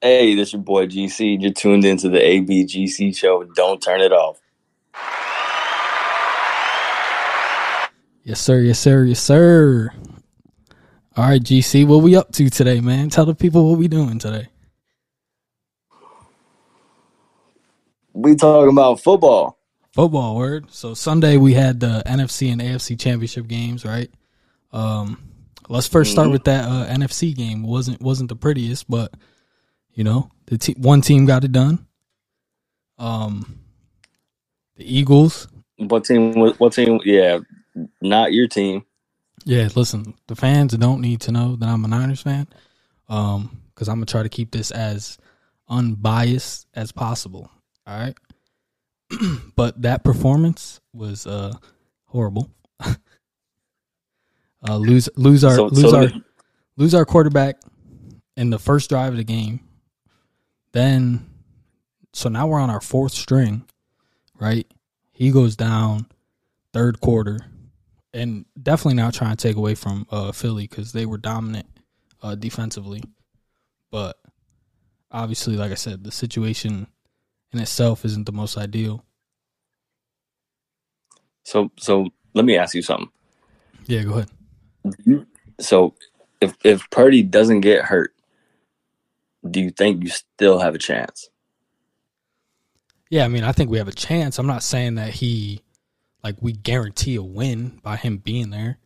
Hey, 0.00 0.34
this 0.34 0.52
your 0.52 0.62
boy 0.62 0.86
GC. 0.86 1.40
You're 1.40 1.52
tuned 1.52 1.84
into 1.84 2.08
the 2.08 2.18
ABGC 2.18 3.16
show. 3.16 3.42
Don't 3.56 3.82
turn 3.82 4.00
it 4.00 4.12
off. 4.12 4.40
Yes, 8.22 8.40
sir. 8.40 8.60
Yes, 8.60 8.78
sir. 8.78 9.04
Yes, 9.04 9.20
sir. 9.20 9.92
All 11.16 11.24
right, 11.28 11.42
GC, 11.42 11.84
what 11.86 12.02
we 12.02 12.14
up 12.14 12.30
to 12.32 12.48
today, 12.48 12.80
man? 12.80 13.08
Tell 13.08 13.26
the 13.26 13.34
people 13.34 13.68
what 13.68 13.78
we 13.78 13.88
doing 13.88 14.18
today. 14.20 14.48
We 18.12 18.36
talking 18.36 18.70
about 18.70 19.00
football. 19.00 19.58
Football 19.94 20.36
word. 20.36 20.66
So 20.70 20.94
Sunday 20.94 21.38
we 21.38 21.54
had 21.54 21.80
the 21.80 22.02
NFC 22.06 22.52
and 22.52 22.60
AFC 22.60 22.96
championship 22.98 23.48
games, 23.48 23.84
right? 23.84 24.10
Um, 24.72 25.18
let's 25.68 25.88
1st 25.88 26.12
start 26.12 26.28
Mhm. 26.28 26.32
with 26.32 26.44
that 26.44 26.68
uh, 26.68 26.86
NFC 26.86 27.34
game. 27.34 27.62
wasn't 27.64 28.00
wasn't 28.00 28.28
the 28.28 28.36
prettiest, 28.36 28.88
but 28.88 29.12
you 29.98 30.04
know 30.04 30.30
the 30.46 30.56
te- 30.56 30.76
one 30.78 31.00
team 31.00 31.26
got 31.26 31.42
it 31.42 31.50
done. 31.50 31.84
Um, 32.98 33.58
the 34.76 34.84
Eagles. 34.98 35.48
What 35.76 36.04
team? 36.04 36.34
What 36.34 36.72
team? 36.72 37.00
Yeah, 37.04 37.40
not 38.00 38.32
your 38.32 38.46
team. 38.46 38.84
Yeah, 39.44 39.68
listen, 39.74 40.14
the 40.28 40.36
fans 40.36 40.76
don't 40.76 41.00
need 41.00 41.20
to 41.22 41.32
know 41.32 41.56
that 41.56 41.68
I'm 41.68 41.84
a 41.84 41.88
Niners 41.88 42.22
fan, 42.22 42.46
um, 43.08 43.60
because 43.74 43.88
I'm 43.88 43.96
gonna 43.96 44.06
try 44.06 44.22
to 44.22 44.28
keep 44.28 44.52
this 44.52 44.70
as 44.70 45.18
unbiased 45.68 46.68
as 46.74 46.92
possible. 46.92 47.50
All 47.84 47.98
right, 47.98 48.16
but 49.56 49.82
that 49.82 50.04
performance 50.04 50.80
was 50.92 51.26
uh 51.26 51.54
horrible. 52.06 52.52
uh, 52.80 52.94
lose 54.76 55.08
lose 55.16 55.42
our 55.42 55.56
So- 55.56 55.66
lose 55.66 55.90
so 55.90 55.96
our 55.96 56.08
lose 56.76 56.94
our 56.94 57.04
quarterback 57.04 57.60
in 58.36 58.50
the 58.50 58.60
first 58.60 58.90
drive 58.90 59.12
of 59.12 59.16
the 59.18 59.24
game. 59.24 59.58
Then, 60.78 61.26
so 62.12 62.28
now 62.28 62.46
we're 62.46 62.60
on 62.60 62.70
our 62.70 62.80
fourth 62.80 63.10
string, 63.10 63.64
right? 64.38 64.64
He 65.10 65.32
goes 65.32 65.56
down 65.56 66.06
third 66.72 67.00
quarter, 67.00 67.40
and 68.14 68.44
definitely 68.62 68.94
not 68.94 69.12
trying 69.12 69.34
to 69.34 69.48
take 69.48 69.56
away 69.56 69.74
from 69.74 70.06
uh, 70.08 70.30
Philly 70.30 70.68
because 70.68 70.92
they 70.92 71.04
were 71.04 71.18
dominant 71.18 71.66
uh, 72.22 72.36
defensively, 72.36 73.02
but 73.90 74.18
obviously, 75.10 75.56
like 75.56 75.72
I 75.72 75.74
said, 75.74 76.04
the 76.04 76.12
situation 76.12 76.86
in 77.52 77.58
itself 77.58 78.04
isn't 78.04 78.26
the 78.26 78.30
most 78.30 78.56
ideal. 78.56 79.04
So, 81.42 81.72
so 81.76 82.06
let 82.34 82.44
me 82.44 82.56
ask 82.56 82.76
you 82.76 82.82
something. 82.82 83.10
Yeah, 83.86 84.04
go 84.04 84.24
ahead. 84.84 85.26
So, 85.58 85.96
if 86.40 86.56
if 86.62 86.88
Purdy 86.90 87.24
doesn't 87.24 87.62
get 87.62 87.84
hurt, 87.84 88.14
do 89.50 89.60
you 89.60 89.70
think 89.70 90.02
you 90.02 90.10
still 90.10 90.58
have 90.60 90.74
a 90.74 90.78
chance? 90.78 91.28
Yeah, 93.10 93.24
I 93.24 93.28
mean, 93.28 93.44
I 93.44 93.52
think 93.52 93.70
we 93.70 93.78
have 93.78 93.88
a 93.88 93.92
chance. 93.92 94.38
I'm 94.38 94.46
not 94.46 94.62
saying 94.62 94.96
that 94.96 95.14
he, 95.14 95.62
like, 96.22 96.36
we 96.40 96.52
guarantee 96.52 97.14
a 97.16 97.22
win 97.22 97.80
by 97.82 97.96
him 97.96 98.18
being 98.18 98.50
there, 98.50 98.78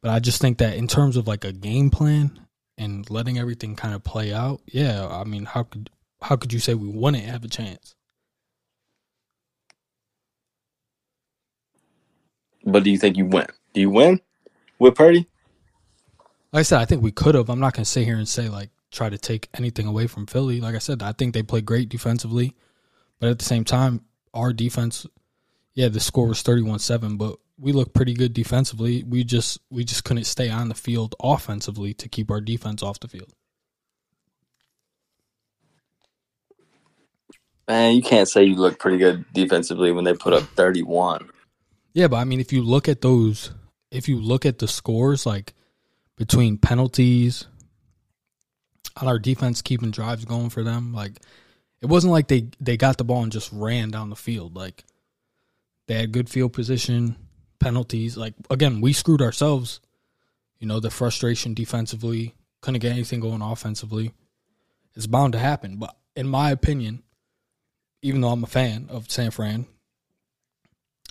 but 0.00 0.10
I 0.10 0.20
just 0.20 0.40
think 0.40 0.58
that 0.58 0.76
in 0.76 0.88
terms 0.88 1.16
of 1.16 1.28
like 1.28 1.44
a 1.44 1.52
game 1.52 1.90
plan 1.90 2.46
and 2.78 3.08
letting 3.10 3.38
everything 3.38 3.76
kind 3.76 3.94
of 3.94 4.04
play 4.04 4.32
out, 4.32 4.60
yeah, 4.66 5.06
I 5.06 5.24
mean, 5.24 5.44
how 5.44 5.64
could 5.64 5.90
how 6.22 6.36
could 6.36 6.52
you 6.52 6.58
say 6.58 6.74
we 6.74 6.88
wouldn't 6.88 7.24
have 7.24 7.44
a 7.44 7.48
chance? 7.48 7.94
But 12.64 12.84
do 12.84 12.90
you 12.90 12.98
think 12.98 13.16
you 13.16 13.26
win? 13.26 13.46
Do 13.72 13.80
you 13.80 13.90
win 13.90 14.20
with 14.78 14.94
Purdy? 14.94 15.26
Like 16.52 16.60
I 16.60 16.62
said, 16.62 16.80
I 16.80 16.84
think 16.86 17.02
we 17.02 17.12
could 17.12 17.34
have. 17.34 17.50
I'm 17.50 17.60
not 17.60 17.74
going 17.74 17.84
to 17.84 17.90
sit 17.90 18.04
here 18.04 18.16
and 18.16 18.28
say 18.28 18.48
like 18.48 18.70
try 18.90 19.08
to 19.08 19.18
take 19.18 19.48
anything 19.54 19.86
away 19.86 20.06
from 20.06 20.26
Philly. 20.26 20.60
Like 20.60 20.74
I 20.74 20.78
said, 20.78 21.02
I 21.02 21.12
think 21.12 21.34
they 21.34 21.42
play 21.42 21.60
great 21.60 21.88
defensively, 21.88 22.54
but 23.20 23.28
at 23.28 23.38
the 23.38 23.44
same 23.44 23.64
time, 23.64 24.04
our 24.34 24.52
defense, 24.52 25.06
yeah, 25.74 25.88
the 25.88 26.00
score 26.00 26.28
was 26.28 26.42
31-7, 26.42 27.18
but 27.18 27.36
we 27.58 27.72
looked 27.72 27.94
pretty 27.94 28.14
good 28.14 28.32
defensively. 28.32 29.02
We 29.02 29.24
just 29.24 29.58
we 29.70 29.84
just 29.84 30.04
couldn't 30.04 30.24
stay 30.24 30.48
on 30.48 30.68
the 30.68 30.74
field 30.74 31.14
offensively 31.20 31.92
to 31.94 32.08
keep 32.08 32.30
our 32.30 32.40
defense 32.40 32.82
off 32.82 33.00
the 33.00 33.08
field. 33.08 33.32
Man, 37.66 37.96
you 37.96 38.02
can't 38.02 38.28
say 38.28 38.44
you 38.44 38.54
look 38.54 38.78
pretty 38.78 38.96
good 38.96 39.26
defensively 39.34 39.92
when 39.92 40.04
they 40.04 40.14
put 40.14 40.32
up 40.32 40.42
31. 40.54 41.28
Yeah, 41.92 42.08
but 42.08 42.16
I 42.16 42.24
mean, 42.24 42.40
if 42.40 42.52
you 42.52 42.62
look 42.62 42.88
at 42.88 43.02
those, 43.02 43.50
if 43.90 44.08
you 44.08 44.18
look 44.20 44.46
at 44.46 44.58
the 44.58 44.68
scores, 44.68 45.26
like 45.26 45.52
between 46.16 46.56
penalties, 46.56 47.46
on 48.96 49.08
our 49.08 49.18
defense 49.18 49.62
keeping 49.62 49.90
drives 49.90 50.24
going 50.24 50.50
for 50.50 50.62
them, 50.62 50.92
like 50.92 51.20
it 51.80 51.86
wasn't 51.86 52.12
like 52.12 52.28
they 52.28 52.48
they 52.60 52.76
got 52.76 52.98
the 52.98 53.04
ball 53.04 53.22
and 53.22 53.32
just 53.32 53.50
ran 53.52 53.90
down 53.90 54.10
the 54.10 54.16
field. 54.16 54.56
Like 54.56 54.84
they 55.86 55.94
had 55.94 56.12
good 56.12 56.28
field 56.28 56.52
position, 56.52 57.16
penalties. 57.58 58.16
Like 58.16 58.34
again, 58.50 58.80
we 58.80 58.92
screwed 58.92 59.22
ourselves. 59.22 59.80
You 60.58 60.66
know, 60.66 60.80
the 60.80 60.90
frustration 60.90 61.54
defensively 61.54 62.34
couldn't 62.60 62.80
get 62.80 62.92
anything 62.92 63.20
going 63.20 63.42
offensively. 63.42 64.12
It's 64.96 65.06
bound 65.06 65.32
to 65.34 65.38
happen, 65.38 65.76
but 65.76 65.96
in 66.16 66.26
my 66.26 66.50
opinion, 66.50 67.04
even 68.02 68.20
though 68.20 68.30
I'm 68.30 68.42
a 68.42 68.48
fan 68.48 68.86
of 68.90 69.08
San 69.08 69.30
Fran, 69.30 69.66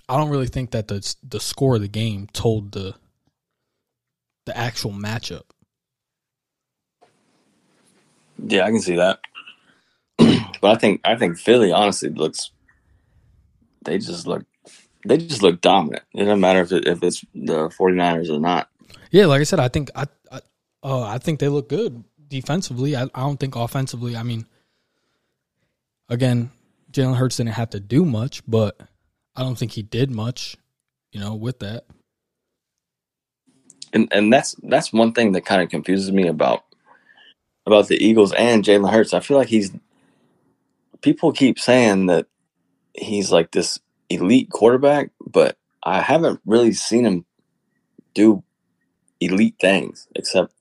I 0.08 0.16
don't 0.16 0.30
really 0.30 0.48
think 0.48 0.72
that 0.72 0.88
the 0.88 1.14
the 1.26 1.40
score 1.40 1.76
of 1.76 1.80
the 1.80 1.88
game 1.88 2.28
told 2.32 2.72
the 2.72 2.94
the 4.44 4.56
actual 4.56 4.92
matchup. 4.92 5.44
Yeah, 8.38 8.64
I 8.64 8.70
can 8.70 8.80
see 8.80 8.96
that. 8.96 9.20
but 10.18 10.70
I 10.70 10.74
think 10.76 11.00
I 11.04 11.16
think 11.16 11.38
Philly 11.38 11.72
honestly 11.72 12.10
looks. 12.10 12.50
They 13.84 13.98
just 13.98 14.26
look. 14.26 14.44
They 15.06 15.16
just 15.16 15.42
look 15.42 15.60
dominant. 15.60 16.02
It 16.14 16.24
doesn't 16.24 16.40
matter 16.40 16.60
if 16.60 16.72
it, 16.72 16.86
if 16.86 17.02
it's 17.02 17.24
the 17.34 17.68
49ers 17.68 18.28
or 18.28 18.40
not. 18.40 18.68
Yeah, 19.10 19.26
like 19.26 19.40
I 19.40 19.44
said, 19.44 19.60
I 19.60 19.68
think 19.68 19.90
I 19.94 20.06
I, 20.30 20.40
uh, 20.82 21.02
I 21.02 21.18
think 21.18 21.40
they 21.40 21.48
look 21.48 21.68
good 21.68 22.04
defensively. 22.28 22.96
I, 22.96 23.04
I 23.14 23.20
don't 23.20 23.38
think 23.38 23.56
offensively. 23.56 24.16
I 24.16 24.22
mean, 24.22 24.46
again, 26.08 26.50
Jalen 26.92 27.16
Hurts 27.16 27.36
didn't 27.36 27.52
have 27.52 27.70
to 27.70 27.80
do 27.80 28.04
much, 28.04 28.42
but 28.46 28.80
I 29.34 29.42
don't 29.42 29.56
think 29.56 29.72
he 29.72 29.82
did 29.82 30.10
much. 30.10 30.56
You 31.12 31.20
know, 31.20 31.34
with 31.34 31.60
that. 31.60 31.84
And 33.92 34.08
and 34.12 34.32
that's 34.32 34.54
that's 34.62 34.92
one 34.92 35.12
thing 35.12 35.32
that 35.32 35.46
kind 35.46 35.62
of 35.62 35.70
confuses 35.70 36.12
me 36.12 36.28
about 36.28 36.64
about 37.68 37.88
the 37.88 38.04
Eagles 38.04 38.32
and 38.34 38.64
Jalen 38.64 38.90
Hurts. 38.90 39.14
I 39.14 39.20
feel 39.20 39.36
like 39.36 39.48
he's 39.48 39.70
people 41.02 41.32
keep 41.32 41.58
saying 41.58 42.06
that 42.06 42.26
he's 42.94 43.30
like 43.30 43.52
this 43.52 43.78
elite 44.10 44.50
quarterback, 44.50 45.10
but 45.24 45.56
I 45.82 46.00
haven't 46.00 46.40
really 46.44 46.72
seen 46.72 47.06
him 47.06 47.24
do 48.14 48.42
elite 49.20 49.56
things 49.60 50.08
except 50.16 50.52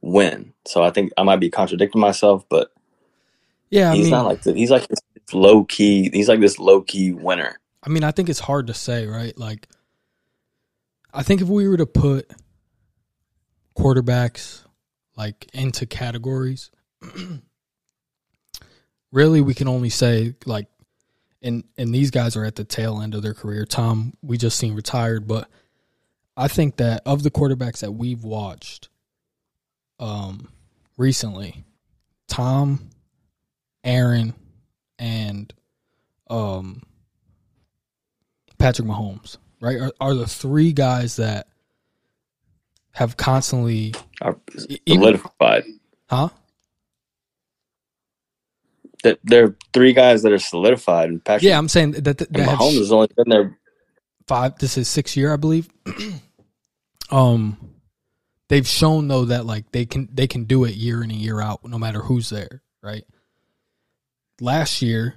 win. 0.00 0.52
So 0.66 0.82
I 0.82 0.90
think 0.90 1.12
I 1.16 1.24
might 1.24 1.40
be 1.40 1.50
contradicting 1.50 2.00
myself, 2.00 2.44
but 2.48 2.72
Yeah, 3.70 3.90
I 3.92 3.96
he's 3.96 4.04
mean, 4.04 4.10
not 4.10 4.26
like 4.26 4.42
the, 4.42 4.54
he's 4.54 4.70
like 4.70 4.86
this 4.88 5.00
low 5.32 5.64
key. 5.64 6.10
He's 6.12 6.28
like 6.28 6.40
this 6.40 6.58
low 6.58 6.82
key 6.82 7.12
winner. 7.12 7.58
I 7.82 7.88
mean, 7.88 8.04
I 8.04 8.12
think 8.12 8.28
it's 8.28 8.40
hard 8.40 8.68
to 8.68 8.74
say, 8.74 9.06
right? 9.06 9.36
Like, 9.36 9.68
I 11.12 11.22
think 11.22 11.40
if 11.40 11.48
we 11.48 11.68
were 11.68 11.76
to 11.78 11.86
put 11.86 12.30
quarterbacks 13.76 14.61
like 15.16 15.48
into 15.52 15.86
categories, 15.86 16.70
really 19.12 19.40
we 19.40 19.54
can 19.54 19.68
only 19.68 19.90
say 19.90 20.34
like, 20.46 20.66
and 21.42 21.64
and 21.76 21.94
these 21.94 22.10
guys 22.10 22.36
are 22.36 22.44
at 22.44 22.56
the 22.56 22.64
tail 22.64 23.00
end 23.00 23.14
of 23.14 23.22
their 23.22 23.34
career. 23.34 23.64
Tom, 23.64 24.14
we 24.22 24.36
just 24.36 24.58
seen 24.58 24.74
retired, 24.74 25.26
but 25.26 25.48
I 26.36 26.48
think 26.48 26.76
that 26.76 27.02
of 27.04 27.22
the 27.22 27.30
quarterbacks 27.30 27.80
that 27.80 27.92
we've 27.92 28.24
watched, 28.24 28.88
um, 29.98 30.48
recently, 30.96 31.64
Tom, 32.28 32.90
Aaron, 33.84 34.34
and 34.98 35.52
um. 36.28 36.82
Patrick 38.62 38.86
Mahomes, 38.86 39.38
right? 39.60 39.76
Are, 39.80 39.92
are 40.00 40.14
the 40.14 40.28
three 40.28 40.72
guys 40.72 41.16
that 41.16 41.48
have 42.94 43.16
constantly, 43.16 43.94
Are 44.22 44.38
e- 44.68 44.80
even, 44.86 45.04
solidified. 45.04 45.64
huh? 46.10 46.30
That 49.04 49.20
there 49.24 49.44
are 49.46 49.56
three 49.74 49.92
guys 49.94 50.22
that 50.24 50.32
are 50.32 50.38
solidified, 50.38 51.10
and 51.10 51.24
Patrick 51.24 51.42
Yeah, 51.42 51.58
I'm 51.58 51.68
saying 51.68 51.92
that, 51.92 52.18
that, 52.18 52.34
that 52.34 52.46
Mahomes 52.46 52.78
has 52.78 52.92
only 52.92 53.08
been 53.16 53.28
there. 53.28 53.58
five. 54.28 54.58
This 54.58 54.78
is 54.78 54.88
six 54.88 55.16
year, 55.16 55.32
I 55.32 55.36
believe. 55.36 55.68
um, 57.10 57.58
they've 58.48 58.66
shown 58.68 59.08
though 59.08 59.26
that 59.26 59.46
like 59.46 59.72
they 59.72 59.86
can 59.86 60.08
they 60.12 60.26
can 60.28 60.44
do 60.44 60.64
it 60.64 60.74
year 60.74 61.02
in 61.04 61.10
and 61.10 61.20
year 61.20 61.40
out, 61.40 61.64
no 61.64 61.78
matter 61.78 62.00
who's 62.02 62.30
there, 62.30 62.62
right? 62.82 63.04
Last 64.40 64.82
year, 64.82 65.16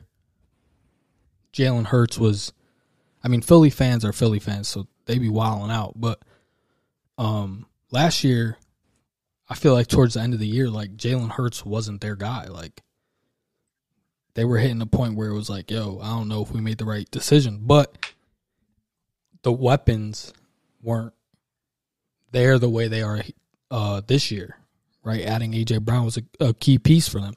Jalen 1.53 1.87
Hurts 1.87 2.17
was, 2.19 2.53
I 3.23 3.27
mean, 3.29 3.41
Philly 3.41 3.69
fans 3.71 4.05
are 4.05 4.13
Philly 4.13 4.39
fans, 4.39 4.67
so 4.67 4.87
they 5.05 5.19
be 5.19 5.29
wilding 5.29 5.71
out. 5.71 5.93
But 5.99 6.21
um, 7.17 7.65
last 7.91 8.23
year, 8.23 8.57
I 9.49 9.55
feel 9.55 9.73
like 9.73 9.87
towards 9.87 10.15
the 10.15 10.21
end 10.21 10.33
of 10.33 10.39
the 10.39 10.47
year, 10.47 10.69
like 10.69 10.97
Jalen 10.97 11.31
Hurts 11.31 11.65
wasn't 11.65 12.01
their 12.01 12.15
guy. 12.15 12.45
Like 12.45 12.81
they 14.33 14.45
were 14.45 14.57
hitting 14.57 14.81
a 14.81 14.87
point 14.87 15.15
where 15.15 15.29
it 15.29 15.35
was 15.35 15.49
like, 15.49 15.71
yo, 15.71 15.99
I 16.01 16.09
don't 16.09 16.27
know 16.27 16.41
if 16.41 16.51
we 16.51 16.61
made 16.61 16.77
the 16.77 16.85
right 16.85 17.09
decision. 17.09 17.59
But 17.61 17.95
the 19.43 19.51
weapons 19.51 20.33
weren't 20.81 21.13
there 22.31 22.59
the 22.59 22.69
way 22.69 22.87
they 22.87 23.01
are 23.01 23.21
uh, 23.71 24.01
this 24.05 24.31
year, 24.31 24.57
right? 25.03 25.21
Adding 25.21 25.53
AJ 25.53 25.81
Brown 25.81 26.05
was 26.05 26.17
a, 26.17 26.23
a 26.39 26.53
key 26.53 26.77
piece 26.77 27.07
for 27.07 27.19
them. 27.19 27.35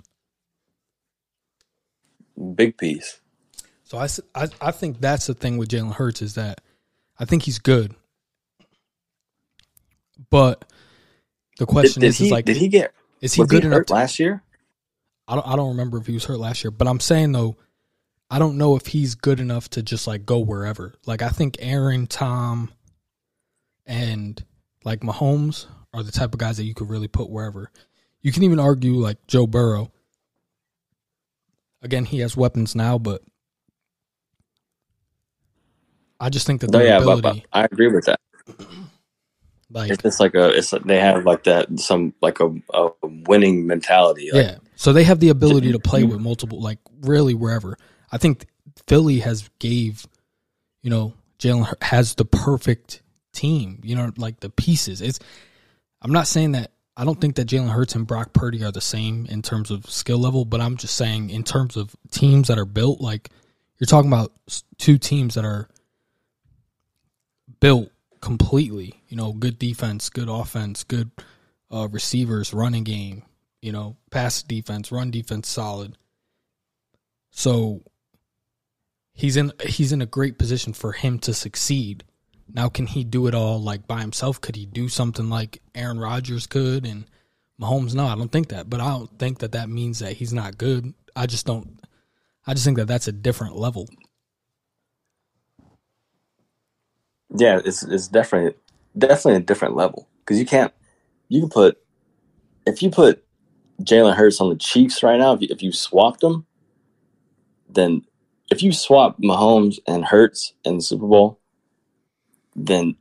Big 2.54 2.76
piece. 2.76 3.20
So 3.84 3.98
i 3.98 4.48
I 4.60 4.70
think 4.70 5.00
that's 5.00 5.26
the 5.26 5.34
thing 5.34 5.56
with 5.56 5.70
Jalen 5.70 5.94
Hurts 5.94 6.20
is 6.20 6.34
that 6.34 6.60
I 7.18 7.24
think 7.24 7.44
he's 7.44 7.58
good. 7.58 7.94
But 10.30 10.64
the 11.58 11.66
question 11.66 12.00
did 12.00 12.08
is, 12.08 12.18
he 12.18 12.26
is 12.26 12.30
like, 12.32 12.44
did 12.44 12.56
he 12.56 12.68
get 12.68 12.92
is 13.20 13.34
he 13.34 13.44
good 13.44 13.62
he 13.62 13.66
enough 13.66 13.78
hurt 13.78 13.86
to, 13.88 13.94
last 13.94 14.18
year? 14.18 14.42
I 15.26 15.34
don't 15.34 15.46
I 15.46 15.56
don't 15.56 15.70
remember 15.70 15.98
if 15.98 16.06
he 16.06 16.14
was 16.14 16.24
hurt 16.24 16.38
last 16.38 16.64
year, 16.64 16.70
but 16.70 16.88
I'm 16.88 17.00
saying 17.00 17.32
though, 17.32 17.56
I 18.30 18.38
don't 18.38 18.58
know 18.58 18.76
if 18.76 18.86
he's 18.86 19.14
good 19.14 19.40
enough 19.40 19.68
to 19.70 19.82
just 19.82 20.06
like 20.06 20.26
go 20.26 20.38
wherever. 20.38 20.94
Like 21.06 21.22
I 21.22 21.28
think 21.28 21.56
Aaron, 21.60 22.06
Tom, 22.06 22.70
and 23.86 24.42
like 24.84 25.00
Mahomes 25.00 25.66
are 25.92 26.02
the 26.02 26.12
type 26.12 26.34
of 26.34 26.38
guys 26.38 26.56
that 26.58 26.64
you 26.64 26.74
could 26.74 26.90
really 26.90 27.08
put 27.08 27.30
wherever. 27.30 27.70
You 28.20 28.32
can 28.32 28.42
even 28.42 28.58
argue 28.58 28.94
like 28.94 29.26
Joe 29.26 29.46
Burrow. 29.46 29.92
Again, 31.82 32.04
he 32.04 32.18
has 32.20 32.36
weapons 32.36 32.74
now, 32.74 32.98
but 32.98 33.22
I 36.20 36.28
just 36.28 36.46
think 36.46 36.60
that 36.60 36.70
No, 36.70 36.78
their 36.78 36.88
yeah, 36.88 37.04
but, 37.04 37.22
but 37.22 37.40
I 37.52 37.64
agree 37.64 37.88
with 37.88 38.06
that. 38.06 38.20
Like 39.70 39.90
It's 39.90 40.02
just 40.02 40.20
like 40.20 40.34
a 40.34 40.48
it's 40.48 40.72
like 40.72 40.84
they 40.84 40.98
have 40.98 41.24
like 41.24 41.44
that 41.44 41.78
some 41.78 42.14
like 42.22 42.40
a, 42.40 42.54
a 42.72 42.90
winning 43.02 43.66
mentality. 43.66 44.30
Like, 44.32 44.46
yeah. 44.46 44.56
So 44.76 44.92
they 44.92 45.04
have 45.04 45.20
the 45.20 45.28
ability 45.28 45.72
to 45.72 45.78
play 45.78 46.04
with 46.04 46.20
multiple, 46.20 46.60
like 46.60 46.78
really 47.02 47.34
wherever. 47.34 47.76
I 48.10 48.18
think 48.18 48.46
Philly 48.86 49.18
has 49.20 49.50
gave, 49.58 50.06
you 50.82 50.90
know, 50.90 51.12
Jalen 51.38 51.82
has 51.82 52.14
the 52.14 52.24
perfect 52.24 53.02
team. 53.32 53.80
You 53.82 53.96
know, 53.96 54.12
like 54.16 54.40
the 54.40 54.50
pieces. 54.50 55.00
It's. 55.00 55.18
I'm 56.00 56.12
not 56.12 56.28
saying 56.28 56.52
that. 56.52 56.70
I 56.96 57.04
don't 57.04 57.20
think 57.20 57.36
that 57.36 57.46
Jalen 57.46 57.70
Hurts 57.70 57.94
and 57.94 58.06
Brock 58.06 58.32
Purdy 58.32 58.64
are 58.64 58.72
the 58.72 58.80
same 58.80 59.26
in 59.26 59.42
terms 59.42 59.70
of 59.70 59.88
skill 59.88 60.18
level, 60.18 60.44
but 60.44 60.60
I'm 60.60 60.76
just 60.76 60.96
saying 60.96 61.30
in 61.30 61.44
terms 61.44 61.76
of 61.76 61.94
teams 62.10 62.48
that 62.48 62.58
are 62.58 62.64
built, 62.64 63.00
like 63.00 63.30
you're 63.78 63.86
talking 63.86 64.10
about 64.10 64.32
two 64.78 64.98
teams 64.98 65.34
that 65.34 65.44
are 65.44 65.68
built 67.60 67.90
completely. 68.20 69.02
You 69.08 69.16
know, 69.16 69.32
good 69.32 69.58
defense, 69.58 70.08
good 70.08 70.28
offense, 70.28 70.84
good 70.84 71.10
uh, 71.70 71.88
receivers, 71.88 72.52
running 72.54 72.84
game. 72.84 73.22
You 73.60 73.72
know, 73.72 73.96
pass 74.10 74.42
defense, 74.42 74.92
run 74.92 75.10
defense, 75.10 75.48
solid. 75.48 75.96
So 77.30 77.82
he's 79.12 79.36
in 79.36 79.52
he's 79.64 79.92
in 79.92 80.00
a 80.00 80.06
great 80.06 80.38
position 80.38 80.72
for 80.72 80.92
him 80.92 81.18
to 81.20 81.34
succeed. 81.34 82.04
Now, 82.50 82.68
can 82.68 82.86
he 82.86 83.04
do 83.04 83.26
it 83.26 83.34
all 83.34 83.60
like 83.60 83.86
by 83.86 84.00
himself? 84.00 84.40
Could 84.40 84.56
he 84.56 84.64
do 84.64 84.88
something 84.88 85.28
like 85.28 85.60
Aaron 85.74 85.98
Rodgers 85.98 86.46
could 86.46 86.86
and 86.86 87.04
Mahomes? 87.60 87.94
No, 87.94 88.06
I 88.06 88.14
don't 88.14 88.32
think 88.32 88.48
that. 88.48 88.70
But 88.70 88.80
I 88.80 88.88
don't 88.88 89.18
think 89.18 89.40
that 89.40 89.52
that 89.52 89.68
means 89.68 89.98
that 89.98 90.14
he's 90.14 90.32
not 90.32 90.56
good. 90.56 90.94
I 91.14 91.26
just 91.26 91.44
don't. 91.46 91.80
I 92.46 92.54
just 92.54 92.64
think 92.64 92.78
that 92.78 92.86
that's 92.86 93.08
a 93.08 93.12
different 93.12 93.56
level. 93.56 93.88
Yeah, 97.34 97.60
it's 97.64 97.82
it's 97.82 98.08
definitely 98.08 98.54
definitely 98.96 99.36
a 99.36 99.40
different 99.40 99.76
level 99.76 100.08
because 100.20 100.38
you 100.38 100.46
can't 100.46 100.72
you 101.28 101.40
can 101.40 101.50
put 101.50 101.78
if 102.66 102.82
you 102.82 102.90
put 102.90 103.24
Jalen 103.82 104.14
Hurts 104.16 104.40
on 104.40 104.48
the 104.48 104.56
Chiefs 104.56 105.02
right 105.02 105.18
now 105.18 105.34
if 105.34 105.42
you, 105.42 105.48
if 105.50 105.62
you 105.62 105.72
swapped 105.72 106.20
them, 106.20 106.46
then 107.68 108.04
if 108.50 108.62
you 108.62 108.72
swap 108.72 109.18
Mahomes 109.20 109.78
and 109.86 110.04
Hurts 110.04 110.54
in 110.64 110.76
the 110.76 110.82
Super 110.82 111.06
Bowl, 111.06 111.38
then 112.56 112.96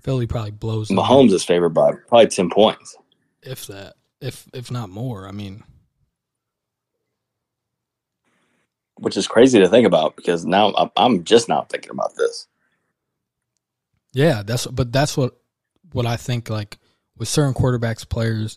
Philly 0.00 0.26
probably 0.26 0.52
blows 0.52 0.88
Mahomes 0.88 1.32
is 1.32 1.44
favored 1.44 1.70
by 1.70 1.92
probably 2.08 2.28
ten 2.28 2.48
points. 2.50 2.96
if 3.42 3.66
that, 3.66 3.96
if 4.20 4.46
if 4.54 4.70
not 4.70 4.88
more. 4.90 5.26
I 5.28 5.32
mean, 5.32 5.64
which 8.98 9.16
is 9.16 9.26
crazy 9.26 9.58
to 9.58 9.68
think 9.68 9.86
about 9.86 10.16
because 10.16 10.46
now 10.46 10.70
I'm- 10.70 10.90
I'm 10.96 11.24
just 11.24 11.48
now 11.48 11.62
thinking 11.68 11.90
about 11.90 12.14
this. 12.16 12.46
Yeah, 14.16 14.42
that's 14.42 14.66
but 14.66 14.92
that's 14.92 15.14
what 15.14 15.36
what 15.92 16.06
I 16.06 16.16
think 16.16 16.48
like 16.48 16.78
with 17.18 17.28
certain 17.28 17.52
quarterbacks 17.52 18.08
players 18.08 18.56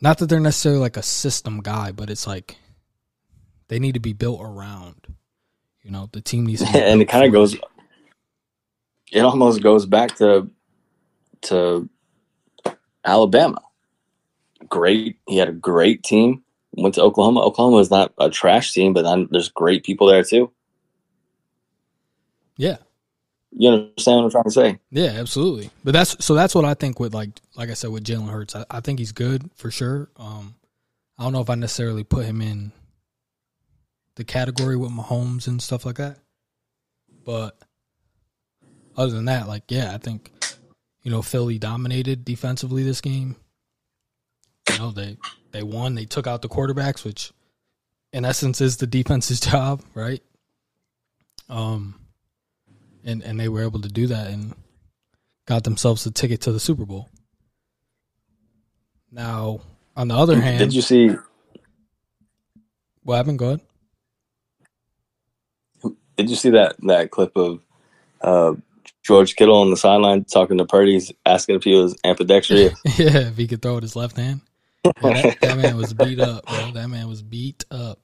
not 0.00 0.18
that 0.18 0.26
they're 0.26 0.40
necessarily 0.40 0.80
like 0.80 0.96
a 0.96 1.02
system 1.02 1.60
guy, 1.60 1.92
but 1.92 2.10
it's 2.10 2.26
like 2.26 2.56
they 3.68 3.78
need 3.78 3.94
to 3.94 4.00
be 4.00 4.12
built 4.12 4.40
around. 4.42 5.14
You 5.84 5.92
know, 5.92 6.08
the 6.10 6.20
team 6.20 6.44
needs 6.44 6.64
to 6.64 6.72
be 6.72 6.76
and 6.82 7.00
it 7.00 7.08
kind 7.08 7.24
of 7.24 7.30
goes 7.30 7.56
it 9.12 9.20
almost 9.20 9.62
goes 9.62 9.86
back 9.86 10.16
to 10.16 10.50
to 11.42 11.88
Alabama. 13.04 13.62
Great, 14.68 15.18
he 15.28 15.36
had 15.36 15.50
a 15.50 15.52
great 15.52 16.02
team. 16.02 16.42
Went 16.72 16.96
to 16.96 17.02
Oklahoma. 17.02 17.42
Oklahoma 17.42 17.76
is 17.76 17.92
not 17.92 18.12
a 18.18 18.28
trash 18.28 18.72
team, 18.72 18.92
but 18.92 19.02
then 19.02 19.28
there's 19.30 19.50
great 19.50 19.84
people 19.84 20.08
there 20.08 20.24
too. 20.24 20.50
Yeah. 22.56 22.78
You 23.54 23.68
understand 23.70 24.16
what 24.18 24.24
I'm 24.24 24.30
trying 24.30 24.44
to 24.44 24.50
say? 24.50 24.78
Yeah, 24.90 25.12
absolutely. 25.18 25.70
But 25.84 25.92
that's 25.92 26.24
so 26.24 26.34
that's 26.34 26.54
what 26.54 26.64
I 26.64 26.74
think 26.74 26.98
with 26.98 27.14
like 27.14 27.30
like 27.54 27.70
I 27.70 27.74
said 27.74 27.90
with 27.90 28.04
Jalen 28.04 28.30
Hurts. 28.30 28.56
I, 28.56 28.64
I 28.70 28.80
think 28.80 28.98
he's 28.98 29.12
good 29.12 29.50
for 29.56 29.70
sure. 29.70 30.08
Um 30.16 30.54
I 31.18 31.24
don't 31.24 31.32
know 31.32 31.42
if 31.42 31.50
I 31.50 31.54
necessarily 31.54 32.02
put 32.02 32.24
him 32.24 32.40
in 32.40 32.72
the 34.16 34.24
category 34.24 34.76
with 34.76 34.90
Mahomes 34.90 35.46
and 35.46 35.60
stuff 35.60 35.84
like 35.84 35.96
that. 35.96 36.18
But 37.24 37.56
other 38.96 39.12
than 39.12 39.26
that, 39.26 39.48
like 39.48 39.64
yeah, 39.68 39.94
I 39.94 39.98
think 39.98 40.32
you 41.02 41.10
know 41.10 41.22
Philly 41.22 41.58
dominated 41.58 42.24
defensively 42.24 42.82
this 42.82 43.00
game. 43.00 43.36
You 44.70 44.78
know 44.78 44.90
they 44.92 45.18
they 45.50 45.62
won. 45.62 45.94
They 45.94 46.06
took 46.06 46.26
out 46.26 46.40
the 46.42 46.48
quarterbacks, 46.48 47.04
which 47.04 47.32
in 48.12 48.24
essence 48.24 48.60
is 48.60 48.78
the 48.78 48.86
defense's 48.86 49.40
job, 49.50 49.82
right? 49.94 50.22
Um, 51.48 52.01
and 53.04 53.22
and 53.22 53.38
they 53.38 53.48
were 53.48 53.62
able 53.62 53.80
to 53.80 53.88
do 53.88 54.06
that 54.08 54.28
and 54.28 54.54
got 55.46 55.64
themselves 55.64 56.06
a 56.06 56.10
ticket 56.10 56.42
to 56.42 56.52
the 56.52 56.60
Super 56.60 56.84
Bowl. 56.84 57.08
Now, 59.10 59.60
on 59.96 60.08
the 60.08 60.14
other 60.14 60.40
hand, 60.40 60.58
Did 60.58 60.74
you 60.74 60.82
see? 60.82 61.14
what 63.02 63.16
happened? 63.16 63.38
Go 63.38 63.46
ahead. 63.46 63.60
Did 66.16 66.30
you 66.30 66.36
see 66.36 66.50
that 66.50 66.76
that 66.80 67.10
clip 67.10 67.36
of 67.36 67.60
uh, 68.20 68.54
George 69.02 69.34
Kittle 69.36 69.60
on 69.60 69.70
the 69.70 69.76
sideline 69.76 70.24
talking 70.24 70.58
to 70.58 70.64
Purdy, 70.64 71.00
asking 71.26 71.56
if 71.56 71.64
he 71.64 71.74
was 71.74 71.96
ambidextrous? 72.04 72.72
yeah, 72.98 73.28
if 73.28 73.36
he 73.36 73.46
could 73.46 73.60
throw 73.60 73.74
with 73.74 73.82
his 73.82 73.96
left 73.96 74.16
hand. 74.16 74.40
That, 74.84 75.36
that 75.40 75.58
man 75.58 75.76
was 75.76 75.94
beat 75.94 76.20
up, 76.20 76.44
bro. 76.46 76.72
That 76.72 76.88
man 76.88 77.08
was 77.08 77.22
beat 77.22 77.64
up. 77.70 77.98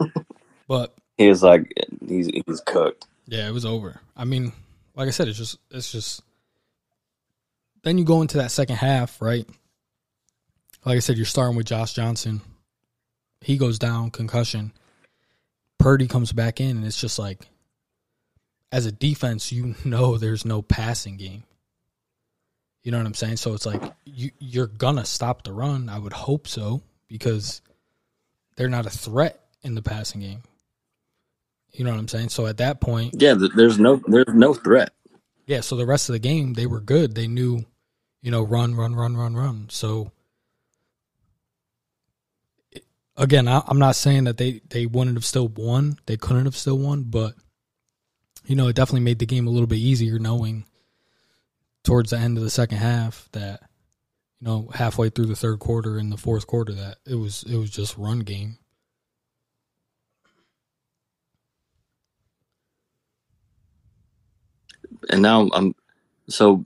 But 0.66 0.94
he 1.18 1.28
was 1.28 1.42
like, 1.42 1.70
he's 2.08 2.26
he's 2.26 2.60
cooked. 2.64 3.06
Yeah, 3.26 3.48
it 3.48 3.52
was 3.52 3.64
over. 3.64 4.00
I 4.16 4.24
mean, 4.24 4.52
like 4.94 5.08
I 5.08 5.10
said, 5.10 5.28
it's 5.28 5.38
just 5.38 5.58
it's 5.70 5.90
just 5.90 6.22
then 7.82 7.98
you 7.98 8.04
go 8.04 8.22
into 8.22 8.38
that 8.38 8.50
second 8.50 8.76
half, 8.76 9.20
right? 9.20 9.48
Like 10.84 10.96
I 10.96 11.00
said, 11.00 11.16
you're 11.16 11.26
starting 11.26 11.56
with 11.56 11.66
Josh 11.66 11.94
Johnson. 11.94 12.40
He 13.40 13.56
goes 13.56 13.78
down, 13.78 14.10
concussion. 14.10 14.72
Purdy 15.78 16.06
comes 16.06 16.32
back 16.32 16.60
in, 16.60 16.76
and 16.78 16.86
it's 16.86 17.00
just 17.00 17.18
like, 17.18 17.46
as 18.72 18.86
a 18.86 18.92
defense, 18.92 19.52
you 19.52 19.74
know 19.84 20.16
there's 20.16 20.44
no 20.44 20.62
passing 20.62 21.16
game. 21.16 21.44
You 22.82 22.92
know 22.92 22.98
what 22.98 23.06
I'm 23.06 23.14
saying? 23.14 23.38
So 23.38 23.54
it's 23.54 23.64
like 23.64 23.82
you 24.04 24.30
you're 24.38 24.66
gonna 24.66 25.06
stop 25.06 25.42
the 25.42 25.52
run. 25.52 25.88
I 25.88 25.98
would 25.98 26.12
hope 26.12 26.46
so 26.46 26.82
because 27.08 27.62
they're 28.56 28.68
not 28.68 28.84
a 28.86 28.90
threat 28.90 29.40
in 29.62 29.74
the 29.74 29.80
passing 29.80 30.20
game. 30.20 30.42
You 31.74 31.84
know 31.84 31.90
what 31.90 31.98
I'm 31.98 32.08
saying? 32.08 32.28
So 32.30 32.46
at 32.46 32.56
that 32.58 32.80
point, 32.80 33.14
Yeah, 33.20 33.34
there's 33.34 33.78
no 33.78 34.00
there's 34.06 34.32
no 34.34 34.54
threat. 34.54 34.92
yeah. 35.46 35.60
So 35.60 35.76
the 35.76 35.86
rest 35.86 36.08
of 36.08 36.12
the 36.14 36.18
game, 36.20 36.54
they 36.54 36.66
were 36.66 36.80
good. 36.80 37.14
They 37.14 37.26
knew, 37.26 37.64
you 38.22 38.30
know, 38.30 38.42
run, 38.42 38.74
run, 38.74 38.94
run, 38.94 39.16
run, 39.16 39.34
run. 39.34 39.66
So 39.70 40.12
again, 43.16 43.48
I, 43.48 43.62
I'm 43.66 43.78
not 43.78 43.96
saying 43.96 44.24
that 44.24 44.36
they 44.36 44.60
they 44.70 44.86
wouldn't 44.86 45.16
have 45.16 45.24
still 45.24 45.48
won. 45.48 45.98
They 46.06 46.16
couldn't 46.16 46.44
have 46.44 46.56
still 46.56 46.78
won, 46.78 47.02
but 47.04 47.34
you 48.46 48.56
know, 48.56 48.68
it 48.68 48.76
definitely 48.76 49.00
made 49.00 49.18
the 49.18 49.26
game 49.26 49.46
a 49.46 49.50
little 49.50 49.66
bit 49.66 49.78
easier 49.78 50.18
knowing 50.18 50.64
towards 51.82 52.10
the 52.10 52.18
end 52.18 52.36
of 52.38 52.44
the 52.44 52.50
second 52.50 52.78
half 52.78 53.28
that 53.32 53.60
you 54.40 54.46
know 54.46 54.70
halfway 54.74 55.10
through 55.10 55.26
the 55.26 55.36
third 55.36 55.58
quarter 55.58 55.98
and 55.98 56.12
the 56.12 56.16
fourth 56.16 56.46
quarter 56.46 56.72
that 56.72 56.98
it 57.06 57.14
was 57.16 57.42
it 57.44 57.56
was 57.56 57.70
just 57.70 57.96
run 57.98 58.20
game. 58.20 58.58
And 65.10 65.22
now 65.22 65.48
I'm 65.52 65.74
so 66.28 66.64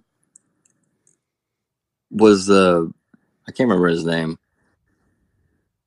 was 2.10 2.46
the 2.46 2.92
I 3.46 3.52
can't 3.52 3.68
remember 3.68 3.88
his 3.88 4.04
name, 4.04 4.38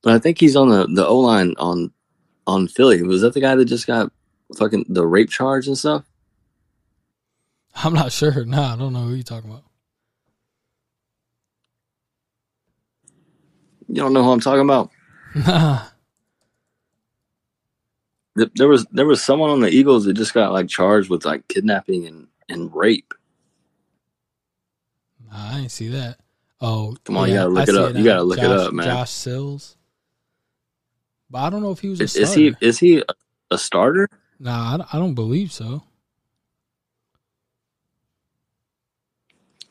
but 0.02 0.14
I 0.14 0.18
think 0.18 0.38
he's 0.38 0.56
on 0.56 0.68
the 0.68 0.86
the 0.86 1.06
O 1.06 1.18
line 1.18 1.54
on 1.58 1.92
on 2.46 2.68
Philly. 2.68 3.02
Was 3.02 3.22
that 3.22 3.34
the 3.34 3.40
guy 3.40 3.54
that 3.54 3.64
just 3.64 3.86
got 3.86 4.12
fucking 4.56 4.86
the 4.88 5.06
rape 5.06 5.30
charge 5.30 5.66
and 5.66 5.78
stuff? 5.78 6.04
I'm 7.74 7.94
not 7.94 8.12
sure. 8.12 8.44
Nah, 8.46 8.74
I 8.74 8.76
don't 8.76 8.92
know 8.92 9.00
who 9.02 9.14
you're 9.14 9.22
talking 9.22 9.50
about. 9.50 9.64
You 13.88 13.96
don't 13.96 14.12
know 14.12 14.22
who 14.22 14.32
I'm 14.32 14.40
talking 14.40 14.62
about? 14.62 14.90
Nah. 15.34 15.86
There 18.34 18.68
was 18.68 18.86
there 18.92 19.04
was 19.06 19.22
someone 19.22 19.50
on 19.50 19.60
the 19.60 19.68
Eagles 19.68 20.04
that 20.06 20.14
just 20.14 20.32
got 20.32 20.52
like 20.52 20.66
charged 20.68 21.10
with 21.10 21.26
like 21.26 21.46
kidnapping 21.48 22.06
and, 22.06 22.28
and 22.52 22.74
rape. 22.74 23.14
I 25.32 25.56
didn't 25.56 25.70
see 25.70 25.88
that. 25.88 26.18
Oh, 26.60 26.94
Come 27.04 27.16
on, 27.16 27.28
you 27.28 27.34
gotta 27.34 27.48
look 27.48 27.68
I 27.68 27.72
it 27.72 27.76
up. 27.78 27.94
You 27.96 28.04
gotta 28.04 28.22
look 28.22 28.38
it 28.38 28.44
up, 28.44 28.72
man. 28.72 28.86
Josh 28.86 29.10
Sills. 29.10 29.76
But 31.30 31.38
I 31.38 31.50
don't 31.50 31.62
know 31.62 31.70
if 31.72 31.80
he 31.80 31.88
was 31.88 32.00
a 32.00 32.04
Is, 32.04 32.12
starter. 32.12 32.28
is 32.30 32.34
he 32.34 32.54
is 32.60 32.78
he 32.78 33.04
a, 33.50 33.58
starter? 33.58 34.08
Nah, 34.38 34.74
I 34.74 34.76
don't- 34.76 34.94
I 34.94 35.12
believe 35.14 35.52
so. 35.52 35.82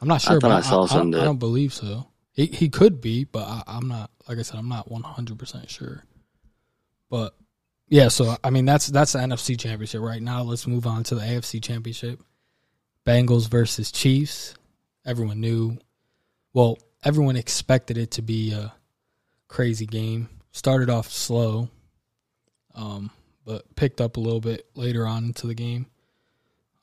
I'm 0.02 0.08
not 0.08 0.22
sure, 0.22 0.40
thought 0.42 0.50
but 0.50 0.52
I 0.52 0.62
saw 0.62 0.84
I, 0.84 0.88
something 0.88 1.14
I, 1.16 1.20
that- 1.20 1.26
don't 1.26 1.38
believe 1.40 1.74
so. 1.74 2.08
He 2.34 2.48
he 2.48 2.70
could 2.70 3.02
be, 3.02 3.26
but 3.26 3.44
I, 3.48 3.64
I'm 3.68 3.88
not. 3.88 4.10
Like 4.28 4.38
I 4.40 4.42
said, 4.42 4.58
I'm 4.58 4.70
not 4.70 4.90
100 4.90 5.38
percent 5.38 5.70
sure. 5.70 6.04
But 7.10 7.36
yeah, 7.90 8.08
so 8.08 8.36
I 8.44 8.50
mean 8.50 8.66
that's 8.66 8.88
that's 8.88 9.12
the 9.14 9.20
NFC 9.20 9.60
Championship 9.60 10.02
right 10.02 10.22
now. 10.22 10.42
Let's 10.44 10.66
move 10.66 10.88
on 10.88 11.04
to 11.04 11.16
the 11.16 11.22
AFC 11.22 11.62
Championship. 11.62 12.22
Bengals 13.06 13.50
versus 13.50 13.92
Chiefs. 13.92 14.56
Everyone 15.06 15.40
knew. 15.40 15.78
Well, 16.54 16.78
everyone 17.04 17.36
expected 17.36 17.98
it 17.98 18.12
to 18.12 18.22
be 18.22 18.54
a 18.54 18.74
crazy 19.48 19.86
game. 19.86 20.30
Started 20.52 20.90
off 20.90 21.10
slow, 21.10 21.70
um, 22.76 23.10
but 23.46 23.76
picked 23.76 24.02
up 24.02 24.18
a 24.18 24.20
little 24.20 24.42
bit 24.42 24.68
later 24.76 25.08
on 25.08 25.26
into 25.26 25.48
the 25.48 25.54
game. 25.54 25.88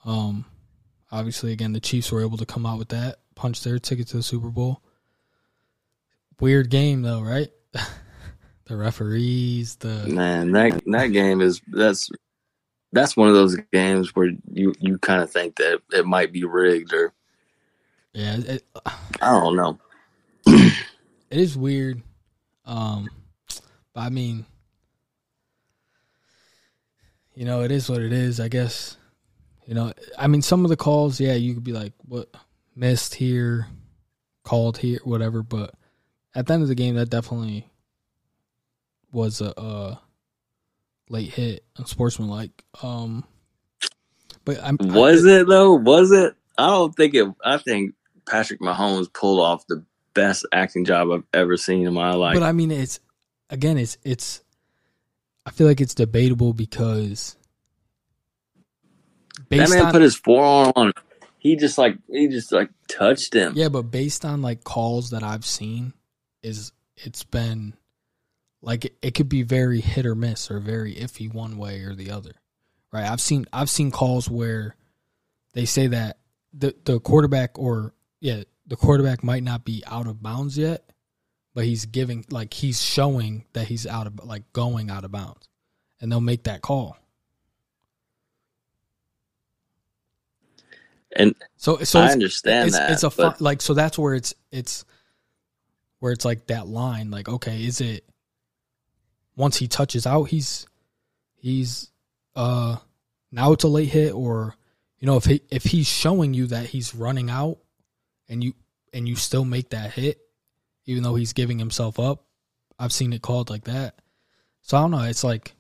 Um, 0.04 0.44
obviously, 1.12 1.52
again, 1.52 1.72
the 1.72 1.80
Chiefs 1.80 2.10
were 2.10 2.22
able 2.22 2.38
to 2.38 2.46
come 2.46 2.64
out 2.64 2.78
with 2.78 2.88
that, 2.88 3.18
punch 3.34 3.62
their 3.62 3.78
ticket 3.78 4.08
to 4.08 4.16
the 4.16 4.22
Super 4.22 4.48
Bowl. 4.48 4.82
Weird 6.40 6.70
game 6.70 7.02
though, 7.02 7.20
right? 7.20 7.50
the 8.64 8.76
referees, 8.76 9.76
the 9.76 10.06
Man, 10.06 10.52
that 10.52 10.82
that 10.86 11.08
game 11.08 11.40
is 11.40 11.60
that's 11.66 12.10
that's 12.92 13.16
one 13.16 13.28
of 13.28 13.34
those 13.34 13.56
games 13.72 14.14
where 14.14 14.30
you 14.50 14.74
you 14.80 14.98
kind 14.98 15.22
of 15.22 15.30
think 15.30 15.56
that 15.56 15.80
it 15.92 16.06
might 16.06 16.32
be 16.32 16.44
rigged 16.44 16.92
or 16.92 17.12
yeah, 18.12 18.36
it, 18.36 18.64
I 19.20 19.30
don't 19.30 19.56
know. 19.56 19.78
it 20.46 20.74
is 21.30 21.56
weird. 21.56 22.02
Um, 22.64 23.08
but 23.92 24.00
I 24.00 24.08
mean, 24.08 24.46
you 27.34 27.44
know, 27.44 27.62
it 27.62 27.70
is 27.70 27.88
what 27.88 28.02
it 28.02 28.12
is. 28.12 28.40
I 28.40 28.48
guess. 28.48 28.96
You 29.66 29.74
know, 29.74 29.92
I 30.18 30.28
mean, 30.28 30.40
some 30.40 30.64
of 30.64 30.70
the 30.70 30.76
calls, 30.76 31.20
yeah, 31.20 31.34
you 31.34 31.52
could 31.52 31.64
be 31.64 31.72
like, 31.72 31.92
"What 32.06 32.30
missed 32.74 33.14
here, 33.14 33.66
called 34.42 34.78
here, 34.78 34.98
whatever." 35.04 35.42
But 35.42 35.74
at 36.34 36.46
the 36.46 36.54
end 36.54 36.62
of 36.62 36.68
the 36.68 36.74
game, 36.74 36.94
that 36.94 37.10
definitely 37.10 37.68
was 39.12 39.42
a, 39.42 39.52
a 39.58 40.00
late 41.10 41.32
hit, 41.32 41.64
unsportsmanlike. 41.76 42.64
Um, 42.82 43.24
but 44.44 44.58
I'm 44.62 44.76
Was 44.80 45.24
it 45.24 45.46
though? 45.46 45.74
Was 45.74 46.10
it? 46.12 46.34
I 46.56 46.66
don't 46.68 46.94
think 46.94 47.14
it. 47.14 47.28
I 47.44 47.58
think 47.58 47.94
Patrick 48.28 48.60
Mahomes 48.60 49.12
pulled 49.12 49.40
off 49.40 49.66
the 49.66 49.84
best 50.14 50.46
acting 50.52 50.84
job 50.84 51.10
I've 51.10 51.24
ever 51.32 51.56
seen 51.56 51.86
in 51.86 51.94
my 51.94 52.12
life. 52.12 52.34
but 52.34 52.42
I 52.42 52.52
mean, 52.52 52.70
it's 52.70 53.00
again, 53.50 53.78
it's 53.78 53.98
it's. 54.04 54.42
I 55.46 55.50
feel 55.50 55.66
like 55.66 55.80
it's 55.80 55.94
debatable 55.94 56.52
because 56.52 57.36
that 59.48 59.70
man 59.70 59.86
on 59.86 59.92
put 59.92 60.02
his 60.02 60.16
forearm 60.16 60.72
on. 60.76 60.92
He 61.38 61.56
just 61.56 61.78
like 61.78 61.96
he 62.10 62.28
just 62.28 62.52
like 62.52 62.70
touched 62.88 63.34
him. 63.34 63.52
yeah, 63.56 63.68
but 63.68 63.82
based 63.82 64.24
on 64.24 64.42
like 64.42 64.64
calls 64.64 65.10
that 65.10 65.22
I've 65.22 65.46
seen, 65.46 65.92
is 66.42 66.72
it's 66.96 67.24
been 67.24 67.74
like 68.62 68.86
it, 68.86 68.96
it 69.02 69.14
could 69.14 69.28
be 69.28 69.42
very 69.42 69.80
hit 69.80 70.06
or 70.06 70.14
miss 70.14 70.50
or 70.50 70.60
very 70.60 70.94
iffy 70.94 71.32
one 71.32 71.58
way 71.58 71.82
or 71.82 71.94
the 71.94 72.10
other, 72.10 72.32
right? 72.92 73.04
I've 73.10 73.20
seen 73.20 73.46
I've 73.52 73.70
seen 73.70 73.90
calls 73.90 74.28
where 74.30 74.76
they 75.54 75.64
say 75.64 75.88
that 75.88 76.18
the 76.52 76.74
the 76.84 77.00
quarterback 77.00 77.58
or 77.58 77.94
yeah 78.20 78.42
the 78.66 78.76
quarterback 78.76 79.22
might 79.22 79.42
not 79.42 79.64
be 79.64 79.82
out 79.86 80.06
of 80.06 80.22
bounds 80.22 80.58
yet, 80.58 80.84
but 81.54 81.64
he's 81.64 81.86
giving 81.86 82.24
like 82.30 82.54
he's 82.54 82.82
showing 82.82 83.44
that 83.52 83.68
he's 83.68 83.86
out 83.86 84.06
of 84.06 84.24
like 84.24 84.52
going 84.52 84.90
out 84.90 85.04
of 85.04 85.12
bounds, 85.12 85.48
and 86.00 86.10
they'll 86.10 86.20
make 86.20 86.44
that 86.44 86.62
call. 86.62 86.96
And 91.16 91.34
So 91.56 91.78
so 91.78 92.00
I 92.00 92.08
understand 92.12 92.68
it's, 92.68 92.76
that. 92.78 92.90
it's 92.92 93.02
a 93.04 93.10
fun, 93.10 93.34
like 93.40 93.62
so 93.62 93.74
that's 93.74 93.98
where 93.98 94.14
it's 94.14 94.34
it's 94.52 94.84
where 96.00 96.12
it's 96.12 96.24
like 96.24 96.46
that 96.48 96.68
line 96.68 97.10
like 97.10 97.28
okay 97.28 97.64
is 97.64 97.80
it 97.80 98.04
once 99.38 99.56
he 99.56 99.66
touches 99.66 100.06
out 100.06 100.24
he's 100.24 100.66
he's 101.36 101.90
uh 102.36 102.76
now 103.32 103.52
it's 103.52 103.64
a 103.64 103.68
late 103.68 103.88
hit 103.88 104.12
or 104.12 104.54
you 104.98 105.06
know 105.06 105.16
if 105.16 105.24
he 105.24 105.40
if 105.50 105.64
he's 105.64 105.88
showing 105.88 106.34
you 106.34 106.46
that 106.48 106.66
he's 106.66 106.94
running 106.94 107.30
out 107.30 107.56
and 108.28 108.44
you 108.44 108.52
and 108.92 109.08
you 109.08 109.16
still 109.16 109.46
make 109.46 109.70
that 109.70 109.92
hit 109.92 110.18
even 110.84 111.02
though 111.02 111.14
he's 111.14 111.32
giving 111.32 111.58
himself 111.58 111.98
up 111.98 112.24
I've 112.78 112.92
seen 112.92 113.12
it 113.12 113.22
called 113.22 113.50
like 113.50 113.64
that. 113.64 114.00
So 114.62 114.76
I 114.76 114.80
don't 114.82 114.90
know. 114.90 115.02
It's 115.02 115.24
like 115.24 115.54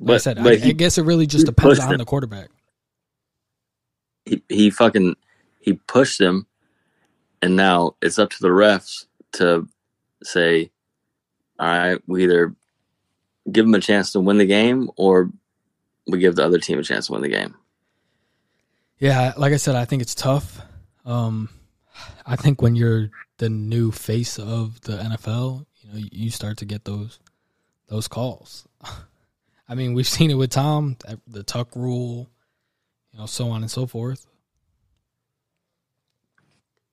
like 0.00 0.16
I 0.16 0.18
said 0.18 0.36
but 0.42 0.54
I, 0.54 0.56
he, 0.56 0.70
I 0.70 0.72
guess 0.72 0.98
it 0.98 1.02
really 1.02 1.26
just 1.26 1.46
depends 1.46 1.78
on 1.78 1.92
him. 1.92 1.98
the 1.98 2.04
quarterback. 2.04 2.50
He 4.24 4.42
he 4.48 4.70
fucking 4.70 5.14
he 5.60 5.74
pushed 5.74 6.20
him, 6.20 6.46
and 7.42 7.56
now 7.56 7.94
it's 8.02 8.18
up 8.18 8.30
to 8.30 8.40
the 8.40 8.48
refs 8.48 9.06
to 9.32 9.68
say, 10.22 10.70
all 11.58 11.66
right, 11.66 12.00
we 12.06 12.24
either 12.24 12.54
give 13.50 13.64
them 13.64 13.74
a 13.74 13.80
chance 13.80 14.12
to 14.12 14.20
win 14.20 14.38
the 14.38 14.46
game 14.46 14.90
or 14.96 15.30
we 16.06 16.18
give 16.18 16.36
the 16.36 16.44
other 16.44 16.58
team 16.58 16.78
a 16.78 16.82
chance 16.82 17.06
to 17.06 17.12
win 17.12 17.22
the 17.22 17.28
game. 17.28 17.54
Yeah, 18.98 19.32
like 19.36 19.52
I 19.52 19.56
said, 19.56 19.74
I 19.74 19.84
think 19.84 20.02
it's 20.02 20.14
tough. 20.14 20.60
Um, 21.04 21.48
I 22.26 22.36
think 22.36 22.62
when 22.62 22.74
you're 22.74 23.10
the 23.38 23.48
new 23.48 23.90
face 23.90 24.38
of 24.38 24.80
the 24.82 24.96
NFL, 24.96 25.66
you 25.80 25.88
know, 25.92 26.08
you 26.10 26.30
start 26.30 26.58
to 26.58 26.64
get 26.64 26.84
those 26.84 27.18
those 27.88 28.08
calls. 28.08 28.66
I 29.68 29.74
mean, 29.74 29.94
we've 29.94 30.06
seen 30.06 30.30
it 30.30 30.34
with 30.34 30.50
Tom, 30.50 30.96
the 31.26 31.42
tuck 31.42 31.74
rule, 31.74 32.30
you 33.12 33.18
know, 33.18 33.26
so 33.26 33.50
on 33.50 33.62
and 33.62 33.70
so 33.70 33.86
forth. 33.86 34.26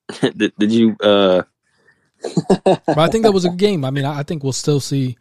did, 0.21 0.53
did 0.57 0.71
you? 0.71 0.95
uh 1.01 1.43
But 2.65 2.97
I 2.97 3.07
think 3.07 3.23
that 3.23 3.31
was 3.31 3.45
a 3.45 3.49
good 3.49 3.59
game. 3.59 3.85
I 3.85 3.89
mean, 3.91 4.05
I 4.05 4.19
I 4.19 4.23
think 4.23 4.43
we'll 4.43 4.53
still 4.53 4.79
see. 4.79 5.17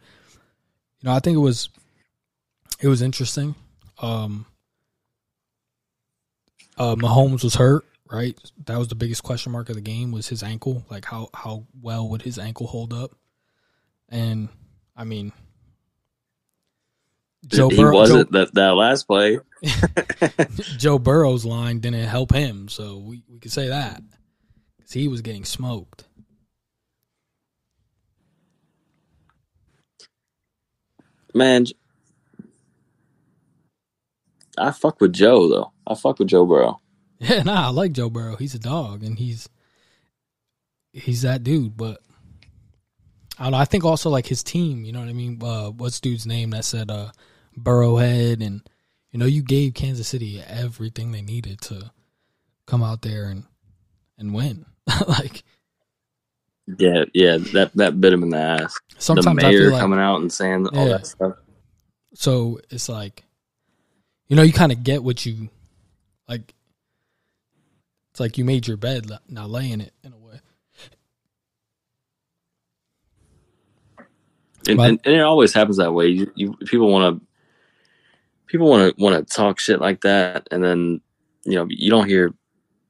You 0.99 1.03
know, 1.03 1.13
I 1.13 1.19
think 1.19 1.35
it 1.35 1.39
was 1.39 1.69
it 2.79 2.87
was 2.87 3.01
interesting. 3.01 3.55
Um, 4.01 4.45
uh, 6.77 6.95
Mahomes 6.95 7.43
was 7.43 7.55
hurt, 7.55 7.85
right? 8.09 8.37
That 8.65 8.77
was 8.77 8.87
the 8.87 8.95
biggest 8.95 9.23
question 9.23 9.51
mark 9.51 9.69
of 9.69 9.75
the 9.75 9.81
game 9.81 10.11
was 10.11 10.27
his 10.27 10.43
ankle. 10.43 10.85
Like 10.89 11.05
how 11.05 11.29
how 11.33 11.65
well 11.81 12.07
would 12.09 12.21
his 12.21 12.37
ankle 12.39 12.67
hold 12.67 12.93
up? 12.93 13.11
And 14.09 14.49
I 14.95 15.03
mean, 15.03 15.31
Joe 17.47 17.69
he 17.69 17.77
Burrow, 17.77 17.95
wasn't 17.95 18.31
that 18.31 18.53
that 18.55 18.75
last 18.75 19.03
play. 19.07 19.39
Joe 20.77 20.99
Burrow's 20.99 21.45
line 21.45 21.79
didn't 21.79 22.07
help 22.07 22.33
him, 22.33 22.67
so 22.67 22.97
we 22.97 23.23
we 23.29 23.39
could 23.39 23.51
say 23.51 23.69
that 23.69 24.01
because 24.77 24.91
he 24.93 25.07
was 25.07 25.21
getting 25.21 25.45
smoked. 25.45 26.05
Man, 31.33 31.65
I 34.57 34.71
fuck 34.71 34.99
with 35.01 35.13
Joe 35.13 35.47
though. 35.49 35.71
I 35.87 35.95
fuck 35.95 36.19
with 36.19 36.27
Joe 36.29 36.45
Burrow. 36.45 36.79
Yeah, 37.23 37.43
nah, 37.43 37.67
I 37.67 37.69
like 37.69 37.91
Joe 37.91 38.09
Burrow. 38.09 38.35
He's 38.35 38.55
a 38.55 38.59
dog, 38.59 39.03
and 39.03 39.19
he's 39.19 39.47
he's 40.91 41.21
that 41.21 41.43
dude. 41.43 41.77
But 41.77 42.01
I 43.37 43.43
don't 43.43 43.51
know. 43.51 43.59
I 43.59 43.65
think 43.65 43.85
also 43.85 44.09
like 44.09 44.25
his 44.25 44.41
team. 44.41 44.85
You 44.85 44.91
know 44.91 45.01
what 45.01 45.07
I 45.09 45.13
mean? 45.13 45.37
Uh, 45.39 45.69
what's 45.69 45.99
dude's 45.99 46.25
name 46.25 46.49
that 46.49 46.65
said 46.65 46.89
uh, 46.89 47.11
Burrowhead, 47.55 48.43
and 48.43 48.67
you 49.11 49.19
know 49.19 49.27
you 49.27 49.43
gave 49.43 49.75
Kansas 49.75 50.07
City 50.07 50.41
everything 50.41 51.11
they 51.11 51.21
needed 51.21 51.61
to 51.61 51.91
come 52.65 52.81
out 52.81 53.03
there 53.03 53.25
and 53.25 53.43
and 54.17 54.33
win. 54.33 54.65
like 55.07 55.43
Yeah, 56.77 57.05
yeah, 57.13 57.37
that 57.53 57.71
that 57.75 57.99
bit 57.99 58.13
him 58.13 58.23
in 58.23 58.29
the 58.29 58.37
ass. 58.37 58.79
sometimes 58.97 59.25
the 59.25 59.31
I 59.31 59.33
mayor 59.33 59.59
feel 59.59 59.71
like 59.71 59.81
coming 59.81 59.99
out 59.99 60.21
and 60.21 60.31
saying 60.31 60.67
all 60.67 60.85
Yeah. 60.85 60.97
that 60.97 61.07
stuff. 61.07 61.33
so 62.13 62.59
it's 62.69 62.87
like 62.89 63.23
you 64.27 64.35
know 64.35 64.41
you 64.43 64.53
kind 64.53 64.71
of 64.71 64.83
get 64.83 65.03
what 65.03 65.25
you 65.25 65.49
like. 66.27 66.53
It's 68.11 68.19
like 68.19 68.37
you 68.37 68.45
made 68.45 68.67
your 68.67 68.77
bed, 68.77 69.09
now 69.29 69.47
lay 69.47 69.71
in 69.71 69.79
it 69.81 69.93
in 70.03 70.11
a 70.13 70.17
way. 70.17 70.39
and, 74.67 74.79
and, 74.79 74.99
and 75.05 75.15
it 75.15 75.21
always 75.21 75.53
happens 75.53 75.77
that 75.77 75.93
way. 75.93 76.07
You, 76.07 76.31
you 76.35 76.53
people 76.65 76.91
want 76.91 77.19
to 77.19 77.27
people 78.47 78.69
want 78.69 78.95
to 78.95 79.01
want 79.01 79.27
to 79.27 79.33
talk 79.33 79.59
shit 79.59 79.79
like 79.79 80.01
that, 80.01 80.47
and 80.51 80.63
then 80.63 81.01
you 81.43 81.55
know 81.55 81.65
you 81.69 81.89
don't 81.89 82.07
hear 82.07 82.33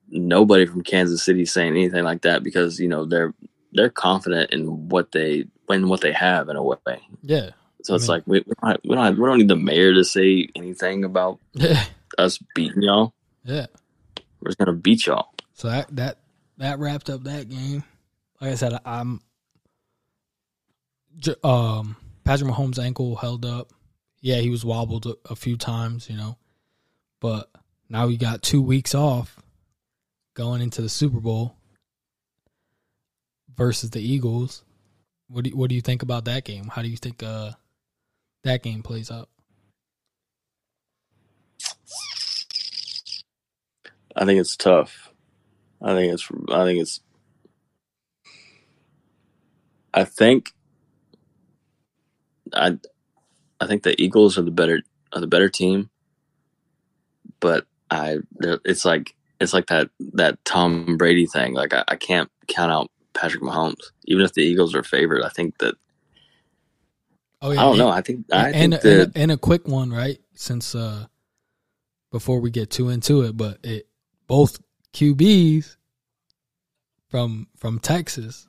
nobody 0.10 0.66
from 0.66 0.84
Kansas 0.84 1.24
City 1.24 1.46
saying 1.46 1.72
anything 1.72 2.04
like 2.04 2.22
that 2.24 2.44
because 2.44 2.80
you 2.80 2.88
know 2.88 3.06
they're 3.06 3.34
they're 3.74 3.90
confident 3.90 4.52
in 4.52 4.90
what 4.90 5.12
they 5.12 5.46
in 5.70 5.88
what 5.88 6.02
they 6.02 6.12
have 6.12 6.50
in 6.50 6.56
a 6.58 6.64
way. 6.64 6.78
Yeah, 7.22 7.52
So 7.84 7.94
I 7.94 7.96
it's 7.96 8.04
mean- 8.04 8.10
like 8.10 8.24
we 8.28 8.40
we 8.46 8.54
don't, 8.62 8.72
have, 8.72 8.80
we 8.84 8.96
don't 8.96 9.06
have, 9.06 9.18
we 9.18 9.26
don't 9.26 9.38
need 9.38 9.48
the 9.48 9.56
mayor 9.56 9.94
to 9.94 10.04
say 10.04 10.48
anything 10.56 11.04
about 11.04 11.40
yeah, 11.54 11.84
us 12.18 12.38
beating 12.56 12.82
y'all. 12.82 13.14
yeah. 13.44 13.68
We're 14.42 14.50
just 14.50 14.58
gonna 14.58 14.74
beat 14.74 15.06
y'all. 15.06 15.34
So 15.54 15.70
that 15.70 15.96
that 15.96 16.18
that 16.58 16.80
wrapped 16.80 17.10
up 17.10 17.24
that 17.24 17.48
game. 17.50 17.84
Like 18.42 18.52
I 18.52 18.56
said, 18.56 18.74
I'm 18.86 19.22
um 21.44 21.96
Patrick 22.24 22.50
Mahomes' 22.52 22.80
ankle 22.80 23.16
held 23.16 23.46
up. 23.46 23.72
Yeah, 24.22 24.38
he 24.38 24.50
was 24.50 24.64
wobbled 24.64 25.06
a, 25.08 25.16
a 25.32 25.36
few 25.36 25.58
times, 25.58 26.10
you 26.10 26.16
know, 26.16 26.38
but 27.20 27.50
now 27.90 28.08
we 28.08 28.18
got 28.18 28.42
two 28.44 28.62
weeks 28.62 28.94
off 28.94 29.38
going 30.36 30.62
into 30.62 30.82
the 30.82 30.90
Super 30.90 31.20
Bowl 31.20 31.56
versus 33.62 33.92
the 33.92 34.02
Eagles. 34.02 34.64
What 35.28 35.44
do 35.44 35.52
you, 35.52 35.56
what 35.56 35.70
do 35.70 35.76
you 35.76 35.82
think 35.82 36.02
about 36.02 36.26
that 36.26 36.46
game? 36.46 36.66
How 36.66 36.82
do 36.82 36.88
you 36.88 36.98
think 36.98 37.22
uh 37.22 37.52
that 38.44 38.64
game 38.64 38.82
plays 38.82 39.12
out? 39.12 39.30
I 44.16 44.26
think 44.26 44.40
it's 44.40 44.56
tough. 44.56 45.14
I 45.80 45.94
think 45.94 46.12
it's. 46.12 46.28
I 46.50 46.64
think 46.64 46.82
it's. 46.82 47.02
I 49.94 50.06
think. 50.06 50.54
I, 52.54 52.80
I 53.62 53.68
think 53.68 53.84
the 53.84 54.02
Eagles 54.02 54.40
are 54.40 54.42
the 54.42 54.50
better 54.50 54.82
are 55.14 55.22
the 55.22 55.28
better 55.28 55.50
team, 55.50 55.92
but 57.40 57.68
I 57.92 58.18
it's 58.66 58.86
like 58.86 59.14
it's 59.40 59.54
like 59.54 59.68
that 59.68 59.92
that 60.14 60.44
Tom 60.46 60.98
Brady 60.98 61.28
thing. 61.28 61.54
Like 61.54 61.76
I, 61.76 61.84
I 61.88 61.96
can't 61.96 62.30
count 62.48 62.72
out 62.72 62.90
Patrick 63.14 63.44
Mahomes, 63.44 63.92
even 64.06 64.24
if 64.24 64.34
the 64.34 64.42
Eagles 64.42 64.76
are 64.76 64.84
favored. 64.84 65.24
I 65.24 65.30
think 65.30 65.58
that 65.60 65.76
Oh 67.42 67.52
yeah, 67.52 67.62
I 67.62 67.64
don't 67.64 67.78
know. 67.78 67.90
I 67.90 68.02
think 68.02 68.26
I 68.32 68.50
and, 68.50 68.74
think 68.74 68.86
and, 68.86 69.02
that 69.02 69.12
and 69.16 69.32
a 69.32 69.38
quick 69.38 69.68
one, 69.68 69.92
right? 69.92 70.20
Since 70.36 70.76
uh 70.76 71.06
before 72.12 72.40
we 72.40 72.52
get 72.52 72.70
too 72.70 72.90
into 72.90 73.22
it, 73.24 73.36
but 73.36 73.58
it 73.64 73.88
both 74.28 74.60
QBs 74.94 75.76
from 77.10 77.48
from 77.58 77.80
Texas. 77.80 78.48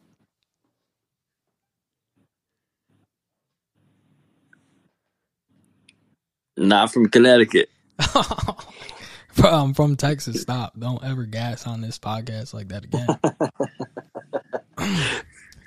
not 6.56 6.92
from 6.92 7.08
Connecticut. 7.08 7.70
from 9.32 9.74
from 9.74 9.96
Texas. 9.96 10.42
Stop. 10.42 10.78
Don't 10.78 11.02
ever 11.04 11.24
gas 11.24 11.66
on 11.66 11.80
this 11.80 11.98
podcast 11.98 12.54
like 12.54 12.68
that 12.68 12.84
again. 12.84 13.08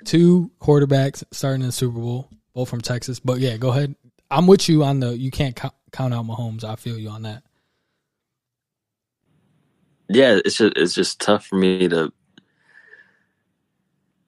Two 0.04 0.50
quarterbacks 0.60 1.24
starting 1.32 1.62
in 1.62 1.68
the 1.68 1.72
Super 1.72 1.98
Bowl, 2.00 2.30
both 2.54 2.68
from 2.70 2.80
Texas. 2.80 3.20
But 3.20 3.40
yeah, 3.40 3.56
go 3.56 3.70
ahead. 3.70 3.96
I'm 4.30 4.46
with 4.46 4.68
you 4.68 4.84
on 4.84 5.00
the 5.00 5.16
you 5.16 5.30
can't 5.30 5.56
count, 5.56 5.74
count 5.92 6.14
out 6.14 6.26
Mahomes. 6.26 6.64
I 6.64 6.76
feel 6.76 6.98
you 6.98 7.10
on 7.10 7.22
that. 7.22 7.42
yeah, 10.08 10.38
it's 10.44 10.56
just 10.58 10.74
it's 10.76 10.94
just 10.94 11.20
tough 11.20 11.46
for 11.46 11.56
me 11.56 11.88
to. 11.88 12.12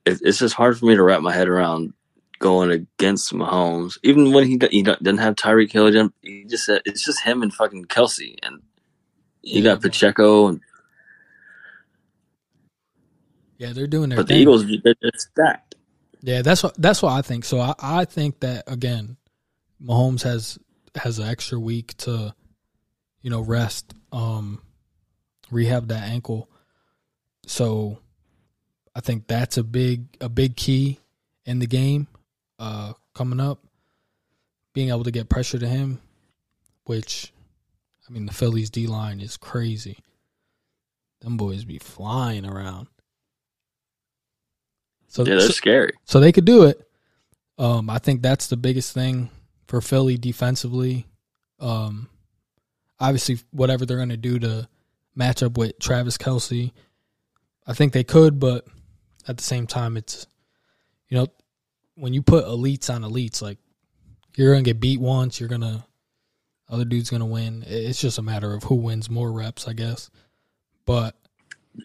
It, 0.06 0.20
it's 0.22 0.38
just 0.38 0.54
hard 0.54 0.78
for 0.78 0.86
me 0.86 0.96
to 0.96 1.02
wrap 1.02 1.22
my 1.22 1.32
head 1.32 1.48
around 1.48 1.94
going 2.40 2.70
against 2.70 3.32
Mahomes, 3.32 3.98
even 4.02 4.32
when 4.32 4.46
he 4.46 4.58
he 4.70 4.82
doesn't 4.82 5.18
have 5.18 5.36
Tyreek 5.36 5.72
Hill. 5.72 5.92
he 5.92 6.08
He 6.22 6.44
just 6.44 6.66
said 6.66 6.82
it's 6.84 7.04
just 7.04 7.22
him 7.22 7.42
and 7.42 7.52
fucking 7.52 7.86
Kelce, 7.86 8.36
and 8.42 8.62
you 9.42 9.62
Yeah, 9.62 9.62
got 9.62 9.82
Pacheco, 9.82 10.48
and, 10.48 10.60
Yeah, 13.58 13.72
they're 13.72 13.88
doing 13.88 14.08
their 14.08 14.16
but 14.16 14.28
the 14.28 14.34
thing. 14.34 14.42
Eagles 14.42 14.66
they're, 14.66 14.94
they're 15.02 15.10
stacked. 15.16 15.74
Yeah, 16.22 16.42
that's 16.42 16.62
what 16.62 16.74
that's 16.80 17.02
what 17.02 17.12
I 17.12 17.22
think. 17.22 17.44
So 17.44 17.60
I, 17.60 17.74
I 17.78 18.04
think 18.04 18.40
that 18.40 18.64
again, 18.66 19.16
Mahomes 19.82 20.22
has 20.22 20.58
has 20.94 21.18
an 21.18 21.28
extra 21.28 21.58
week 21.58 21.96
to, 21.98 22.34
you 23.22 23.30
know, 23.30 23.40
rest, 23.40 23.94
um, 24.12 24.62
rehab 25.50 25.88
that 25.88 26.04
ankle. 26.04 26.48
So 27.46 27.98
I 28.94 29.00
think 29.00 29.26
that's 29.26 29.58
a 29.58 29.64
big 29.64 30.06
a 30.20 30.28
big 30.28 30.56
key 30.56 30.98
in 31.44 31.58
the 31.58 31.66
game, 31.66 32.06
uh, 32.58 32.92
coming 33.14 33.40
up. 33.40 33.60
Being 34.74 34.90
able 34.90 35.04
to 35.04 35.10
get 35.10 35.28
pressure 35.28 35.58
to 35.58 35.66
him, 35.66 36.00
which 36.84 37.32
I 38.08 38.12
mean 38.12 38.26
the 38.26 38.32
Phillies 38.32 38.70
D 38.70 38.86
line 38.86 39.20
is 39.20 39.36
crazy. 39.36 39.98
Them 41.20 41.36
boys 41.36 41.64
be 41.64 41.78
flying 41.78 42.46
around. 42.46 42.86
So, 45.08 45.22
Yeah, 45.22 45.30
they're 45.36 45.40
so, 45.40 45.48
scary. 45.48 45.92
so 46.04 46.20
they 46.20 46.32
could 46.32 46.44
do 46.44 46.64
it. 46.64 46.80
Um, 47.58 47.90
I 47.90 47.98
think 47.98 48.22
that's 48.22 48.46
the 48.46 48.56
biggest 48.56 48.92
thing 48.92 49.30
for 49.66 49.80
Philly 49.80 50.16
defensively. 50.16 51.06
Um, 51.58 52.08
obviously, 53.00 53.38
whatever 53.50 53.84
they're 53.84 53.96
going 53.96 54.10
to 54.10 54.16
do 54.16 54.38
to 54.38 54.68
match 55.16 55.42
up 55.42 55.58
with 55.58 55.78
Travis 55.80 56.16
Kelce, 56.18 56.72
I 57.66 57.72
think 57.74 57.92
they 57.92 58.04
could, 58.04 58.38
but 58.38 58.66
at 59.26 59.36
the 59.36 59.42
same 59.42 59.66
time, 59.66 59.96
it's 59.96 60.26
you 61.08 61.18
know 61.18 61.26
when 61.96 62.12
you 62.14 62.22
put 62.22 62.44
elites 62.44 62.94
on 62.94 63.02
elites, 63.02 63.42
like 63.42 63.58
you're 64.36 64.52
going 64.52 64.62
to 64.62 64.70
get 64.70 64.78
beat 64.80 65.00
once, 65.00 65.40
you're 65.40 65.48
gonna 65.48 65.84
other 66.70 66.84
dude's 66.84 67.10
going 67.10 67.20
to 67.20 67.26
win. 67.26 67.64
It's 67.66 68.00
just 68.00 68.18
a 68.18 68.22
matter 68.22 68.52
of 68.54 68.62
who 68.64 68.76
wins 68.76 69.10
more 69.10 69.32
reps, 69.32 69.66
I 69.66 69.72
guess. 69.72 70.10
But 70.86 71.16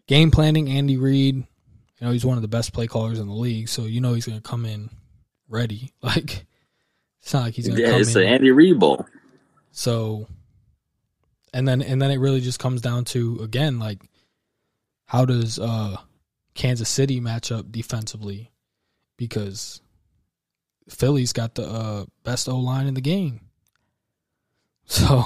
game 0.07 0.29
planning, 0.29 0.69
Andy 0.69 0.97
Reid, 0.97 1.47
you 2.03 2.09
know, 2.09 2.11
he's 2.11 2.25
one 2.25 2.35
of 2.37 2.41
the 2.41 2.49
best 2.49 2.73
play 2.73 2.85
callers 2.85 3.17
in 3.17 3.27
the 3.27 3.33
league, 3.33 3.69
so 3.69 3.83
you 3.83 4.01
know 4.01 4.13
he's 4.13 4.25
going 4.25 4.37
to 4.37 4.43
come 4.43 4.65
in 4.65 4.89
ready. 5.47 5.93
Like 6.03 6.45
it's 7.21 7.33
not 7.33 7.43
like 7.43 7.53
he's 7.53 7.65
going 7.65 7.77
to 7.77 7.81
Yeah, 7.81 7.91
come 7.91 8.01
it's 8.01 8.13
in. 8.13 8.23
the 8.23 8.27
Andy 8.27 8.51
Reid 8.51 8.77
Bowl. 8.77 9.05
So, 9.71 10.27
and 11.53 11.65
then 11.65 11.81
and 11.81 12.01
then 12.01 12.11
it 12.11 12.17
really 12.17 12.41
just 12.41 12.59
comes 12.59 12.81
down 12.81 13.05
to 13.05 13.39
again 13.41 13.79
like 13.79 14.01
how 15.05 15.23
does 15.23 15.59
uh 15.59 15.95
Kansas 16.55 16.89
City 16.89 17.21
match 17.21 17.53
up 17.53 17.71
defensively 17.71 18.51
because 19.15 19.79
Philly's 20.89 21.31
got 21.31 21.55
the 21.55 21.65
uh, 21.65 22.05
best 22.25 22.49
O 22.49 22.57
line 22.59 22.85
in 22.87 22.95
the 22.95 23.01
game, 23.01 23.39
so 24.83 25.23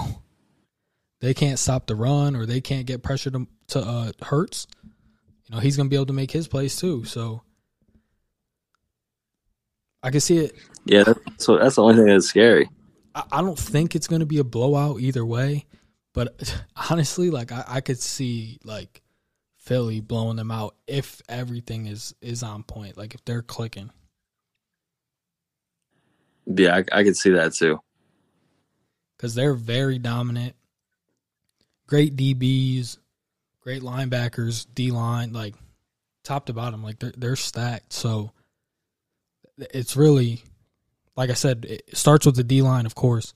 they 1.21 1.33
can't 1.33 1.57
stop 1.57 1.87
the 1.87 1.95
run 1.95 2.35
or 2.35 2.45
they 2.45 2.61
can't 2.61 2.85
get 2.85 3.01
pressure 3.01 3.31
to 3.31 3.47
to 3.69 3.79
uh, 3.79 4.11
Hurts. 4.21 4.67
You 5.47 5.55
know 5.55 5.61
he's 5.61 5.77
gonna 5.77 5.89
be 5.89 5.95
able 5.95 6.07
to 6.07 6.13
make 6.13 6.31
his 6.31 6.47
plays 6.47 6.75
too. 6.75 7.05
So 7.05 7.41
I 10.03 10.11
can 10.11 10.19
see 10.19 10.37
it 10.37 10.55
Yeah, 10.85 11.03
that's 11.03 11.19
so 11.37 11.57
that's 11.57 11.75
the 11.75 11.83
only 11.83 11.95
thing 11.95 12.05
that's 12.07 12.27
scary. 12.27 12.69
I, 13.15 13.23
I 13.31 13.41
don't 13.41 13.57
think 13.57 13.95
it's 13.95 14.07
going 14.07 14.19
to 14.19 14.25
be 14.25 14.37
a 14.39 14.43
blowout 14.43 14.99
either 14.99 15.25
way, 15.25 15.65
but 16.13 16.61
honestly, 16.89 17.29
like 17.29 17.51
I, 17.51 17.63
I 17.67 17.81
could 17.81 17.99
see 17.99 18.59
like 18.63 19.01
Philly 19.57 19.99
blowing 20.01 20.37
them 20.37 20.51
out 20.51 20.75
if 20.87 21.21
everything 21.27 21.87
is 21.87 22.13
is 22.21 22.43
on 22.43 22.63
point, 22.63 22.97
like 22.97 23.15
if 23.15 23.23
they're 23.25 23.41
clicking. 23.41 23.91
Yeah, 26.45 26.77
I, 26.77 26.99
I 26.99 27.03
could 27.03 27.17
see 27.17 27.31
that 27.31 27.53
too. 27.53 27.79
because 29.17 29.35
they're 29.35 29.53
very 29.53 29.99
dominant. 29.99 30.55
Great 31.87 32.15
DBs, 32.15 32.97
great 33.67 33.81
linebackers, 33.81 34.65
D 34.73 34.91
line, 34.91 35.33
like 35.33 35.53
top 36.23 36.45
to 36.45 36.53
bottom, 36.53 36.81
like 36.81 36.99
they're 36.99 37.11
they're 37.17 37.35
stacked. 37.35 37.91
So 37.91 38.31
it's 39.57 39.97
really, 39.97 40.41
like 41.17 41.29
I 41.29 41.33
said, 41.33 41.65
it 41.67 41.97
starts 41.97 42.25
with 42.25 42.37
the 42.37 42.45
D 42.45 42.61
line, 42.61 42.85
of 42.85 42.95
course. 42.95 43.33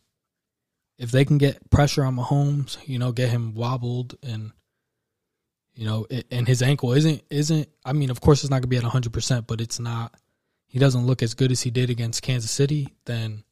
If 0.98 1.12
they 1.12 1.26
can 1.26 1.38
get 1.38 1.70
pressure 1.70 2.06
on 2.06 2.16
Mahomes, 2.16 2.78
you 2.88 2.98
know, 2.98 3.12
get 3.12 3.28
him 3.28 3.56
wobbled 3.56 4.16
and 4.24 4.54
you 5.74 5.86
know, 5.86 6.08
it, 6.10 6.28
and 6.32 6.48
his 6.48 6.62
ankle 6.62 6.94
isn't 6.94 7.22
isn't. 7.30 7.68
I 7.84 7.92
mean, 7.92 8.10
of 8.10 8.22
course, 8.22 8.42
it's 8.42 8.50
not 8.50 8.62
gonna 8.62 8.68
be 8.68 8.78
at 8.78 8.84
hundred 8.84 9.12
percent, 9.12 9.48
but 9.48 9.60
it's 9.60 9.82
not. 9.82 10.16
He 10.66 10.80
doesn't 10.80 11.06
look 11.06 11.22
as 11.22 11.34
good 11.34 11.52
as 11.52 11.60
he 11.60 11.72
did 11.72 11.90
against 11.90 12.22
Kansas 12.22 12.52
City. 12.52 12.96
Then 13.04 13.44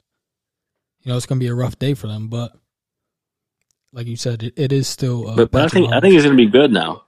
you 1.01 1.11
know 1.11 1.17
it's 1.17 1.25
to 1.25 1.35
be 1.35 1.47
a 1.47 1.53
rough 1.53 1.77
day 1.77 1.93
for 1.93 2.07
them. 2.07 2.29
But 2.29 2.53
like 3.93 4.07
you 4.07 4.15
said, 4.17 4.43
it, 4.43 4.53
it 4.57 4.71
is 4.71 4.87
still. 4.87 5.27
Uh, 5.29 5.35
But 5.35 5.51
but 5.51 5.63
I 5.63 5.67
think 5.67 5.93
I 5.93 5.99
think 5.99 6.13
he's 6.13 6.23
gonna 6.23 6.35
be 6.35 6.45
good 6.47 6.71
now. 6.71 7.03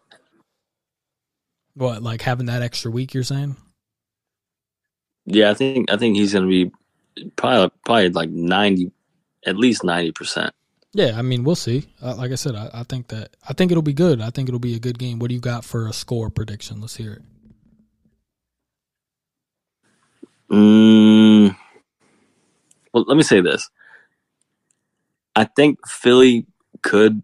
what 1.75 2.03
like 2.03 2.21
having 2.21 2.47
that 2.47 2.61
extra 2.61 2.91
week. 2.91 3.13
You're 3.13 3.23
saying? 3.23 3.55
Yeah, 5.25 5.51
I 5.51 5.53
think 5.53 5.91
I 5.91 5.97
think 5.97 6.15
he's 6.17 6.33
gonna 6.33 6.47
be 6.47 6.71
probably 7.35 7.71
probably 7.85 8.09
like 8.09 8.29
ninety, 8.29 8.91
at 9.45 9.57
least 9.57 9.83
ninety 9.83 10.11
percent. 10.11 10.53
Yeah, 10.93 11.17
I 11.17 11.21
mean 11.21 11.43
we'll 11.43 11.55
see. 11.55 11.85
Uh, 12.01 12.15
like 12.15 12.31
I 12.31 12.35
said, 12.35 12.55
I, 12.55 12.69
I 12.73 12.83
think 12.83 13.07
that 13.09 13.35
I 13.47 13.53
think 13.53 13.71
it'll 13.71 13.81
be 13.83 13.93
good. 13.93 14.19
I 14.21 14.29
think 14.29 14.49
it'll 14.49 14.59
be 14.59 14.75
a 14.75 14.79
good 14.79 14.99
game. 14.99 15.19
What 15.19 15.29
do 15.29 15.35
you 15.35 15.41
got 15.41 15.63
for 15.63 15.87
a 15.87 15.93
score 15.93 16.29
prediction? 16.29 16.81
Let's 16.81 16.95
hear 16.97 17.13
it. 17.13 17.21
Mm, 20.51 21.55
Well, 22.93 23.05
let 23.07 23.15
me 23.15 23.23
say 23.23 23.39
this. 23.41 23.69
I 25.35 25.45
think 25.45 25.79
Philly 25.87 26.45
could 26.81 27.21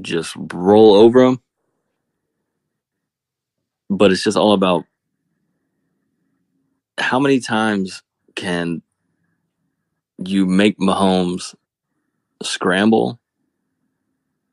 just 0.00 0.34
roll 0.52 0.94
over 0.94 1.24
them, 1.24 1.42
but 3.90 4.10
it's 4.10 4.24
just 4.24 4.36
all 4.36 4.52
about 4.52 4.84
how 6.98 7.18
many 7.18 7.40
times 7.40 8.02
can 8.34 8.82
you 10.24 10.46
make 10.46 10.78
Mahomes 10.78 11.54
scramble, 12.42 13.18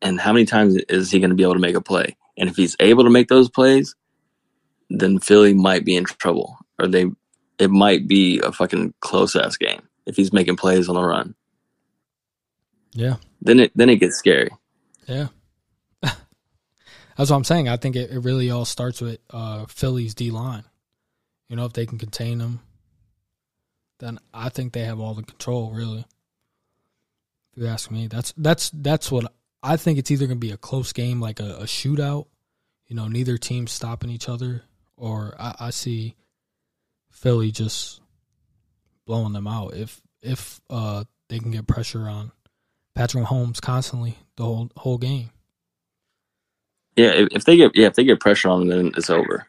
and 0.02 0.20
how 0.20 0.34
many 0.34 0.46
times 0.46 0.76
is 0.90 1.12
he 1.12 1.20
going 1.20 1.30
to 1.30 1.36
be 1.36 1.44
able 1.44 1.54
to 1.54 1.60
make 1.60 1.76
a 1.76 1.82
play? 1.82 2.16
And 2.38 2.50
if 2.50 2.56
he's 2.56 2.76
able 2.80 3.04
to 3.04 3.10
make 3.10 3.28
those 3.28 3.50
plays, 3.50 3.96
then 4.90 5.20
Philly 5.20 5.54
might 5.54 5.86
be 5.86 5.96
in 5.96 6.06
trouble, 6.06 6.58
or 6.80 6.88
they 6.88 7.08
it 7.60 7.70
might 7.70 8.08
be 8.08 8.40
a 8.40 8.52
fucking 8.52 8.94
close 9.02 9.36
ass 9.36 9.58
game 9.58 9.82
if 10.06 10.16
he's 10.16 10.34
making 10.34 10.56
plays 10.56 10.88
on 10.88 10.96
the 10.96 11.04
run. 11.04 11.36
Yeah. 13.00 13.16
Then 13.42 13.62
it 13.62 13.72
then 13.76 13.90
it 13.90 13.96
gets 13.96 14.18
scary. 14.18 14.50
Yeah. 15.08 15.28
That's 16.02 16.18
what 17.18 17.32
I'm 17.32 17.46
saying. 17.46 17.70
I 17.70 17.78
think 17.78 17.96
it, 17.96 18.12
it 18.12 18.20
really 18.20 18.52
all 18.52 18.66
starts 18.66 19.00
with 19.00 19.20
uh, 19.30 19.68
Philly's 19.68 20.14
D 20.14 20.32
line. 20.32 20.66
You 21.48 21.56
know, 21.56 21.64
if 21.64 21.72
they 21.72 21.86
can 21.86 21.98
contain 21.98 22.40
them, 22.40 22.60
then 24.00 24.20
I 24.34 24.50
think 24.50 24.74
they 24.74 24.84
have 24.84 25.00
all 25.00 25.14
the 25.14 25.24
control. 25.24 25.72
Really, 25.72 26.06
if 27.54 27.64
you 27.64 27.68
ask 27.68 27.90
me, 27.90 28.08
that's 28.08 28.34
that's 28.36 28.70
that's 28.72 29.10
what 29.10 29.34
I 29.64 29.78
think. 29.78 29.98
It's 29.98 30.12
either 30.12 30.28
going 30.28 30.38
to 30.38 30.48
be 30.48 30.52
a 30.52 30.58
close 30.58 30.92
game, 30.92 31.22
like 31.22 31.40
a, 31.40 31.56
a, 31.60 31.64
shootout. 31.64 32.28
You 32.88 32.98
know, 32.98 33.08
neither 33.08 33.38
team 33.38 33.68
stopping 33.68 34.10
each 34.10 34.28
other, 34.28 34.64
or 34.98 35.36
I, 35.40 35.56
I 35.60 35.70
see 35.70 36.18
Philly 37.12 37.52
just 37.52 38.02
blowing 39.06 39.32
them 39.32 39.48
out. 39.48 39.74
If 39.74 40.02
if 40.22 40.60
uh, 40.70 41.06
they 41.30 41.40
can 41.40 41.52
get 41.52 41.66
pressure 41.66 42.10
on 42.10 42.34
Patrick 43.00 43.24
Mahomes 43.24 43.62
constantly 43.62 44.18
the 44.36 44.44
whole 44.44 44.70
whole 44.76 44.98
game. 44.98 45.30
Yeah, 46.98 47.12
if, 47.12 47.30
if 47.32 47.46
they 47.46 47.56
get 47.56 47.72
yeah 47.74 47.88
if 47.88 47.94
they 47.94 48.04
get 48.04 48.20
pressure 48.20 48.50
on 48.50 48.68
them, 48.68 48.78
then 48.78 48.92
it's 48.98 49.10
over. 49.10 49.48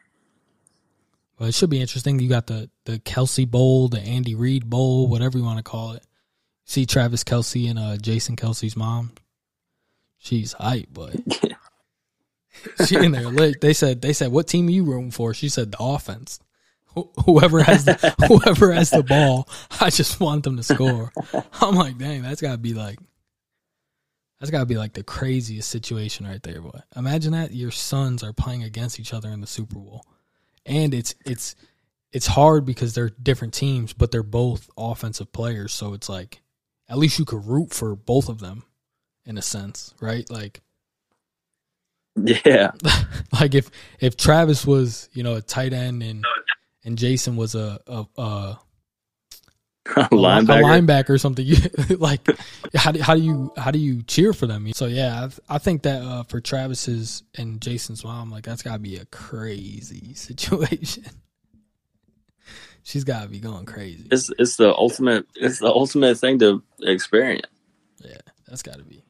Well, 1.37 1.49
it 1.49 1.53
should 1.53 1.69
be 1.69 1.81
interesting. 1.81 2.17
You 2.19 2.29
got 2.29 2.47
the 2.47 2.69
the 2.85 2.99
Kelce 2.99 3.45
Bowl, 3.45 3.89
the 3.89 3.99
Andy 3.99 4.35
Reid 4.35 4.69
Bowl, 4.69 5.09
whatever 5.09 5.37
you 5.37 5.43
want 5.43 5.57
to 5.57 5.63
call 5.63 5.91
it. 5.91 6.07
See 6.63 6.85
Travis 6.85 7.25
Kelce 7.25 7.69
and 7.69 7.77
uh, 7.77 7.97
Jason 7.97 8.37
Kelce's 8.37 8.77
mom. 8.77 9.11
She's 10.17 10.53
hype, 10.53 10.87
but 10.93 11.17
she 12.87 12.95
in 12.95 13.11
there. 13.11 13.51
They 13.59 13.73
said 13.73 14.01
they 14.01 14.13
said 14.13 14.31
what 14.31 14.47
team 14.47 14.69
are 14.69 14.71
you 14.71 14.85
rooting 14.85 15.11
for? 15.11 15.33
She 15.33 15.49
said 15.49 15.73
the 15.73 15.83
offense. 15.83 16.39
Whoever 17.25 17.61
has 17.63 17.83
the 17.83 18.15
whoever 18.29 18.71
has 18.71 18.91
the 18.91 19.03
ball, 19.03 19.49
I 19.81 19.89
just 19.89 20.21
want 20.21 20.45
them 20.45 20.55
to 20.55 20.63
score. 20.63 21.11
I'm 21.59 21.75
like, 21.75 21.97
dang, 21.97 22.21
that's 22.21 22.39
gotta 22.39 22.57
be 22.57 22.73
like 22.73 22.97
that's 24.41 24.51
gotta 24.51 24.65
be 24.65 24.75
like 24.75 24.93
the 24.93 25.03
craziest 25.03 25.69
situation 25.69 26.27
right 26.27 26.43
there, 26.43 26.59
boy. 26.59 26.81
Imagine 26.97 27.31
that 27.31 27.53
your 27.53 27.71
sons 27.71 28.23
are 28.23 28.33
playing 28.33 28.63
against 28.63 28.99
each 28.99 29.13
other 29.13 29.29
in 29.29 29.39
the 29.39 29.47
Super 29.47 29.75
Bowl 29.75 30.03
and 30.65 30.93
it's 30.93 31.15
it's 31.25 31.55
it's 32.11 32.27
hard 32.27 32.65
because 32.65 32.93
they're 32.93 33.09
different 33.09 33.53
teams, 33.53 33.93
but 33.93 34.11
they're 34.11 34.23
both 34.23 34.69
offensive 34.77 35.31
players. 35.31 35.71
So 35.71 35.93
it's 35.93 36.09
like 36.09 36.41
at 36.89 36.97
least 36.97 37.19
you 37.19 37.25
could 37.25 37.45
root 37.45 37.73
for 37.73 37.95
both 37.95 38.27
of 38.27 38.39
them 38.39 38.63
in 39.25 39.37
a 39.37 39.41
sense, 39.41 39.93
right? 40.01 40.29
Like 40.29 40.61
Yeah. 42.15 42.71
like 43.39 43.55
if 43.55 43.69
if 43.99 44.17
Travis 44.17 44.65
was, 44.65 45.09
you 45.13 45.23
know, 45.23 45.35
a 45.35 45.41
tight 45.41 45.73
end 45.73 46.03
and 46.03 46.23
and 46.83 46.97
Jason 46.97 47.35
was 47.35 47.55
a 47.55 47.79
a, 47.87 48.05
a 48.17 48.21
a 48.21 48.59
linebacker. 49.85 50.59
a 50.59 50.63
linebacker 50.63 51.09
or 51.09 51.17
something. 51.17 51.47
Like, 51.97 52.27
how 52.75 52.91
do, 52.91 53.01
how 53.01 53.15
do 53.15 53.21
you 53.21 53.51
how 53.57 53.71
do 53.71 53.79
you 53.79 54.03
cheer 54.03 54.33
for 54.33 54.47
them? 54.47 54.71
So 54.73 54.85
yeah, 54.85 55.27
I, 55.49 55.55
I 55.55 55.57
think 55.57 55.83
that 55.83 56.01
uh, 56.01 56.23
for 56.23 56.39
Travis's 56.39 57.23
and 57.35 57.61
Jason's 57.61 58.03
mom, 58.03 58.31
like 58.31 58.43
that's 58.43 58.61
got 58.61 58.73
to 58.73 58.79
be 58.79 58.97
a 58.97 59.05
crazy 59.05 60.13
situation. 60.15 61.05
She's 62.83 63.03
got 63.03 63.23
to 63.23 63.29
be 63.29 63.39
going 63.39 63.65
crazy. 63.65 64.07
It's 64.11 64.31
it's 64.39 64.55
the 64.57 64.73
ultimate 64.73 65.27
it's 65.35 65.59
the 65.59 65.67
ultimate 65.67 66.17
thing 66.17 66.39
to 66.39 66.63
experience. 66.81 67.47
Yeah, 68.03 68.17
that's 68.47 68.63
got 68.63 68.77
to 68.77 68.83
be. 68.83 69.03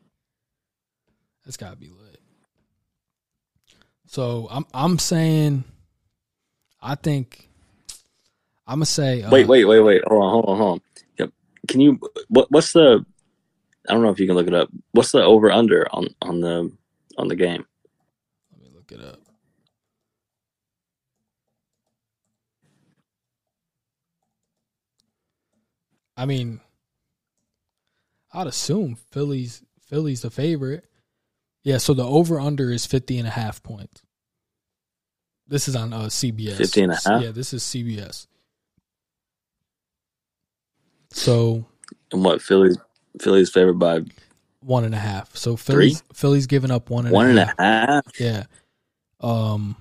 That's 1.46 1.58
got 1.58 1.72
to 1.72 1.78
be 1.78 1.88
lit. 1.88 2.20
So 4.08 4.48
I'm 4.52 4.66
I'm 4.74 5.00
saying, 5.00 5.64
I 6.82 6.96
think 6.96 7.48
I'm 8.72 8.78
gonna 8.78 8.86
say. 8.86 9.22
Uh, 9.22 9.30
wait, 9.30 9.50
wait, 9.50 9.66
wait, 9.66 9.82
wait. 9.82 10.02
Hold 10.08 10.24
on, 10.24 10.32
hold 10.32 10.46
on, 10.46 10.58
hold 10.58 10.72
on. 10.72 10.82
Yep. 11.20 11.32
Can 11.68 11.82
you? 11.82 12.00
What? 12.30 12.50
What's 12.52 12.72
the? 12.72 13.06
I 13.90 13.94
don't 13.94 14.02
know 14.02 14.12
if 14.12 14.20
you 14.20 14.28
can 14.28 14.38
look 14.38 14.48
it 14.48 14.54
up. 14.54 14.70
What's 14.94 15.12
the 15.12 15.22
over 15.22 15.52
under 15.52 15.94
on 15.94 16.08
on 16.22 16.40
the 16.40 16.72
on 17.18 17.28
the 17.28 17.36
game? 17.36 17.66
Let 18.54 18.62
me 18.62 18.70
look 18.74 18.94
it 18.94 19.02
up. 19.02 19.20
I 26.16 26.26
mean, 26.26 26.62
I'd 28.32 28.48
assume 28.48 28.96
Philly's 29.12 29.64
Philly's 29.86 30.22
the 30.22 30.32
favorite. 30.32 30.86
Yeah, 31.64 31.78
so 31.78 31.94
the 31.94 32.06
over 32.06 32.40
under 32.40 32.72
is 32.72 32.86
50 32.86 33.18
and 33.18 33.28
a 33.28 33.32
half 33.32 33.62
points. 33.62 34.02
This 35.46 35.68
is 35.68 35.76
on 35.76 35.92
uh, 35.92 36.04
CBS. 36.04 36.56
50 36.56 36.82
and 36.84 36.92
a 36.94 36.96
half? 36.96 37.22
Yeah, 37.22 37.32
this 37.32 37.54
is 37.54 37.64
CBS. 37.64 38.28
So 41.22 41.66
and 42.12 42.26
what 42.26 42.42
Philly's 42.42 42.78
Philly's 43.22 43.52
favored 43.52 43.78
by 43.78 44.02
one 44.62 44.84
and 44.84 44.96
a 44.96 45.00
half. 45.00 45.36
So 45.36 45.56
Philly's 45.56 46.02
Three? 46.02 46.08
Philly's 46.16 46.48
giving 46.48 46.72
up 46.72 46.90
one 46.90 47.06
and 47.06 47.14
one 47.14 47.28
and 47.28 47.40
a 47.40 47.54
half. 47.60 48.20
Yeah. 48.20 48.46
Um. 49.20 49.76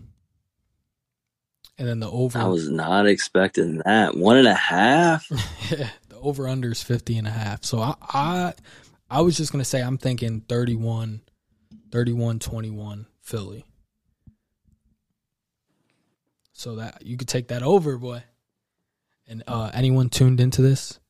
And 1.78 1.88
then 1.88 2.00
the 2.00 2.10
over. 2.10 2.38
I 2.38 2.44
was 2.44 2.68
not 2.68 3.06
expecting 3.06 3.78
that 3.86 4.14
one 4.14 4.36
and 4.36 4.46
a 4.46 4.54
half. 4.54 5.26
yeah, 5.70 5.88
the 6.10 6.18
over 6.18 6.46
under 6.46 6.72
is 6.72 6.82
50 6.82 7.16
and 7.16 7.26
a 7.26 7.30
half. 7.30 7.64
So 7.64 7.80
I, 7.80 7.94
I, 8.02 8.52
I 9.08 9.22
was 9.22 9.38
just 9.38 9.50
gonna 9.50 9.64
say 9.64 9.80
I'm 9.80 9.96
thinking 9.96 10.42
31, 10.46 11.22
31, 11.90 12.38
21 12.38 13.06
Philly. 13.22 13.64
So 16.52 16.76
that 16.76 17.00
you 17.06 17.16
could 17.16 17.28
take 17.28 17.48
that 17.48 17.62
over, 17.62 17.96
boy. 17.96 18.24
And 19.26 19.42
uh, 19.46 19.70
anyone 19.72 20.10
tuned 20.10 20.38
into 20.38 20.60
this, 20.60 21.00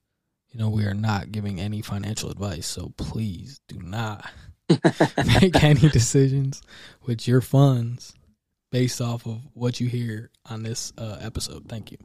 you 0.52 0.58
know, 0.58 0.68
we 0.68 0.84
are 0.84 0.94
not 0.94 1.30
giving 1.30 1.60
any 1.60 1.80
financial 1.80 2.30
advice, 2.30 2.66
so 2.66 2.92
please 2.96 3.60
do 3.68 3.78
not 3.80 4.28
make 5.40 5.62
any 5.62 5.88
decisions 5.88 6.62
with 7.06 7.28
your 7.28 7.40
funds 7.40 8.14
based 8.70 9.00
off 9.00 9.26
of 9.26 9.40
what 9.54 9.80
you 9.80 9.88
hear 9.88 10.30
on 10.46 10.62
this 10.62 10.92
uh, 10.98 11.18
episode. 11.20 11.68
Thank 11.68 11.92
you. 11.92 11.98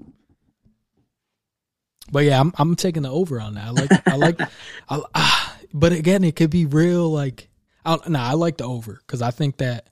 But 2.11 2.25
yeah, 2.25 2.39
I'm 2.39 2.53
I'm 2.57 2.75
taking 2.75 3.03
the 3.03 3.09
over 3.09 3.41
on 3.41 3.55
that. 3.55 3.65
I 3.65 3.69
like 3.71 4.07
I 4.07 4.15
like, 4.15 4.41
I, 4.89 5.01
uh, 5.15 5.49
but 5.73 5.91
again, 5.91 6.23
it 6.23 6.35
could 6.35 6.51
be 6.51 6.65
real. 6.65 7.11
Like, 7.11 7.49
I, 7.83 7.97
nah, 8.07 8.29
I 8.29 8.33
like 8.33 8.57
the 8.57 8.65
over 8.65 8.99
because 9.05 9.23
I 9.23 9.31
think 9.31 9.57
that 9.57 9.89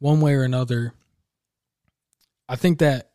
one 0.00 0.20
way 0.20 0.34
or 0.34 0.42
another, 0.42 0.92
I 2.48 2.56
think 2.56 2.80
that 2.80 3.10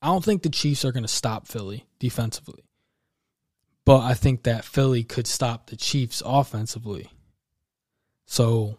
I 0.00 0.06
don't 0.06 0.24
think 0.24 0.42
the 0.42 0.48
Chiefs 0.48 0.86
are 0.86 0.92
going 0.92 1.04
to 1.04 1.08
stop 1.08 1.46
Philly 1.46 1.84
defensively. 1.98 2.64
But 3.84 4.00
I 4.00 4.14
think 4.14 4.44
that 4.44 4.64
Philly 4.64 5.02
could 5.02 5.26
stop 5.26 5.66
the 5.66 5.76
Chiefs 5.76 6.22
offensively. 6.24 7.10
So 8.26 8.78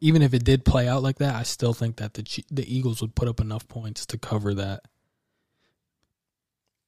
even 0.00 0.22
if 0.22 0.34
it 0.34 0.44
did 0.44 0.64
play 0.64 0.88
out 0.88 1.02
like 1.02 1.18
that, 1.18 1.34
I 1.34 1.42
still 1.44 1.72
think 1.74 1.96
that 1.96 2.14
the 2.14 2.44
the 2.50 2.74
Eagles 2.74 3.00
would 3.00 3.14
put 3.14 3.28
up 3.28 3.40
enough 3.40 3.68
points 3.68 4.06
to 4.06 4.18
cover 4.18 4.54
that. 4.54 4.82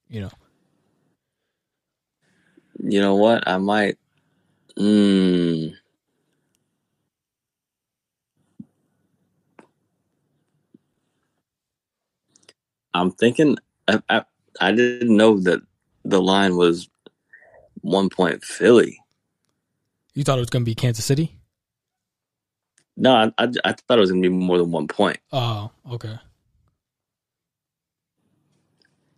You 0.09 0.23
know. 0.23 0.31
You 2.83 3.01
know 3.01 3.15
what? 3.15 3.47
I 3.47 3.59
might. 3.59 3.99
Mm, 4.79 5.75
I'm 12.95 13.13
thinking. 13.13 13.57
I, 13.87 14.01
I 14.09 14.25
I 14.61 14.73
didn't 14.73 15.17
know 15.17 15.39
that 15.41 15.61
the 16.05 16.21
line 16.21 16.57
was 16.57 16.89
one 17.83 18.09
point 18.09 18.43
Philly. 18.43 18.99
You 20.15 20.25
thought 20.25 20.39
it 20.39 20.43
was 20.43 20.51
going 20.51 20.65
to 20.65 20.71
be 20.71 20.75
Kansas 20.75 21.05
City? 21.05 21.39
No, 22.97 23.15
I, 23.15 23.33
I, 23.39 23.49
I 23.65 23.73
thought 23.73 23.99
it 23.99 24.01
was 24.01 24.11
going 24.11 24.23
to 24.23 24.29
be 24.29 24.35
more 24.35 24.59
than 24.59 24.71
one 24.71 24.89
point. 24.89 25.19
Oh, 25.33 25.71
okay. 25.93 26.19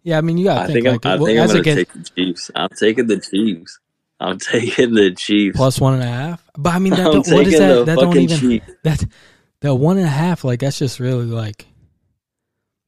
Yeah, 0.05 0.19
I 0.19 0.21
mean, 0.21 0.39
you 0.39 0.45
got 0.45 0.67
to 0.67 0.73
think, 0.73 0.87
think. 0.87 1.07
I'm, 1.07 1.21
like, 1.21 1.21
I 1.21 1.25
think 1.25 1.41
I'm 1.41 1.49
going 1.49 1.65
to 1.65 1.75
take 1.75 1.93
the 1.93 2.11
Chiefs. 2.15 2.51
I'm 2.55 2.69
taking 2.69 3.07
the 3.07 3.19
Chiefs. 3.19 3.81
I'm 4.21 4.39
taking 4.39 4.95
the 4.95 5.13
Chiefs 5.13 5.57
plus 5.57 5.81
one 5.81 5.95
and 5.95 6.03
a 6.03 6.07
half. 6.07 6.51
But 6.57 6.75
I 6.75 6.79
mean, 6.79 6.95
that 6.95 7.07
what 7.13 7.47
is 7.47 7.59
that? 7.59 7.87
That 7.87 7.99
don't 7.99 8.17
even 8.17 8.39
Chiefs. 8.39 8.71
that 8.85 9.05
that 9.61 9.75
one 9.75 9.97
and 9.97 10.07
a 10.07 10.11
half. 10.11 10.45
Like 10.45 10.61
that's 10.61 10.79
just 10.79 11.01
really 11.01 11.25
like 11.25 11.67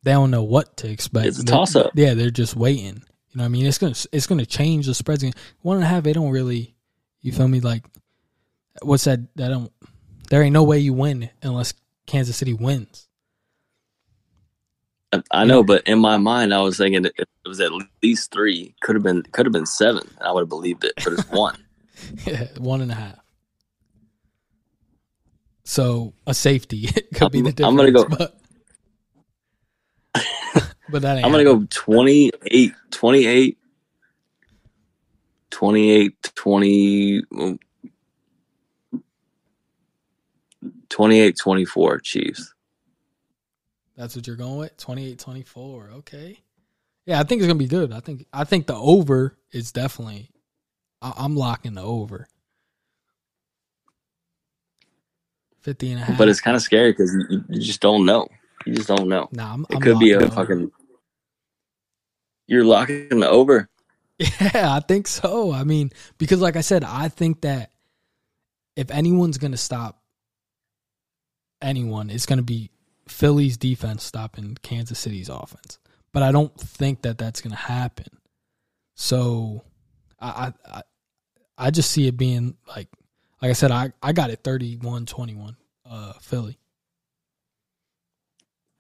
they 0.03 0.13
don't 0.13 0.31
know 0.31 0.45
what 0.45 0.77
to 0.79 0.91
expect. 0.91 1.27
It's 1.27 1.41
a 1.41 1.45
toss 1.45 1.75
up. 1.75 1.93
Yeah, 1.95 2.15
they're 2.15 2.31
just 2.31 2.55
waiting. 2.55 3.03
You 3.37 3.41
know 3.41 3.45
what 3.45 3.49
I 3.49 3.53
mean? 3.53 3.67
It's 3.67 3.77
gonna 3.77 3.95
it's 4.13 4.27
gonna 4.27 4.47
change 4.47 4.87
the 4.87 4.95
spreads. 4.95 5.23
One 5.61 5.77
and 5.77 5.85
a 5.85 5.89
half, 5.89 6.05
they 6.05 6.15
don't 6.15 6.31
really. 6.31 6.75
You 7.21 7.33
feel 7.33 7.47
me? 7.47 7.61
Like, 7.61 7.85
what's 8.81 9.05
that? 9.05 9.21
That 9.37 9.49
don't. 9.49 9.71
There 10.31 10.43
ain't 10.43 10.55
no 10.55 10.63
way 10.63 10.79
you 10.79 10.95
win 10.95 11.29
unless 11.43 11.75
Kansas 12.07 12.35
City 12.35 12.55
wins. 12.55 13.09
I, 15.31 15.45
know, 15.45 15.63
but 15.63 15.87
in 15.87 15.99
my 15.99 16.17
mind, 16.17 16.55
I 16.55 16.63
was 16.63 16.79
thinking 16.79 17.05
it 17.05 17.29
was 17.45 17.61
at 17.61 17.73
least 18.03 18.33
three. 18.33 18.75
Could 18.81 18.97
have 18.97 19.03
been 19.03 19.23
could 19.23 19.45
have 19.45 19.53
been 19.53 19.67
seven. 19.67 20.09
I 20.19 20.33
would 20.33 20.41
have 20.41 20.49
believed 20.49 20.85
it, 20.85 20.93
but 21.05 21.13
it's 21.13 21.29
one. 21.29 21.63
yeah, 22.25 22.47
one 22.57 22.81
and 22.81 22.91
a 22.91 22.95
half. 22.95 23.19
So 25.65 26.15
a 26.27 26.33
safety 26.33 26.87
could 27.15 27.33
be 27.33 27.43
the 27.43 27.53
difference. 27.53 27.69
I'm 27.69 27.77
gonna 27.77 27.93
go. 27.93 28.07
But, 28.09 28.41
but 30.89 31.03
that 31.03 31.25
I'm 31.25 31.31
gonna 31.31 31.45
go 31.45 31.67
28, 31.71 32.73
28, 32.91 33.59
28, 35.51 36.35
20, 36.35 37.23
28, 40.89 41.37
24 41.37 41.99
Chiefs. 42.01 42.55
That's 43.97 44.15
what 44.15 44.27
you're 44.27 44.37
going 44.37 44.59
with? 44.59 44.77
28, 44.77 45.19
24. 45.19 45.91
Okay. 45.95 46.39
Yeah, 47.07 47.21
I 47.21 47.23
think 47.23 47.41
it's 47.41 47.47
gonna 47.47 47.59
be 47.59 47.69
good. 47.69 47.93
I 47.93 48.01
think 48.01 48.27
I 48.33 48.45
think 48.45 48.67
the 48.67 48.75
over 48.75 49.37
is 49.53 49.73
definitely. 49.73 50.31
I, 51.01 51.25
am 51.25 51.37
locking 51.37 51.75
the 51.75 51.83
over. 51.83 52.27
50 55.61 55.93
and 55.93 56.01
a 56.01 56.05
half. 56.05 56.19
But 56.19 56.29
it's 56.29 56.41
kind 56.41 56.57
of 56.57 56.63
scary 56.63 56.93
because 56.93 57.15
you, 57.29 57.45
you, 57.49 57.61
just 57.61 57.81
don't 57.81 58.07
know. 58.07 58.29
You 58.65 58.75
just 58.75 58.89
don't 58.89 59.09
know. 59.09 59.29
Nah, 59.33 59.53
I'm, 59.53 59.67
it 59.69 59.77
I'm 59.77 59.81
could 59.81 59.99
be 59.99 60.13
a 60.13 60.29
fucking. 60.31 60.71
You're 62.47 62.65
locking 62.65 63.09
the 63.09 63.29
over. 63.29 63.69
Yeah, 64.19 64.75
I 64.75 64.81
think 64.81 65.09
so. 65.09 65.53
I 65.53 65.65
mean, 65.65 65.91
because 66.17 66.41
like 66.41 66.57
I 66.57 66.63
said, 66.63 66.85
I 66.85 67.11
think 67.11 67.43
that 67.43 67.71
if 68.75 68.91
anyone's 68.91 69.37
going 69.37 69.51
to 69.51 69.59
stop 69.59 70.01
anyone, 71.61 72.09
it's 72.09 72.25
going 72.25 72.39
to 72.39 72.43
be 72.43 72.71
Philly's 73.09 73.59
defense 73.59 74.05
stopping 74.05 74.57
Kansas 74.63 74.99
City's 74.99 75.29
offense. 75.29 75.79
But 76.15 76.23
I 76.23 76.33
don't 76.33 76.59
think 76.59 77.03
that 77.03 77.19
that's 77.19 77.43
going 77.43 77.51
to 77.51 77.59
happen. 77.59 78.07
So 78.95 79.65
I, 80.19 80.55
I 80.65 80.83
I 81.59 81.71
just 81.71 81.91
see 81.91 82.07
it 82.07 82.17
being 82.17 82.57
like 82.67 82.89
like 83.43 83.51
I 83.51 83.55
said, 83.55 83.71
I, 83.71 83.93
I 84.03 84.13
got 84.13 84.31
it 84.31 84.43
31 84.43 85.07
21, 85.07 85.57
uh, 85.89 86.13
Philly. 86.21 86.59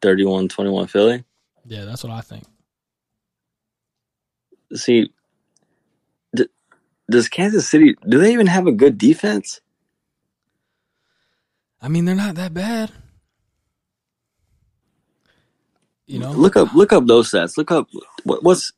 31 0.02 0.48
21 0.48 0.86
Philly? 0.86 1.24
Yeah, 1.66 1.84
that's 1.84 2.02
what 2.02 2.12
I 2.12 2.20
think. 2.20 2.44
See, 4.74 5.12
d- 6.34 6.48
does 7.10 7.28
Kansas 7.28 7.68
City, 7.68 7.94
do 8.08 8.18
they 8.18 8.32
even 8.32 8.46
have 8.48 8.66
a 8.66 8.72
good 8.72 8.98
defense? 8.98 9.60
I 11.80 11.88
mean, 11.88 12.04
they're 12.04 12.14
not 12.14 12.34
that 12.36 12.54
bad. 12.54 12.90
You 16.06 16.20
know, 16.20 16.32
look 16.32 16.56
up 16.56 16.72
look 16.72 16.92
up 16.92 17.06
those 17.06 17.30
stats. 17.30 17.56
Look 17.56 17.70
up 17.72 17.88
what, 18.24 18.42
what's 18.42 18.72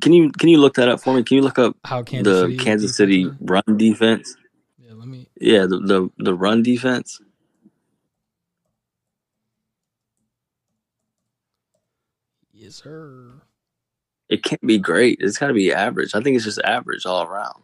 can 0.00 0.12
you 0.12 0.30
can 0.30 0.48
you 0.48 0.58
look 0.58 0.74
that 0.74 0.88
up 0.88 1.00
for 1.00 1.12
me? 1.14 1.24
Can 1.24 1.36
you 1.36 1.42
look 1.42 1.58
up 1.58 1.76
how 1.84 2.02
Kansas 2.02 2.32
the 2.34 2.40
City 2.42 2.56
Kansas 2.56 2.96
City 2.96 3.30
run 3.40 3.62
defense? 3.76 4.36
Yeah, 4.78 4.92
let 4.94 5.08
me. 5.08 5.28
Yeah, 5.40 5.62
the 5.62 5.78
the, 5.78 6.10
the 6.18 6.34
run 6.34 6.62
defense. 6.62 7.20
Yes, 12.52 12.76
sir. 12.76 13.42
It 14.34 14.42
can't 14.42 14.66
be 14.66 14.78
great. 14.78 15.18
It's 15.20 15.38
got 15.38 15.46
to 15.46 15.54
be 15.54 15.72
average. 15.72 16.12
I 16.12 16.20
think 16.20 16.34
it's 16.34 16.44
just 16.44 16.58
average 16.64 17.06
all 17.06 17.22
around. 17.22 17.62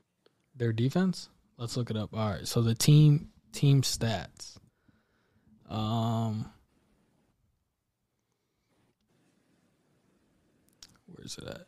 Their 0.54 0.72
defense. 0.72 1.28
Let's 1.56 1.76
look 1.76 1.90
it 1.90 1.96
up. 1.96 2.10
All 2.14 2.30
right. 2.30 2.46
So 2.46 2.62
the 2.62 2.76
team 2.76 3.30
team 3.52 3.82
stats. 3.82 4.56
Um. 5.68 6.48
Where's 11.06 11.36
it 11.38 11.48
at? 11.48 11.66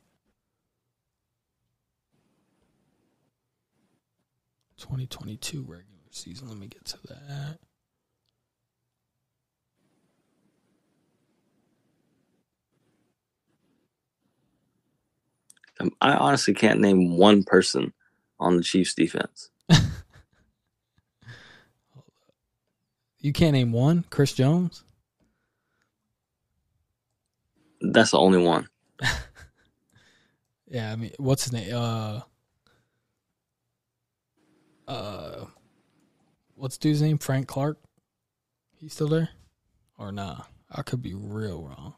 2022 4.78 5.62
regular 5.62 5.84
season. 6.12 6.48
Let 6.48 6.58
me 6.58 6.68
get 6.68 6.84
to 6.84 6.98
that. 7.08 7.58
I 16.00 16.14
honestly 16.14 16.54
can't 16.54 16.80
name 16.80 17.16
one 17.16 17.42
person 17.42 17.92
on 18.38 18.56
the 18.56 18.62
Chiefs 18.62 18.94
defense. 18.94 19.50
you 23.20 23.32
can't 23.32 23.54
name 23.54 23.72
one? 23.72 24.04
Chris 24.10 24.32
Jones? 24.32 24.84
That's 27.80 28.12
the 28.12 28.18
only 28.18 28.42
one. 28.42 28.68
yeah, 30.68 30.92
I 30.92 30.96
mean, 30.96 31.12
what's 31.18 31.44
his 31.44 31.52
name? 31.52 31.74
Uh, 31.74 32.20
uh, 34.86 35.46
what's 36.54 36.78
dude's 36.78 37.02
name? 37.02 37.18
Frank 37.18 37.48
Clark. 37.48 37.78
He's 38.78 38.92
still 38.92 39.08
there, 39.08 39.30
or 39.98 40.12
nah? 40.12 40.42
I 40.70 40.82
could 40.82 41.02
be 41.02 41.14
real 41.14 41.62
wrong. 41.62 41.94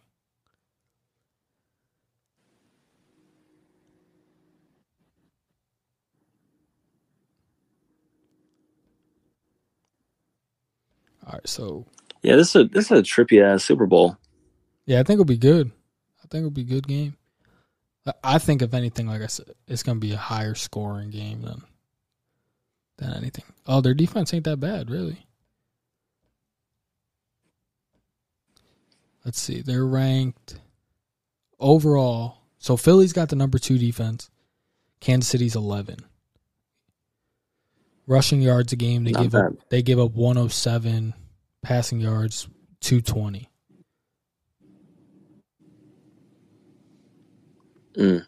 All 11.27 11.33
right, 11.33 11.49
so 11.49 11.87
yeah, 12.23 12.37
this 12.37 12.51
is 12.51 12.57
a 12.57 12.65
this 12.65 12.91
is 12.91 12.99
a 12.99 13.03
trippy 13.03 13.43
ass 13.43 13.65
Super 13.65 13.87
Bowl. 13.87 14.17
Yeah, 14.87 15.01
I 15.01 15.03
think 15.03 15.17
it'll 15.17 15.25
be 15.25 15.39
good. 15.39 15.71
I 16.23 16.27
think 16.29 16.41
it'll 16.41 16.51
be 16.51 16.63
a 16.63 16.65
good 16.65 16.87
game. 16.87 17.17
I 18.23 18.39
think 18.39 18.61
if 18.61 18.75
anything, 18.75 19.07
like 19.07 19.23
I 19.23 19.29
said, 19.29 19.55
it's 19.67 19.83
gonna 19.83 20.01
be 20.01 20.13
a 20.13 20.19
higher 20.19 20.55
scoring 20.55 21.11
game 21.11 21.43
than 21.43 21.63
than 22.99 23.15
anything. 23.15 23.45
Oh, 23.67 23.81
their 23.81 23.95
defense 23.95 24.35
ain't 24.35 24.45
that 24.45 24.61
bad, 24.61 24.91
really. 24.91 25.27
Let's 29.25 29.41
see. 29.41 29.63
They're 29.63 29.87
ranked 29.87 30.59
overall. 31.59 32.39
So 32.59 32.77
Philly's 32.77 33.15
got 33.15 33.31
the 33.31 33.37
number 33.37 33.59
two 33.59 33.79
defense. 33.79 34.31
Kansas 35.01 35.31
City's 35.31 35.57
eleven. 35.57 35.99
Rushing 38.07 38.43
yards 38.43 38.73
a 38.73 38.77
game, 38.77 39.05
they 39.05 39.13
Not 39.13 39.23
give 39.23 39.33
bad. 39.33 39.45
up 39.45 39.53
they 39.71 39.83
give 39.83 39.99
up 39.99 40.13
one 40.13 40.37
oh 40.37 40.49
seven. 40.49 41.15
Passing 41.63 42.01
yards, 42.01 42.47
two 42.81 43.01
twenty. 43.01 43.49
Mm. 47.97 48.27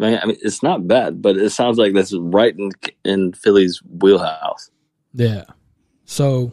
I 0.00 0.26
mean, 0.26 0.36
it's 0.42 0.62
not 0.62 0.88
bad, 0.88 1.22
but 1.22 1.36
it 1.36 1.50
sounds 1.50 1.78
like 1.78 1.94
that's 1.94 2.12
right 2.16 2.54
in 2.58 2.70
in 3.04 3.32
Philly's 3.32 3.80
wheelhouse. 3.88 4.70
Yeah. 5.12 5.44
So, 6.04 6.52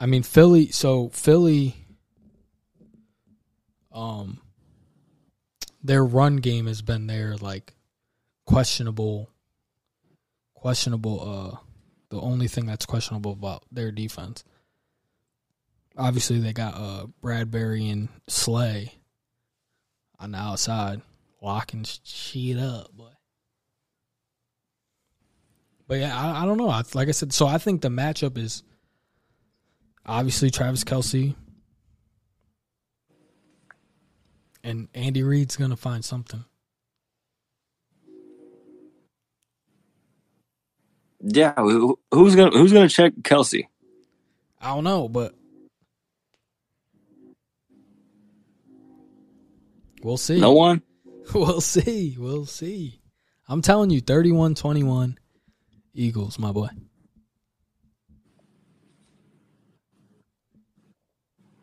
I 0.00 0.06
mean, 0.06 0.24
Philly. 0.24 0.72
So 0.72 1.10
Philly, 1.10 1.76
um, 3.92 4.40
their 5.84 6.04
run 6.04 6.38
game 6.38 6.66
has 6.66 6.82
been 6.82 7.06
their 7.06 7.36
like 7.36 7.74
questionable, 8.46 9.30
questionable. 10.62 11.20
Uh, 11.20 11.56
the 12.10 12.20
only 12.20 12.46
thing 12.46 12.66
that's 12.66 12.86
questionable 12.86 13.32
about 13.32 13.64
their 13.72 13.90
defense. 13.90 14.44
Obviously, 15.98 16.38
they 16.38 16.52
got 16.52 16.74
uh 16.74 17.06
Bradberry 17.20 17.90
and 17.90 18.08
Slay 18.28 18.94
on 20.20 20.30
the 20.30 20.38
outside 20.38 21.02
locking 21.42 21.84
shit 22.04 22.58
up, 22.58 22.92
boy. 22.96 23.10
But 25.88 25.98
yeah, 25.98 26.16
I, 26.16 26.42
I 26.42 26.46
don't 26.46 26.58
know. 26.58 26.70
I, 26.70 26.82
like 26.94 27.08
I 27.08 27.10
said, 27.10 27.32
so 27.32 27.46
I 27.46 27.58
think 27.58 27.82
the 27.82 27.88
matchup 27.88 28.38
is 28.38 28.62
obviously 30.06 30.50
Travis 30.50 30.84
Kelce 30.84 31.34
and 34.62 34.88
Andy 34.94 35.24
Reid's 35.24 35.56
gonna 35.56 35.76
find 35.76 36.04
something. 36.04 36.44
Yeah, 41.22 41.54
who's 41.56 42.34
gonna 42.34 42.50
who's 42.50 42.72
gonna 42.72 42.88
check 42.88 43.14
Kelce? 43.22 43.66
I 44.60 44.74
don't 44.74 44.84
know, 44.84 45.08
but 45.08 45.34
we'll 50.02 50.16
see. 50.16 50.40
No 50.40 50.52
one. 50.52 50.82
We'll 51.32 51.60
see. 51.60 52.16
We'll 52.18 52.46
see. 52.46 53.00
I'm 53.48 53.62
telling 53.62 53.90
you, 53.90 54.00
31 54.00 54.56
21 54.56 55.16
Eagles, 55.94 56.38
my 56.38 56.50
boy. 56.52 56.68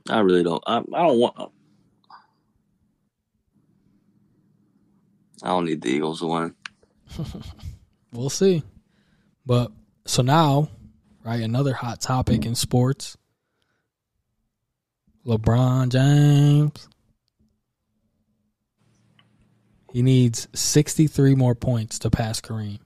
I 0.10 0.19
really 0.22 0.43
don't. 0.43 0.63
I, 0.65 0.78
I 0.78 1.08
don't 1.08 1.19
want. 1.19 1.52
I 5.43 5.48
don't 5.50 5.65
need 5.65 5.82
the 5.82 5.89
Eagles 5.89 6.19
to 6.22 6.28
win. 6.28 6.56
We'll 8.12 8.32
see. 8.32 8.63
But 9.50 9.72
so 10.06 10.22
now, 10.22 10.70
right, 11.26 11.42
another 11.42 11.74
hot 11.74 12.00
topic 12.00 12.46
in 12.46 12.54
sports. 12.54 13.18
LeBron 15.26 15.90
James. 15.90 16.88
He 19.92 20.04
needs 20.04 20.48
63 20.54 21.34
more 21.34 21.56
points 21.56 21.98
to 21.98 22.12
pass 22.12 22.40
Kareem. 22.40 22.78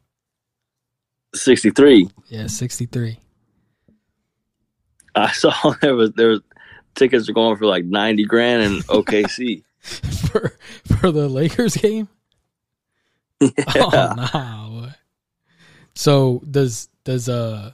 63. 1.36 2.10
Yeah, 2.30 2.48
63. 2.48 3.20
I 5.16 5.32
saw 5.34 5.52
there 5.82 5.96
was 5.96 6.14
there 6.14 6.30
was 6.30 6.40
tickets 6.96 7.28
are 7.28 7.34
going 7.34 7.58
for 7.58 7.66
like 7.66 7.84
90 7.84 8.24
grand 8.24 8.64
in 8.64 8.72
OKC. 8.84 9.64
for 10.32 10.58
for 10.86 11.12
the 11.12 11.28
Lakers 11.28 11.76
game? 11.76 12.08
yeah. 13.42 13.52
Oh 13.76 14.14
no. 14.34 14.63
So 15.96 16.42
does 16.50 16.90
does 17.04 17.30
uh 17.30 17.74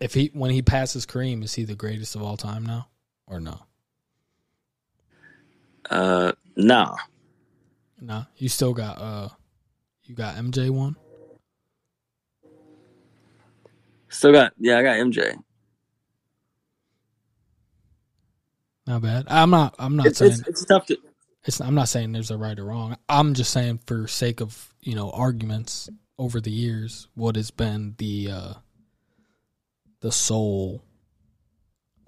if 0.00 0.14
he 0.14 0.30
when 0.34 0.50
he 0.50 0.62
passes 0.62 1.06
Kareem, 1.06 1.44
is 1.44 1.54
he 1.54 1.64
the 1.64 1.74
greatest 1.74 2.16
of 2.16 2.22
all 2.22 2.36
time 2.36 2.64
now? 2.64 2.88
Or 3.26 3.40
no? 3.40 3.60
Uh 5.90 6.32
nah. 6.56 6.96
No. 8.00 8.26
You 8.36 8.48
still 8.48 8.74
got 8.74 8.98
uh 9.00 9.28
you 10.04 10.14
got 10.14 10.36
MJ 10.36 10.70
one? 10.70 10.96
Still 14.08 14.32
got 14.32 14.52
yeah, 14.58 14.78
I 14.78 14.82
got 14.82 14.96
MJ. 14.96 15.36
Not 18.86 19.02
bad. 19.02 19.26
I'm 19.28 19.50
not 19.50 19.74
I'm 19.78 19.96
not 19.96 20.14
It's, 20.14 20.16
saying 20.16 20.38
it's 20.38 20.42
it's 20.46 20.64
tough 20.64 20.86
to 20.86 20.98
it's 21.44 21.60
I'm 21.60 21.74
not 21.74 21.88
saying 21.88 22.12
there's 22.12 22.30
a 22.30 22.38
right 22.38 22.58
or 22.58 22.64
wrong. 22.66 22.96
I'm 23.08 23.34
just 23.34 23.52
saying 23.52 23.80
for 23.86 24.06
sake 24.08 24.40
of, 24.40 24.74
you 24.80 24.94
know, 24.94 25.10
arguments 25.10 25.90
over 26.20 26.38
the 26.40 26.50
years, 26.50 27.08
what 27.14 27.34
has 27.34 27.50
been 27.50 27.94
the 27.96 28.30
uh 28.30 28.52
the 30.00 30.12
sole 30.12 30.84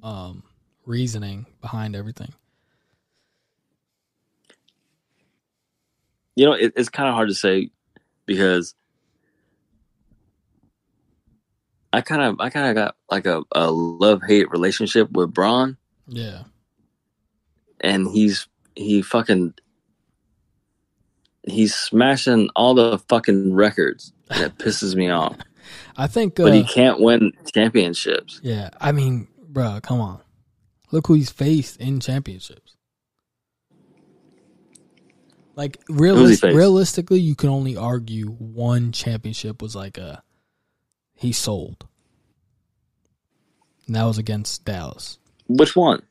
um 0.02 0.42
reasoning 0.84 1.46
behind 1.60 1.96
everything. 1.96 2.32
you 6.36 6.46
know, 6.46 6.52
it, 6.54 6.72
it's 6.76 6.88
kind 6.88 7.08
of 7.08 7.14
hard 7.14 7.28
to 7.28 7.34
say 7.34 7.70
because 8.26 8.74
I 11.92 12.00
kind 12.00 12.22
of 12.22 12.36
I 12.40 12.48
kind 12.48 12.68
of 12.68 12.74
got 12.74 12.96
like 13.10 13.26
a, 13.26 13.42
a 13.52 13.70
love 13.70 14.22
hate 14.26 14.50
relationship 14.50 15.10
with 15.10 15.32
Bron, 15.34 15.76
Yeah. 16.06 16.44
and 17.80 18.08
he's 18.08 18.48
he 18.74 19.02
fucking 19.02 19.54
he's 21.46 21.74
smashing 21.74 22.48
all 22.56 22.74
the 22.74 22.98
fucking 23.08 23.54
records, 23.54 24.12
and 24.30 24.42
it 24.44 24.58
pisses 24.58 24.94
me 24.94 25.08
off. 25.10 25.36
I 25.96 26.06
think 26.06 26.38
uh, 26.40 26.44
But 26.44 26.54
he 26.54 26.64
can't 26.64 27.00
win 27.00 27.32
championships. 27.52 28.40
yeah, 28.42 28.70
I 28.80 28.92
mean, 28.92 29.28
bro, 29.38 29.78
come 29.82 30.00
on. 30.00 30.20
Look 30.90 31.06
who 31.06 31.14
he's 31.14 31.30
faced 31.30 31.80
in 31.80 32.00
championships. 32.00 32.76
Like 35.54 35.84
realis- 35.86 36.42
realistically, 36.42 37.20
you 37.20 37.34
can 37.34 37.50
only 37.50 37.76
argue 37.76 38.28
one 38.28 38.90
championship 38.92 39.60
was 39.60 39.76
like 39.76 39.98
a 39.98 40.22
he 41.14 41.32
sold. 41.32 41.86
And 43.86 43.96
that 43.96 44.04
was 44.04 44.16
against 44.18 44.64
Dallas. 44.64 45.18
Which 45.48 45.76
one? 45.76 46.02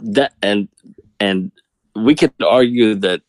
That 0.00 0.34
and 0.40 0.68
and 1.18 1.50
we 1.96 2.14
could 2.14 2.32
argue 2.44 2.94
that 2.96 3.22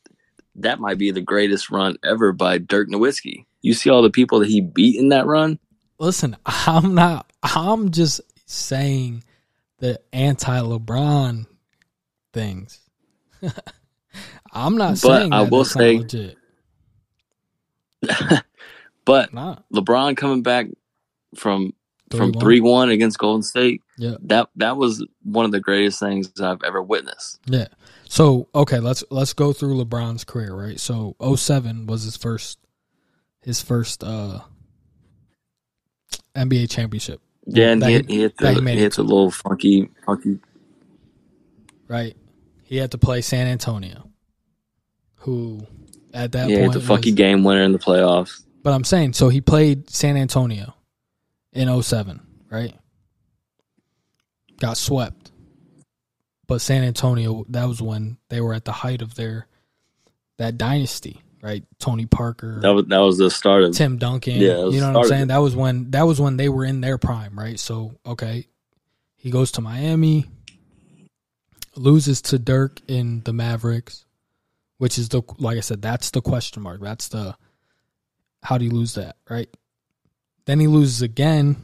that 0.56 0.80
might 0.80 0.98
be 0.98 1.12
the 1.12 1.22
greatest 1.22 1.70
run 1.70 1.98
ever 2.04 2.32
by 2.32 2.58
Dirk 2.58 2.90
Nowitzki. 2.90 3.46
You 3.62 3.74
see 3.74 3.90
all 3.90 4.02
the 4.02 4.10
people 4.10 4.40
that 4.40 4.48
he 4.50 4.62
beat 4.62 4.98
in 5.00 5.10
that 5.10 5.26
run. 5.26 5.60
Listen, 6.00 6.36
I'm 6.46 6.94
not 6.96 7.32
I'm 7.44 7.92
just 7.92 8.22
saying 8.46 9.24
the 9.80 10.00
anti 10.14 10.60
LeBron 10.60 11.46
things. 12.34 12.80
I'm 14.54 14.78
not 14.78 14.92
But 14.92 14.98
saying 14.98 15.34
I 15.34 15.44
that 15.44 15.52
will 15.52 15.66
say- 15.66 15.98
legit. 16.00 16.38
but 19.06 19.32
LeBron 19.32 20.16
coming 20.18 20.44
back 20.44 20.68
from 21.36 21.74
from 22.12 22.34
3-1. 22.34 22.40
three 22.40 22.62
one 22.62 22.90
against 22.90 23.18
Golden 23.18 23.42
State. 23.44 23.82
Yeah. 23.98 24.16
That 24.24 24.50
that 24.58 24.78
was 24.78 25.06
one 25.24 25.46
of 25.46 25.52
the 25.52 25.60
greatest 25.62 26.00
things 26.00 26.32
I've 26.42 26.62
ever 26.64 26.82
witnessed. 26.82 27.40
Yeah. 27.46 27.68
So 28.10 28.48
okay, 28.54 28.80
let's 28.80 29.04
let's 29.10 29.34
go 29.34 29.54
through 29.54 29.84
LeBron's 29.84 30.24
career, 30.24 30.54
right? 30.54 30.80
So 30.80 31.16
07 31.22 31.88
was 31.88 32.04
his 32.04 32.18
first 32.18 32.60
his 33.42 33.62
first 33.62 34.04
uh 34.04 34.40
NBA 36.36 36.70
championship, 36.70 37.22
Yeah, 37.46 37.72
and 37.72 37.84
he, 37.84 37.88
he- 37.90 37.94
hit- 37.96 38.10
he 38.10 38.20
hit 38.22 38.38
that 38.38 38.56
he 38.58 38.70
he 38.72 38.78
hit 38.78 38.94
the 38.96 39.04
little 39.04 39.32
funky 39.32 39.90
funky. 40.06 40.40
right? 41.88 42.16
He 42.64 42.78
had 42.78 42.92
to 42.92 42.98
play 42.98 43.22
San 43.22 43.48
Antonio, 43.48 44.10
who 45.20 45.66
at 46.14 46.32
that 46.34 46.50
Yeah, 46.50 46.62
point 46.62 46.74
the 46.74 46.82
funky 46.82 47.12
was- 47.12 47.16
game 47.16 47.44
winner 47.44 47.62
in 47.64 47.72
the 47.72 47.80
playoffs. 47.80 48.42
But 48.64 48.74
I'm 48.74 48.84
saying, 48.84 49.14
so 49.14 49.30
he 49.30 49.42
played 49.42 49.90
San 49.92 50.18
Antonio 50.18 50.74
in 51.54 51.68
07, 51.84 52.20
right? 52.50 52.74
Got 54.66 54.78
swept. 54.78 55.32
But 56.48 56.60
San 56.60 56.84
Antonio, 56.84 57.46
that 57.50 57.66
was 57.66 57.84
when 57.84 58.18
they 58.30 58.42
were 58.42 58.52
at 58.52 58.66
the 58.66 58.72
height 58.72 59.04
of 59.04 59.14
their 59.14 59.46
that 60.40 60.58
dynasty, 60.58 61.22
right? 61.44 61.64
Tony 61.78 62.08
Parker, 62.08 62.62
That 62.62 62.72
was 62.72 62.86
that 62.88 62.98
was 62.98 63.20
the 63.20 63.30
start 63.30 63.62
of 63.62 63.76
Tim 63.76 64.00
Duncan. 64.00 64.38
Yeah, 64.38 64.66
you 64.66 64.80
know 64.80 64.92
what 64.92 65.04
I'm 65.04 65.08
saying? 65.08 65.28
That 65.28 65.38
was 65.38 65.56
when 65.56 65.92
that 65.92 66.08
was 66.08 66.20
when 66.20 66.38
they 66.38 66.50
were 66.50 66.66
in 66.66 66.82
their 66.82 66.98
prime, 66.98 67.38
right? 67.38 67.60
So 67.60 68.00
okay, 68.08 68.48
he 69.16 69.30
goes 69.30 69.52
to 69.52 69.62
Miami, 69.62 70.26
loses 71.76 72.24
to 72.24 72.40
Dirk 72.40 72.82
in 72.88 73.22
the 73.22 73.34
Mavericks, 73.34 74.04
which 74.80 74.98
is 74.98 75.10
the 75.10 75.22
like 75.38 75.58
I 75.58 75.62
said, 75.62 75.80
that's 75.84 76.10
the 76.10 76.24
question 76.24 76.64
mark. 76.64 76.82
That's 76.82 77.10
the 77.10 77.38
how 78.42 78.58
do 78.58 78.66
you 78.66 78.72
lose 78.72 78.96
that, 78.96 79.16
right? 79.30 79.50
Then 80.46 80.60
he 80.60 80.66
loses 80.66 81.04
again 81.04 81.58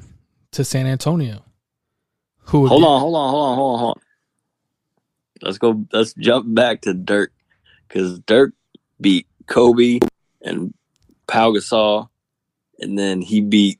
to 0.52 0.64
San 0.64 0.86
Antonio. 0.86 1.44
Who 2.52 2.68
Hold 2.68 2.84
on, 2.84 3.00
hold 3.00 3.16
on, 3.16 3.30
hold 3.32 3.44
on, 3.46 3.56
hold 3.56 3.74
on, 3.74 3.80
hold 3.80 3.98
on. 3.98 4.02
Let's 5.42 5.58
go. 5.58 5.86
Let's 5.94 6.14
jump 6.14 6.54
back 6.54 6.82
to 6.82 6.94
Dirk 6.94 7.32
because 7.88 8.20
Dirk 8.20 8.52
beat 9.00 9.26
Kobe 9.48 10.00
and 10.42 10.74
Pau 11.28 11.52
Gasol, 11.54 12.10
and 12.78 13.00
then 13.00 13.22
he 13.22 13.40
beat 13.40 13.80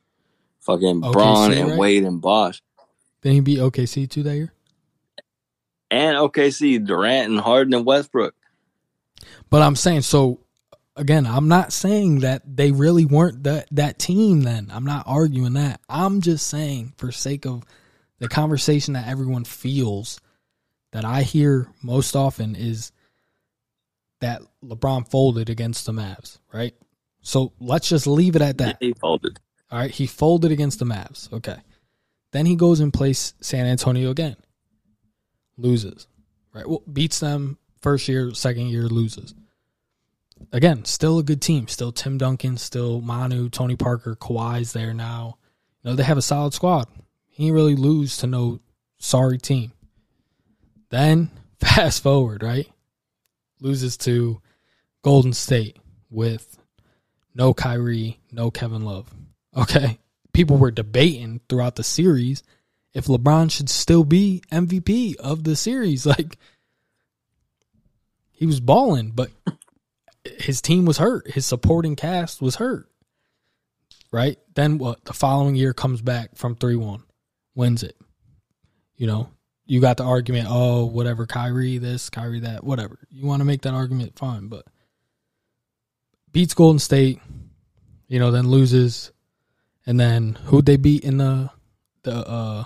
fucking 0.60 1.02
OKC, 1.02 1.12
Bron 1.12 1.52
and 1.52 1.68
right? 1.68 1.78
Wade 1.78 2.04
and 2.04 2.22
Bosh 2.22 2.62
Then 3.20 3.34
he 3.34 3.40
beat 3.40 3.58
OKC 3.58 4.08
too 4.08 4.22
that 4.22 4.36
year. 4.36 4.54
and 5.90 6.16
OKC 6.16 6.82
Durant 6.82 7.30
and 7.30 7.40
Harden 7.40 7.74
and 7.74 7.84
Westbrook. 7.84 8.34
But 9.50 9.60
I'm 9.60 9.76
saying 9.76 10.00
so 10.00 10.40
again, 10.96 11.26
I'm 11.26 11.48
not 11.48 11.74
saying 11.74 12.20
that 12.20 12.42
they 12.46 12.72
really 12.72 13.04
weren't 13.04 13.44
that 13.44 13.68
that 13.72 13.98
team 13.98 14.40
then. 14.40 14.70
I'm 14.72 14.86
not 14.86 15.04
arguing 15.06 15.52
that. 15.52 15.82
I'm 15.90 16.22
just 16.22 16.46
saying 16.46 16.94
for 16.96 17.12
sake 17.12 17.44
of 17.44 17.64
the 18.22 18.28
conversation 18.28 18.94
that 18.94 19.08
everyone 19.08 19.42
feels 19.42 20.20
that 20.92 21.04
I 21.04 21.22
hear 21.22 21.66
most 21.82 22.14
often 22.14 22.54
is 22.54 22.92
that 24.20 24.42
LeBron 24.64 25.10
folded 25.10 25.50
against 25.50 25.86
the 25.86 25.92
Mavs, 25.92 26.38
right? 26.52 26.72
So 27.22 27.52
let's 27.58 27.88
just 27.88 28.06
leave 28.06 28.36
it 28.36 28.42
at 28.42 28.58
that. 28.58 28.76
He 28.78 28.92
folded. 28.92 29.40
All 29.72 29.80
right, 29.80 29.90
he 29.90 30.06
folded 30.06 30.52
against 30.52 30.78
the 30.78 30.84
Mavs. 30.84 31.32
Okay. 31.32 31.56
Then 32.30 32.46
he 32.46 32.54
goes 32.54 32.78
and 32.78 32.92
plays 32.92 33.34
San 33.40 33.66
Antonio 33.66 34.10
again. 34.10 34.36
Loses. 35.56 36.06
Right? 36.54 36.68
Well, 36.68 36.84
beats 36.92 37.18
them 37.18 37.58
first 37.80 38.06
year, 38.06 38.32
second 38.34 38.68
year, 38.68 38.84
loses. 38.84 39.34
Again, 40.52 40.84
still 40.84 41.18
a 41.18 41.24
good 41.24 41.42
team. 41.42 41.66
Still 41.66 41.90
Tim 41.90 42.18
Duncan, 42.18 42.56
still 42.56 43.00
Manu, 43.00 43.48
Tony 43.48 43.74
Parker, 43.74 44.14
Kawhi's 44.14 44.72
there 44.72 44.94
now. 44.94 45.38
You 45.82 45.90
know, 45.90 45.96
they 45.96 46.04
have 46.04 46.18
a 46.18 46.22
solid 46.22 46.54
squad. 46.54 46.86
He 47.32 47.44
didn't 47.44 47.56
really 47.56 47.76
lose 47.76 48.16
to 48.18 48.26
no 48.26 48.60
sorry 48.98 49.38
team. 49.38 49.72
Then 50.90 51.30
fast 51.60 52.02
forward, 52.02 52.42
right? 52.42 52.68
Loses 53.60 53.96
to 53.98 54.40
Golden 55.02 55.32
State 55.32 55.76
with 56.10 56.58
no 57.34 57.54
Kyrie, 57.54 58.20
no 58.30 58.50
Kevin 58.50 58.82
Love. 58.84 59.12
Okay. 59.56 59.98
People 60.32 60.56
were 60.56 60.70
debating 60.70 61.40
throughout 61.48 61.76
the 61.76 61.84
series 61.84 62.42
if 62.94 63.06
LeBron 63.06 63.50
should 63.50 63.68
still 63.68 64.04
be 64.04 64.42
MVP 64.50 65.16
of 65.16 65.44
the 65.44 65.56
series. 65.56 66.06
Like 66.12 66.36
he 68.30 68.46
was 68.46 68.60
balling, 68.60 69.12
but 69.14 69.30
his 70.24 70.60
team 70.60 70.84
was 70.84 70.98
hurt. 70.98 71.30
His 71.30 71.46
supporting 71.46 71.96
cast 71.96 72.42
was 72.42 72.56
hurt. 72.56 72.88
Right? 74.10 74.38
Then 74.54 74.78
what? 74.78 75.04
The 75.04 75.12
following 75.12 75.54
year 75.54 75.72
comes 75.72 76.02
back 76.02 76.36
from 76.36 76.56
3 76.56 76.76
1, 76.76 77.02
wins 77.54 77.82
it. 77.82 77.96
You 78.96 79.06
know, 79.06 79.30
you 79.66 79.80
got 79.80 79.96
the 79.96 80.04
argument, 80.04 80.48
oh, 80.50 80.84
whatever, 80.84 81.26
Kyrie 81.26 81.78
this, 81.78 82.10
Kyrie 82.10 82.40
that, 82.40 82.64
whatever. 82.64 82.98
You 83.10 83.26
want 83.26 83.40
to 83.40 83.44
make 83.44 83.62
that 83.62 83.74
argument, 83.74 84.18
fine, 84.18 84.48
but 84.48 84.66
beats 86.30 86.54
Golden 86.54 86.78
State, 86.78 87.20
you 88.08 88.18
know, 88.18 88.30
then 88.30 88.48
loses, 88.48 89.12
and 89.86 89.98
then 89.98 90.34
who'd 90.44 90.66
they 90.66 90.76
beat 90.76 91.04
in 91.04 91.18
the 91.18 91.50
the 92.02 92.14
uh 92.14 92.64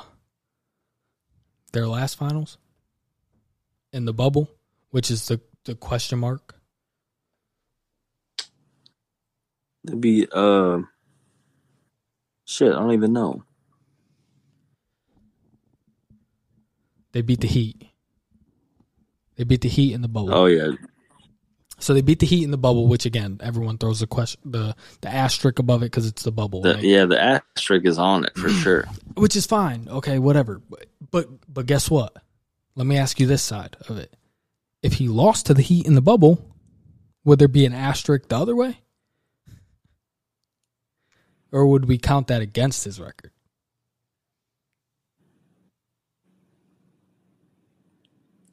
their 1.72 1.86
last 1.86 2.16
finals 2.16 2.58
in 3.92 4.04
the 4.04 4.12
bubble, 4.12 4.50
which 4.90 5.10
is 5.10 5.26
the 5.28 5.40
the 5.64 5.74
question 5.74 6.18
mark. 6.18 6.54
It'd 9.86 10.00
be 10.00 10.26
uh 10.32 10.78
shit, 12.44 12.72
I 12.72 12.78
don't 12.78 12.92
even 12.92 13.12
know. 13.12 13.44
They 17.16 17.22
beat 17.22 17.40
the 17.40 17.48
Heat. 17.48 17.82
They 19.36 19.44
beat 19.44 19.62
the 19.62 19.70
Heat 19.70 19.94
in 19.94 20.02
the 20.02 20.08
bubble. 20.08 20.34
Oh 20.34 20.44
yeah. 20.44 20.72
So 21.78 21.94
they 21.94 22.02
beat 22.02 22.18
the 22.18 22.26
Heat 22.26 22.44
in 22.44 22.50
the 22.50 22.58
bubble, 22.58 22.88
which 22.88 23.06
again, 23.06 23.38
everyone 23.42 23.78
throws 23.78 24.00
the 24.00 24.06
question, 24.06 24.38
the 24.44 24.76
the 25.00 25.08
asterisk 25.08 25.58
above 25.58 25.80
it 25.82 25.86
because 25.86 26.06
it's 26.06 26.24
the 26.24 26.30
bubble, 26.30 26.60
The, 26.60 26.74
right? 26.74 26.82
yeah, 26.84 27.06
the 27.06 27.18
asterisk 27.18 27.86
is 27.86 27.98
on 27.98 28.26
it 28.26 28.36
for 28.36 28.50
sure. 28.50 28.84
which 29.16 29.34
is 29.34 29.46
fine. 29.46 29.88
Okay, 29.88 30.18
whatever. 30.18 30.60
But, 30.68 30.88
but 31.10 31.28
but 31.48 31.64
guess 31.64 31.90
what? 31.90 32.14
Let 32.74 32.86
me 32.86 32.98
ask 32.98 33.18
you 33.18 33.26
this 33.26 33.42
side 33.42 33.78
of 33.88 33.96
it. 33.96 34.14
If 34.82 34.92
he 34.92 35.08
lost 35.08 35.46
to 35.46 35.54
the 35.54 35.62
Heat 35.62 35.86
in 35.86 35.94
the 35.94 36.02
bubble, 36.02 36.54
would 37.24 37.38
there 37.38 37.48
be 37.48 37.64
an 37.64 37.72
asterisk 37.72 38.28
the 38.28 38.36
other 38.36 38.54
way? 38.54 38.80
Or 41.50 41.66
would 41.66 41.86
we 41.86 41.96
count 41.96 42.26
that 42.26 42.42
against 42.42 42.84
his 42.84 43.00
record? 43.00 43.30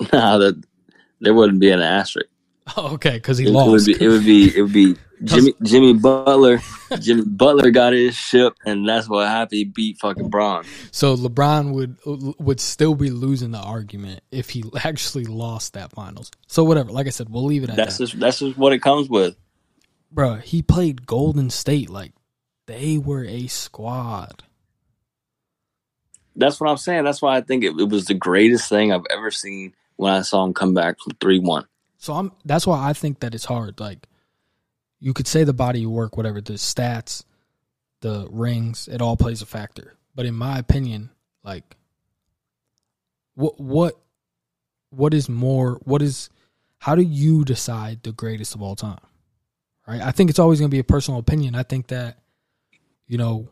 nah, 0.13 0.37
that 0.39 0.61
there 1.21 1.33
wouldn't 1.33 1.59
be 1.59 1.71
an 1.71 1.81
asterisk. 1.81 2.29
Oh, 2.77 2.93
okay, 2.93 3.15
because 3.15 3.37
he 3.37 3.45
It, 3.45 3.49
it 3.49 3.51
lost. 3.53 3.69
would 3.71 3.85
be 3.85 4.03
it 4.05 4.07
would 4.07 4.23
be 4.25 4.57
it 4.57 4.61
would 4.61 4.73
be 4.73 4.95
Jimmy 5.23 5.53
Jimmy 5.63 5.93
Butler. 5.93 6.59
Jimmy 6.99 7.23
Butler 7.25 7.71
got 7.71 7.93
his 7.93 8.15
ship, 8.15 8.55
and 8.65 8.87
that's 8.87 9.07
what 9.09 9.27
happened. 9.27 9.57
He 9.57 9.63
beat 9.65 9.97
fucking 9.99 10.29
Bron. 10.29 10.63
so 10.91 11.15
LeBron 11.15 11.73
would 11.73 11.97
would 12.39 12.59
still 12.59 12.95
be 12.95 13.09
losing 13.09 13.51
the 13.51 13.59
argument 13.59 14.21
if 14.31 14.49
he 14.51 14.63
actually 14.83 15.25
lost 15.25 15.73
that 15.73 15.91
finals. 15.91 16.31
So 16.47 16.63
whatever. 16.63 16.91
Like 16.91 17.07
I 17.07 17.11
said, 17.11 17.29
we'll 17.29 17.45
leave 17.45 17.63
it 17.63 17.69
at 17.69 17.75
That's 17.75 17.97
that. 17.97 18.05
just 18.07 18.19
that's 18.19 18.39
just 18.39 18.57
what 18.57 18.73
it 18.73 18.79
comes 18.81 19.09
with. 19.09 19.35
Bruh, 20.13 20.41
he 20.41 20.61
played 20.61 21.05
Golden 21.05 21.49
State 21.49 21.89
like 21.89 22.13
they 22.67 22.97
were 22.97 23.25
a 23.25 23.47
squad. 23.47 24.43
That's 26.35 26.59
what 26.59 26.69
I'm 26.69 26.77
saying. 26.77 27.03
That's 27.03 27.21
why 27.21 27.35
I 27.37 27.41
think 27.41 27.63
it, 27.63 27.79
it 27.79 27.89
was 27.89 28.05
the 28.05 28.13
greatest 28.13 28.69
thing 28.69 28.91
I've 28.91 29.05
ever 29.11 29.31
seen 29.31 29.73
when 30.03 30.13
I 30.13 30.21
saw 30.21 30.43
him 30.43 30.53
come 30.53 30.73
back 30.73 30.99
from 30.99 31.13
three 31.19 31.39
one. 31.39 31.65
So 31.97 32.13
I'm 32.13 32.33
that's 32.43 32.67
why 32.67 32.89
I 32.89 32.93
think 32.93 33.21
that 33.21 33.33
it's 33.33 33.45
hard. 33.45 33.79
Like 33.79 34.05
you 34.99 35.13
could 35.13 35.27
say 35.27 35.45
the 35.45 35.53
body 35.53 35.85
of 35.85 35.91
work, 35.91 36.17
whatever, 36.17 36.41
the 36.41 36.53
stats, 36.53 37.23
the 38.01 38.27
rings, 38.29 38.89
it 38.89 39.01
all 39.01 39.15
plays 39.15 39.41
a 39.41 39.45
factor. 39.45 39.95
But 40.13 40.25
in 40.25 40.35
my 40.35 40.59
opinion, 40.59 41.09
like 41.43 41.77
what 43.35 43.59
what 43.59 43.97
what 44.89 45.13
is 45.13 45.29
more 45.29 45.79
what 45.85 46.01
is 46.01 46.29
how 46.79 46.95
do 46.95 47.01
you 47.01 47.45
decide 47.45 48.03
the 48.03 48.11
greatest 48.11 48.55
of 48.55 48.61
all 48.61 48.75
time? 48.75 48.99
Right? 49.87 50.01
I 50.01 50.11
think 50.11 50.29
it's 50.29 50.39
always 50.39 50.59
gonna 50.59 50.67
be 50.69 50.79
a 50.79 50.83
personal 50.83 51.19
opinion. 51.19 51.55
I 51.55 51.63
think 51.63 51.87
that, 51.87 52.19
you 53.07 53.17
know, 53.17 53.47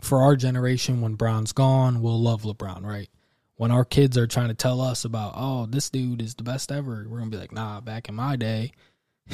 for 0.00 0.22
our 0.22 0.34
generation 0.34 1.00
when 1.00 1.14
Brown's 1.14 1.52
gone, 1.52 2.02
we'll 2.02 2.20
love 2.20 2.42
LeBron, 2.42 2.82
right? 2.84 3.08
When 3.56 3.70
our 3.70 3.84
kids 3.84 4.18
are 4.18 4.26
trying 4.26 4.48
to 4.48 4.54
tell 4.54 4.80
us 4.80 5.04
about, 5.04 5.34
oh, 5.36 5.66
this 5.66 5.90
dude 5.90 6.20
is 6.20 6.34
the 6.34 6.42
best 6.42 6.72
ever, 6.72 7.06
we're 7.08 7.18
gonna 7.18 7.30
be 7.30 7.36
like, 7.36 7.52
nah, 7.52 7.80
back 7.80 8.08
in 8.08 8.14
my 8.14 8.36
day. 8.36 8.72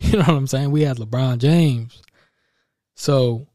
you 0.00 0.12
know 0.12 0.18
what 0.18 0.28
I'm 0.28 0.46
saying? 0.46 0.70
We 0.70 0.82
had 0.82 0.98
LeBron 0.98 1.38
James. 1.38 2.02
So 2.94 3.46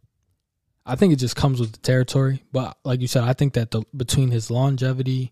I 0.85 0.95
think 0.95 1.13
it 1.13 1.17
just 1.17 1.35
comes 1.35 1.59
with 1.59 1.71
the 1.73 1.79
territory. 1.79 2.43
But 2.51 2.77
like 2.83 3.01
you 3.01 3.07
said, 3.07 3.23
I 3.23 3.33
think 3.33 3.53
that 3.53 3.71
the 3.71 3.83
between 3.95 4.31
his 4.31 4.49
longevity, 4.49 5.31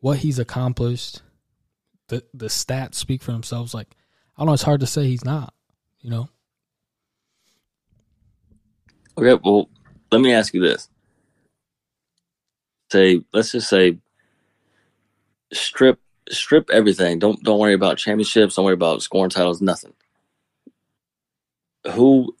what 0.00 0.18
he's 0.18 0.38
accomplished, 0.38 1.22
the 2.08 2.22
the 2.34 2.46
stats 2.46 2.94
speak 2.96 3.22
for 3.22 3.32
themselves. 3.32 3.74
Like 3.74 3.88
I 4.36 4.40
don't 4.40 4.48
know, 4.48 4.52
it's 4.52 4.62
hard 4.62 4.80
to 4.80 4.86
say 4.86 5.06
he's 5.06 5.24
not, 5.24 5.54
you 6.00 6.10
know? 6.10 6.28
Okay, 9.18 9.40
well, 9.42 9.70
let 10.12 10.20
me 10.20 10.32
ask 10.32 10.52
you 10.52 10.60
this. 10.60 10.90
Say, 12.90 13.22
let's 13.32 13.52
just 13.52 13.68
say, 13.68 13.98
strip 15.52 15.98
strip 16.28 16.68
everything. 16.70 17.18
Don't 17.18 17.42
don't 17.42 17.58
worry 17.58 17.74
about 17.74 17.98
championships. 17.98 18.54
Don't 18.54 18.64
worry 18.64 18.74
about 18.74 19.02
scoring 19.02 19.30
titles. 19.30 19.60
Nothing. 19.60 19.92
Who 21.92 22.34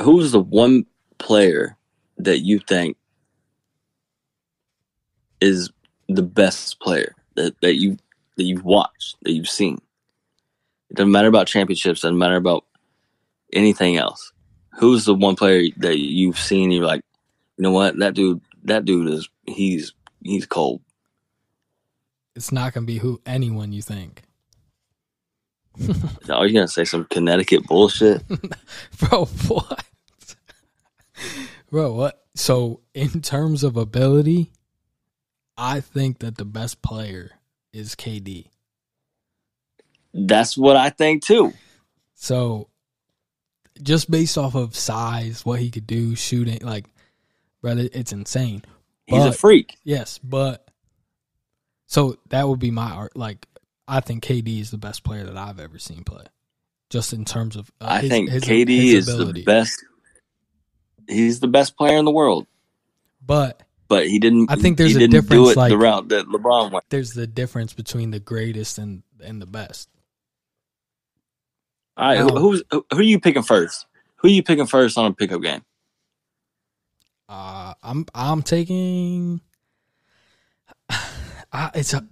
who's 0.00 0.32
the 0.32 0.40
one 0.40 0.86
player 1.18 1.76
that 2.18 2.40
you 2.40 2.58
think 2.58 2.96
is 5.40 5.70
the 6.08 6.22
best 6.22 6.80
player 6.80 7.14
that, 7.36 7.60
that 7.60 7.76
you 7.76 7.96
that 8.36 8.44
you've 8.44 8.64
watched 8.64 9.16
that 9.22 9.32
you've 9.32 9.48
seen? 9.48 9.78
It 10.90 10.96
doesn't 10.96 11.12
matter 11.12 11.28
about 11.28 11.46
championships. 11.46 12.00
Doesn't 12.00 12.18
matter 12.18 12.36
about 12.36 12.64
anything 13.52 13.96
else 13.96 14.32
who's 14.78 15.04
the 15.04 15.14
one 15.14 15.36
player 15.36 15.70
that 15.78 15.98
you've 15.98 16.38
seen 16.38 16.70
you're 16.70 16.84
like 16.84 17.02
you 17.56 17.62
know 17.62 17.72
what 17.72 17.98
that 17.98 18.14
dude 18.14 18.40
that 18.68 18.84
dude 18.84 19.08
is 19.08 19.28
he's 19.46 19.92
he's 20.22 20.46
cold 20.46 20.80
It's 22.34 22.52
not 22.52 22.72
gonna 22.72 22.86
be 22.86 22.98
who 22.98 23.20
anyone 23.26 23.72
you 23.72 23.82
think. 23.82 24.22
are 26.30 26.46
you 26.46 26.54
gonna 26.54 26.68
say 26.68 26.84
some 26.84 27.04
connecticut 27.10 27.64
bullshit 27.66 28.22
Bro, 28.98 29.26
what? 29.26 29.84
Bro, 31.70 31.92
what? 31.94 32.24
So, 32.34 32.80
in 32.94 33.20
terms 33.20 33.62
of 33.64 33.76
ability, 33.76 34.52
I 35.56 35.80
think 35.80 36.20
that 36.20 36.36
the 36.36 36.44
best 36.44 36.82
player 36.82 37.32
is 37.72 37.94
KD. 37.94 38.46
that's 40.14 40.56
what 40.56 40.76
i 40.76 40.88
think 40.90 41.22
too 41.22 41.52
So, 42.14 42.68
just 43.82 44.10
based 44.10 44.36
off 44.38 44.54
of 44.56 44.74
size, 44.74 45.44
what 45.46 45.60
he 45.60 45.70
could 45.70 45.86
do, 45.86 46.16
shooting, 46.16 46.58
like, 46.62 46.86
brother, 47.74 47.88
it's 47.92 48.12
insane. 48.12 48.62
he's 49.06 49.24
a 49.24 49.32
freak 49.32 49.76
Yes, 49.84 50.18
but 50.18 50.68
so 51.86 52.18
that 52.30 52.46
would 52.48 52.58
be 52.58 52.70
my 52.70 52.90
art. 52.90 53.16
Like, 53.16 53.46
I 53.86 54.00
think 54.00 54.22
KD 54.24 54.60
is 54.60 54.70
the 54.70 54.76
best 54.78 55.02
player 55.04 55.24
that 55.24 55.36
I've 55.36 55.58
ever 55.58 55.78
seen 55.78 56.04
play, 56.04 56.24
just 56.90 57.12
in 57.14 57.24
terms 57.24 57.56
of. 57.56 57.70
Uh, 57.80 57.86
i 57.88 58.00
his- 58.00 58.10
think 58.10 58.28
his- 58.30 58.44
kd 58.44 58.68
his 58.68 59.08
is 59.08 59.14
ability. 59.14 59.40
the 59.40 59.44
best 59.46 59.84
he's 61.08 61.40
the 61.40 61.48
best 61.48 61.76
player 61.76 61.96
in 61.96 62.04
the 62.04 62.10
world 62.10 62.46
But 63.24 63.62
but 63.88 64.06
he 64.06 64.18
didn't 64.18 64.50
I 64.52 64.56
think 64.56 64.76
there's 64.76 64.90
he 64.90 64.96
a 64.96 64.98
didn't 65.00 65.12
do 65.12 65.20
difference, 65.22 65.50
it 65.52 65.56
like- 65.56 65.70
the 65.70 65.78
route 65.78 66.08
that 66.08 66.26
lebron 66.26 66.70
went 66.70 66.84
there's 66.90 67.12
the 67.14 67.26
difference 67.26 67.72
between 67.72 68.10
the 68.10 68.20
greatest 68.20 68.76
and 68.78 69.02
and 69.22 69.40
the 69.40 69.46
best. 69.46 69.88
all 71.96 72.06
right 72.08 72.18
Now- 72.18 72.28
who, 72.28 72.38
who's 72.38 72.62
who, 72.70 72.84
who 72.92 72.98
are 72.98 73.02
you 73.02 73.18
picking 73.20 73.42
first 73.42 73.86
who 74.16 74.28
are 74.28 74.30
you 74.30 74.42
picking 74.42 74.66
first 74.66 74.98
on 74.98 75.06
a 75.10 75.14
pickup 75.14 75.40
game 75.40 75.62
Uh, 77.28 77.74
I'm 77.82 78.06
I'm 78.14 78.42
taking. 78.42 79.40
I, 80.90 81.70
it's 81.74 81.94
a, 81.94 82.06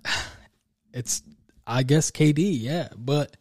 it's 0.92 1.22
I 1.66 1.82
guess 1.82 2.10
KD, 2.10 2.58
yeah, 2.60 2.88
but 2.96 3.36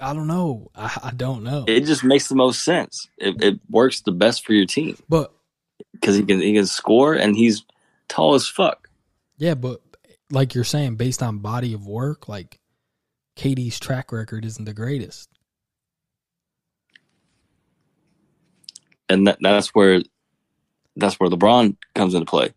I 0.00 0.12
don't 0.14 0.26
know. 0.26 0.70
I, 0.74 0.98
I 1.04 1.10
don't 1.12 1.44
know. 1.44 1.64
it 1.68 1.84
just 1.84 2.04
makes 2.04 2.28
the 2.28 2.34
most 2.34 2.64
sense 2.64 3.08
it, 3.18 3.42
it 3.42 3.60
works 3.68 4.00
the 4.00 4.12
best 4.12 4.46
for 4.46 4.54
your 4.54 4.64
team 4.64 4.96
but 5.08 5.32
because 5.92 6.16
he 6.16 6.22
can 6.22 6.40
he 6.40 6.54
can 6.54 6.66
score 6.66 7.14
and 7.14 7.36
he's 7.36 7.64
tall 8.08 8.34
as 8.34 8.46
fuck 8.46 8.90
yeah, 9.40 9.54
but 9.54 9.80
like 10.30 10.54
you're 10.54 10.64
saying, 10.64 10.96
based 10.96 11.22
on 11.22 11.38
body 11.38 11.72
of 11.72 11.86
work, 11.86 12.28
like 12.28 12.60
KD's 13.36 13.80
track 13.80 14.12
record 14.12 14.44
isn't 14.44 14.66
the 14.66 14.74
greatest. 14.74 15.30
and 19.08 19.26
that, 19.26 19.38
that's 19.40 19.68
where 19.68 20.02
that's 20.96 21.18
where 21.18 21.30
LeBron 21.30 21.76
comes 21.94 22.14
into 22.14 22.26
play. 22.26 22.52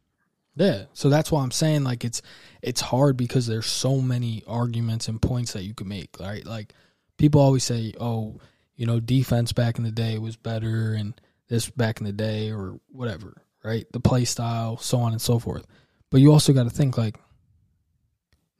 Yeah, 0.55 0.84
so 0.93 1.09
that's 1.09 1.31
why 1.31 1.41
I'm 1.41 1.51
saying 1.51 1.84
like 1.84 2.05
it's 2.05 2.21
it's 2.61 2.81
hard 2.81 3.17
because 3.17 3.47
there's 3.47 3.65
so 3.65 3.99
many 4.01 4.43
arguments 4.45 5.07
and 5.07 5.21
points 5.21 5.53
that 5.53 5.63
you 5.63 5.73
can 5.73 5.88
make, 5.88 6.19
right? 6.19 6.45
Like 6.45 6.73
people 7.17 7.41
always 7.41 7.63
say, 7.63 7.93
"Oh, 7.99 8.39
you 8.75 8.86
know, 8.86 8.99
defense 8.99 9.51
back 9.51 9.77
in 9.77 9.84
the 9.84 9.91
day 9.91 10.19
was 10.19 10.36
better 10.36 10.93
and 10.93 11.19
this 11.49 11.69
back 11.69 11.99
in 11.99 12.05
the 12.05 12.13
day 12.13 12.51
or 12.51 12.79
whatever," 12.89 13.41
right? 13.63 13.86
The 13.91 13.99
play 13.99 14.25
style, 14.25 14.77
so 14.77 14.99
on 14.99 15.11
and 15.11 15.21
so 15.21 15.39
forth. 15.39 15.65
But 16.11 16.21
you 16.21 16.31
also 16.31 16.53
got 16.53 16.63
to 16.63 16.69
think 16.69 16.97
like 16.97 17.17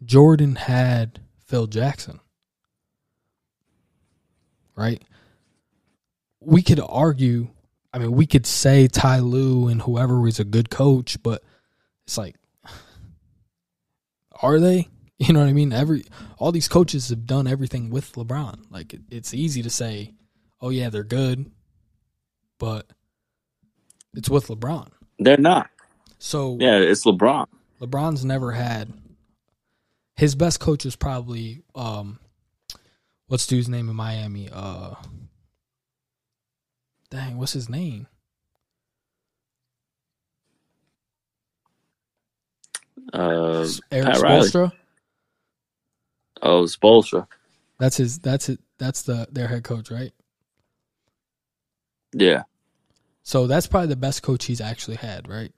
Jordan 0.04 0.56
had 0.56 1.20
Phil 1.46 1.68
Jackson. 1.68 2.20
Right? 4.76 5.04
We 6.40 6.64
could 6.64 6.80
argue, 6.80 7.50
I 7.94 8.00
mean, 8.00 8.12
we 8.12 8.26
could 8.26 8.46
say 8.46 8.88
Ty 8.88 9.20
Lue 9.20 9.68
and 9.68 9.82
whoever 9.82 10.20
was 10.20 10.40
a 10.40 10.44
good 10.44 10.70
coach, 10.70 11.22
but 11.22 11.44
it's 12.06 12.18
like 12.18 12.36
are 14.42 14.60
they? 14.60 14.88
You 15.20 15.32
know 15.32 15.40
what 15.40 15.48
I 15.48 15.54
mean? 15.54 15.72
Every 15.72 16.04
all 16.38 16.52
these 16.52 16.68
coaches 16.68 17.08
have 17.10 17.26
done 17.26 17.48
everything 17.48 17.90
with 17.90 18.12
LeBron. 18.14 18.66
Like 18.72 18.94
it, 18.94 19.02
it's 19.10 19.34
easy 19.34 19.62
to 19.62 19.70
say, 19.70 20.16
"Oh 20.60 20.68
yeah, 20.70 20.90
they're 20.90 21.04
good," 21.04 21.50
but 22.58 22.88
it's 24.14 24.30
with 24.30 24.48
LeBron. 24.48 24.90
They're 25.20 25.38
not. 25.38 25.70
So 26.18 26.58
Yeah, 26.60 26.78
it's 26.80 27.06
LeBron. 27.06 27.46
LeBron's 27.80 28.26
never 28.26 28.52
had 28.52 28.92
his 30.16 30.36
best 30.36 30.60
coach 30.60 30.86
is 30.86 30.96
probably 30.96 31.62
um 31.76 32.20
what's 33.28 33.48
dude's 33.48 33.70
name 33.70 33.90
in 33.90 33.96
Miami? 33.96 34.50
Uh 34.52 34.96
dang, 37.14 37.38
what's 37.38 37.54
his 37.54 37.70
name? 37.70 38.08
Uh, 43.14 43.68
Erik 43.92 44.06
Pat 44.06 44.22
Riley. 44.22 44.50
Oh, 46.42 46.64
Spoelstra. 46.64 47.28
That's 47.80 47.98
his 47.98 48.20
that's 48.20 48.50
it 48.50 48.60
that's 48.80 49.04
the 49.04 49.28
their 49.32 49.48
head 49.48 49.64
coach, 49.64 49.92
right? 49.92 50.12
Yeah, 52.16 52.44
So 53.24 53.48
that's 53.48 53.66
probably 53.66 53.88
the 53.88 53.96
best 53.96 54.22
coach 54.22 54.46
he's 54.46 54.62
actually 54.62 54.98
had, 54.98 55.28
right? 55.28 55.52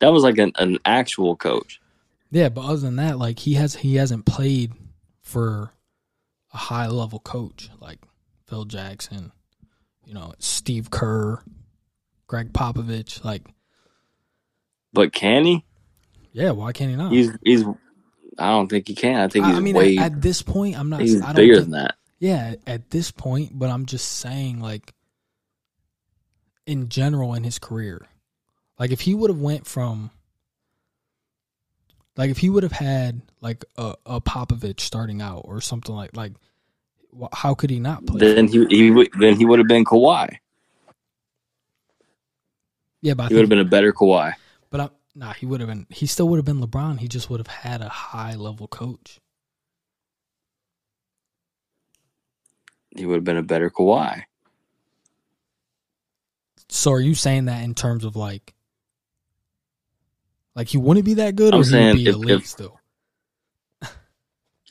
that 0.00 0.12
was 0.12 0.22
like 0.22 0.36
an, 0.36 0.52
an 0.56 0.76
actual 0.84 1.36
coach. 1.36 1.80
Yeah, 2.30 2.50
but 2.50 2.66
other 2.66 2.76
than 2.76 2.96
that, 2.96 3.18
like 3.18 3.38
he 3.38 3.54
has 3.54 3.76
he 3.76 3.96
hasn't 3.96 4.26
played 4.26 4.72
for 5.22 5.72
a 6.52 6.56
high 6.58 6.86
level 6.88 7.18
coach 7.18 7.70
like 7.80 7.98
Phil 8.46 8.66
Jackson, 8.66 9.32
you 10.06 10.14
know, 10.14 10.32
Steve 10.38 10.90
Kerr, 10.90 11.42
Gregg 12.26 12.52
Popovich. 12.52 13.22
Like, 13.24 13.42
But 14.92 15.12
can 15.12 15.44
he? 15.44 15.64
yeah, 16.32 16.52
why 16.52 16.72
can't 16.72 16.90
he 16.90 16.96
not? 16.96 17.12
He's 17.12 17.30
he's. 17.44 17.64
I 18.38 18.50
don't 18.50 18.68
think 18.68 18.86
he 18.88 18.94
can. 18.94 19.16
I 19.20 19.28
think 19.28 19.46
he's 19.46 19.56
I 19.56 19.60
mean, 19.60 19.74
way. 19.76 19.96
at, 19.98 20.12
at 20.12 20.22
this 20.22 20.42
point, 20.42 20.78
I'm 20.78 20.88
not. 20.90 21.00
he's 21.00 21.20
I 21.20 21.26
don't 21.26 21.36
bigger 21.36 21.54
think- 21.56 21.64
than 21.64 21.70
that. 21.72 21.94
Yeah, 22.18 22.54
at 22.66 22.90
this 22.90 23.10
point, 23.10 23.58
but 23.58 23.68
I'm 23.68 23.84
just 23.84 24.10
saying, 24.10 24.58
like, 24.60 24.94
in 26.66 26.88
general, 26.88 27.34
in 27.34 27.44
his 27.44 27.58
career, 27.58 28.06
like 28.78 28.90
if 28.90 29.00
he 29.02 29.14
would 29.14 29.28
have 29.30 29.40
went 29.40 29.66
from, 29.66 30.10
like 32.16 32.30
if 32.30 32.38
he 32.38 32.48
would 32.50 32.62
have 32.62 32.72
had 32.72 33.20
like 33.42 33.64
a, 33.76 33.94
a 34.06 34.20
Popovich 34.20 34.80
starting 34.80 35.20
out 35.20 35.42
or 35.44 35.60
something 35.60 35.94
like 35.94 36.16
like, 36.16 36.32
how 37.32 37.54
could 37.54 37.70
he 37.70 37.78
not 37.80 38.04
play? 38.06 38.18
Then 38.34 38.48
he 38.48 38.66
he 38.66 38.90
would 38.90 39.08
then 39.18 39.36
he 39.36 39.44
would 39.44 39.58
have 39.58 39.68
been 39.68 39.84
Kawhi. 39.84 40.36
yeah, 43.02 43.14
but 43.14 43.24
I 43.24 43.28
He 43.28 43.34
would 43.34 43.42
have 43.42 43.48
been 43.48 43.58
a 43.60 43.64
better 43.64 43.92
Kawhi. 43.92 44.34
but 44.70 44.80
I, 44.80 44.88
nah, 45.14 45.32
he 45.32 45.46
would 45.46 45.60
have 45.60 45.68
been. 45.68 45.86
He 45.90 46.06
still 46.06 46.28
would 46.28 46.36
have 46.36 46.44
been 46.44 46.60
LeBron. 46.60 46.98
He 47.00 47.08
just 47.08 47.30
would 47.30 47.40
have 47.40 47.46
had 47.46 47.80
a 47.82 47.88
high 47.88 48.34
level 48.34 48.66
coach. 48.68 49.20
He 52.96 53.04
would 53.06 53.16
have 53.16 53.24
been 53.24 53.36
a 53.36 53.42
better 53.42 53.70
Kawhi. 53.70 54.22
So 56.68 56.92
are 56.92 57.00
you 57.00 57.14
saying 57.14 57.44
that 57.46 57.62
in 57.62 57.74
terms 57.74 58.04
of 58.04 58.16
like, 58.16 58.54
like 60.54 60.68
he 60.68 60.78
wouldn't 60.78 61.06
be 61.06 61.14
that 61.14 61.36
good, 61.36 61.54
I'm 61.54 61.60
or 61.60 61.64
he 61.64 61.70
saying 61.70 61.86
would 61.88 61.96
be 61.96 62.06
if- 62.08 62.14
elite 62.14 62.30
if- 62.40 62.46
still? 62.46 62.80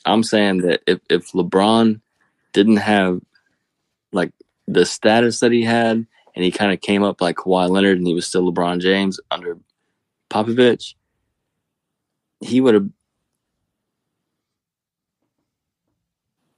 I'm 0.04 0.22
saying 0.22 0.58
that 0.58 0.82
if 0.86 1.00
if 1.10 1.32
LeBron 1.32 2.00
didn't 2.56 2.78
have 2.78 3.20
like 4.12 4.32
the 4.66 4.86
status 4.86 5.40
that 5.40 5.52
he 5.52 5.62
had, 5.62 6.06
and 6.34 6.44
he 6.44 6.50
kind 6.50 6.72
of 6.72 6.80
came 6.80 7.02
up 7.02 7.20
like 7.20 7.36
Kawhi 7.36 7.68
Leonard, 7.68 7.98
and 7.98 8.06
he 8.06 8.14
was 8.14 8.26
still 8.26 8.50
LeBron 8.50 8.80
James 8.80 9.20
under 9.30 9.58
Popovich, 10.30 10.94
he 12.40 12.60
would 12.60 12.74
have 12.74 12.88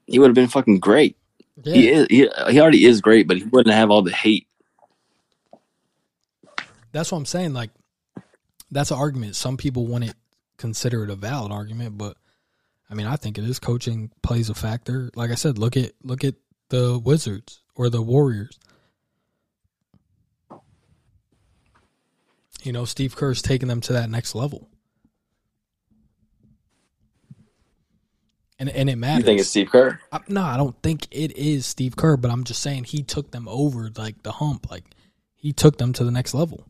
he 0.06 0.18
would 0.18 0.28
have 0.28 0.34
been 0.34 0.48
fucking 0.48 0.78
great. 0.78 1.16
Yeah. 1.64 1.74
He 1.74 1.88
is 1.90 2.06
he, 2.08 2.30
he 2.50 2.60
already 2.60 2.84
is 2.84 3.00
great, 3.00 3.26
but 3.26 3.36
he 3.36 3.44
wouldn't 3.44 3.74
have 3.74 3.90
all 3.90 4.02
the 4.02 4.12
hate. 4.12 4.46
That's 6.92 7.12
what 7.12 7.18
I'm 7.18 7.26
saying. 7.26 7.52
Like, 7.52 7.70
that's 8.70 8.90
an 8.90 8.98
argument. 8.98 9.36
Some 9.36 9.56
people 9.56 9.86
wouldn't 9.86 10.14
consider 10.56 11.04
it 11.04 11.10
a 11.10 11.16
valid 11.16 11.52
argument, 11.52 11.98
but 11.98 12.16
I 12.90 12.94
mean, 12.94 13.06
I 13.06 13.16
think 13.16 13.38
it 13.38 13.44
is. 13.44 13.58
Coaching 13.58 14.10
plays 14.22 14.48
a 14.48 14.54
factor. 14.54 15.10
Like 15.14 15.30
I 15.30 15.34
said, 15.34 15.58
look 15.58 15.76
at 15.76 15.92
look 16.02 16.24
at 16.24 16.34
the 16.70 16.98
Wizards 16.98 17.62
or 17.74 17.90
the 17.90 18.02
Warriors. 18.02 18.58
You 22.62 22.72
know, 22.72 22.84
Steve 22.84 23.14
Kerr's 23.14 23.42
taking 23.42 23.68
them 23.68 23.80
to 23.82 23.92
that 23.92 24.10
next 24.10 24.34
level, 24.34 24.68
and 28.58 28.68
and 28.68 28.90
it 28.90 28.96
matters. 28.96 29.18
You 29.20 29.24
think 29.24 29.40
it's 29.40 29.50
Steve 29.50 29.70
Kerr? 29.70 30.00
I, 30.10 30.20
no, 30.28 30.42
I 30.42 30.56
don't 30.56 30.80
think 30.82 31.06
it 31.10 31.36
is 31.36 31.66
Steve 31.66 31.96
Kerr, 31.96 32.16
but 32.16 32.30
I'm 32.30 32.44
just 32.44 32.62
saying 32.62 32.84
he 32.84 33.02
took 33.02 33.30
them 33.30 33.46
over 33.48 33.90
like 33.96 34.22
the 34.22 34.32
hump. 34.32 34.70
Like 34.70 34.84
he 35.36 35.52
took 35.52 35.78
them 35.78 35.92
to 35.94 36.04
the 36.04 36.10
next 36.10 36.34
level. 36.34 36.66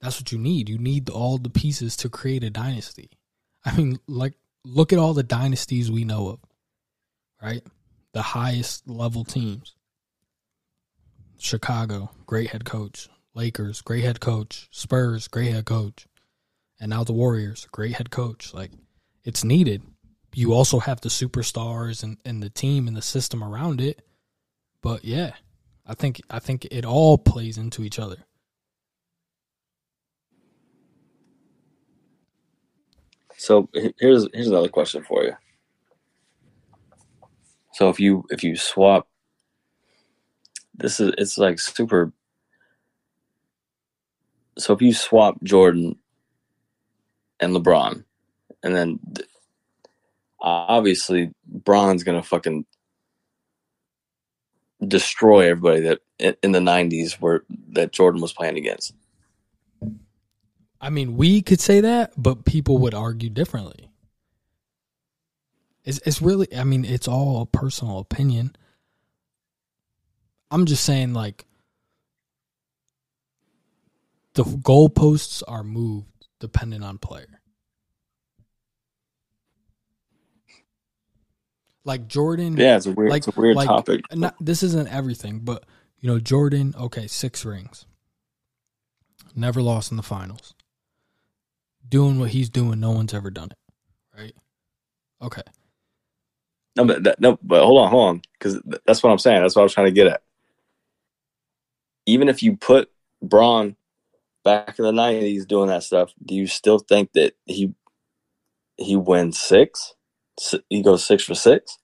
That's 0.00 0.20
what 0.20 0.32
you 0.32 0.38
need. 0.38 0.68
You 0.68 0.78
need 0.78 1.10
all 1.10 1.38
the 1.38 1.50
pieces 1.50 1.96
to 1.98 2.08
create 2.08 2.44
a 2.44 2.50
dynasty. 2.50 3.10
I 3.64 3.76
mean, 3.76 3.98
like 4.06 4.34
look 4.68 4.92
at 4.92 4.98
all 4.98 5.14
the 5.14 5.22
dynasties 5.22 5.90
we 5.90 6.04
know 6.04 6.28
of, 6.28 6.40
right? 7.42 7.62
The 8.12 8.22
highest 8.22 8.88
level 8.88 9.24
teams. 9.24 9.74
Chicago, 11.38 12.10
great 12.26 12.50
head 12.50 12.64
coach. 12.64 13.08
Lakers, 13.34 13.80
great 13.82 14.04
head 14.04 14.20
coach. 14.20 14.68
Spurs, 14.70 15.28
great 15.28 15.52
head 15.52 15.64
coach. 15.64 16.06
And 16.80 16.90
now 16.90 17.04
the 17.04 17.12
Warriors, 17.12 17.66
great 17.70 17.94
head 17.94 18.10
coach. 18.10 18.52
Like 18.52 18.72
it's 19.24 19.44
needed 19.44 19.82
you 20.34 20.52
also 20.52 20.78
have 20.78 21.00
the 21.00 21.08
superstars 21.08 22.02
and, 22.02 22.18
and 22.24 22.42
the 22.42 22.50
team 22.50 22.86
and 22.86 22.96
the 22.96 23.02
system 23.02 23.42
around 23.42 23.80
it. 23.80 24.02
But 24.82 25.04
yeah, 25.04 25.32
I 25.86 25.94
think 25.94 26.20
I 26.30 26.38
think 26.38 26.66
it 26.70 26.84
all 26.84 27.18
plays 27.18 27.58
into 27.58 27.82
each 27.82 27.98
other. 27.98 28.18
So 33.38 33.68
here's 33.72 34.26
here's 34.34 34.48
another 34.48 34.68
question 34.68 35.04
for 35.04 35.22
you. 35.22 35.32
So 37.72 37.88
if 37.88 38.00
you 38.00 38.26
if 38.30 38.42
you 38.42 38.56
swap, 38.56 39.06
this 40.74 40.98
is 40.98 41.14
it's 41.16 41.38
like 41.38 41.60
super. 41.60 42.12
So 44.58 44.74
if 44.74 44.82
you 44.82 44.92
swap 44.92 45.40
Jordan 45.44 45.96
and 47.38 47.54
LeBron, 47.54 48.02
and 48.64 48.74
then 48.74 48.98
obviously 50.40 51.32
Bron's 51.46 52.02
gonna 52.02 52.24
fucking 52.24 52.66
destroy 54.84 55.48
everybody 55.48 55.82
that 55.82 56.00
in, 56.42 56.50
the 56.50 56.58
'90s 56.58 57.12
where 57.20 57.44
that 57.68 57.92
Jordan 57.92 58.20
was 58.20 58.32
playing 58.32 58.58
against. 58.58 58.94
I 60.80 60.90
mean, 60.90 61.16
we 61.16 61.42
could 61.42 61.60
say 61.60 61.80
that, 61.80 62.12
but 62.16 62.44
people 62.44 62.78
would 62.78 62.94
argue 62.94 63.30
differently. 63.30 63.90
It's 65.84 65.98
it's 66.06 66.20
really 66.22 66.46
I 66.56 66.64
mean, 66.64 66.84
it's 66.84 67.08
all 67.08 67.42
a 67.42 67.46
personal 67.46 67.98
opinion. 67.98 68.54
I'm 70.50 70.66
just 70.66 70.84
saying 70.84 71.14
like 71.14 71.46
the 74.34 74.44
goalposts 74.44 75.42
are 75.48 75.64
moved 75.64 76.26
depending 76.38 76.82
on 76.82 76.98
player. 76.98 77.40
Like 81.84 82.06
Jordan 82.06 82.56
Yeah, 82.56 82.76
it's 82.76 82.86
a 82.86 82.92
weird, 82.92 83.10
Like- 83.10 83.26
it's 83.26 83.36
a 83.36 83.40
weird 83.40 83.56
like- 83.56 83.66
topic. 83.68 84.02
not 84.14 84.36
this 84.40 84.62
isn't 84.62 84.88
everything, 84.88 85.40
but 85.40 85.64
you 86.00 86.08
know, 86.08 86.20
Jordan, 86.20 86.74
okay, 86.78 87.06
six 87.06 87.44
rings. 87.44 87.86
Never 89.34 89.62
lost 89.62 89.90
in 89.90 89.96
the 89.96 90.02
finals. 90.02 90.54
Doing 91.88 92.18
what 92.18 92.30
he's 92.30 92.50
doing, 92.50 92.80
no 92.80 92.90
one's 92.90 93.14
ever 93.14 93.30
done 93.30 93.50
it. 93.50 93.58
Right? 94.18 94.34
Okay. 95.22 95.42
No, 96.76 96.84
but 96.84 97.02
that, 97.04 97.20
no, 97.20 97.38
but 97.42 97.64
hold 97.64 97.80
on, 97.82 97.90
hold 97.90 98.08
on, 98.08 98.22
because 98.34 98.60
that's 98.86 99.02
what 99.02 99.10
I'm 99.10 99.18
saying. 99.18 99.42
That's 99.42 99.56
what 99.56 99.62
I 99.62 99.64
was 99.64 99.74
trying 99.74 99.86
to 99.86 99.92
get 99.92 100.06
at. 100.06 100.22
Even 102.06 102.28
if 102.28 102.42
you 102.42 102.56
put 102.56 102.90
Bron 103.20 103.76
back 104.44 104.78
in 104.78 104.84
the 104.84 104.92
'90s 104.92 105.46
doing 105.46 105.68
that 105.68 105.82
stuff, 105.82 106.12
do 106.24 106.34
you 106.34 106.46
still 106.46 106.78
think 106.78 107.12
that 107.14 107.34
he 107.46 107.74
he 108.76 108.94
wins 108.96 109.38
six? 109.38 109.94
He 110.70 110.82
goes 110.82 111.04
six 111.04 111.24
for 111.24 111.34
six 111.34 111.78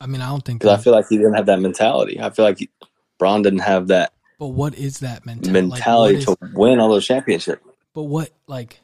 I 0.00 0.06
mean, 0.06 0.20
I 0.20 0.28
don't 0.28 0.44
think 0.44 0.60
because 0.60 0.78
I 0.78 0.82
feel 0.82 0.92
like 0.92 1.06
he 1.08 1.16
didn't 1.16 1.34
have 1.34 1.46
that 1.46 1.60
mentality. 1.60 2.20
I 2.20 2.30
feel 2.30 2.44
like 2.44 2.58
he, 2.58 2.70
Bron 3.18 3.42
didn't 3.42 3.60
have 3.60 3.88
that 3.88 4.12
but 4.38 4.48
what 4.48 4.74
is 4.76 5.00
that 5.00 5.26
mentality? 5.26 5.68
mentality 5.68 6.18
like, 6.18 6.28
what 6.28 6.40
to 6.40 6.46
is, 6.46 6.52
win 6.54 6.78
all 6.78 6.88
those 6.88 7.06
championships. 7.06 7.66
But 7.98 8.04
what 8.04 8.30
like 8.46 8.80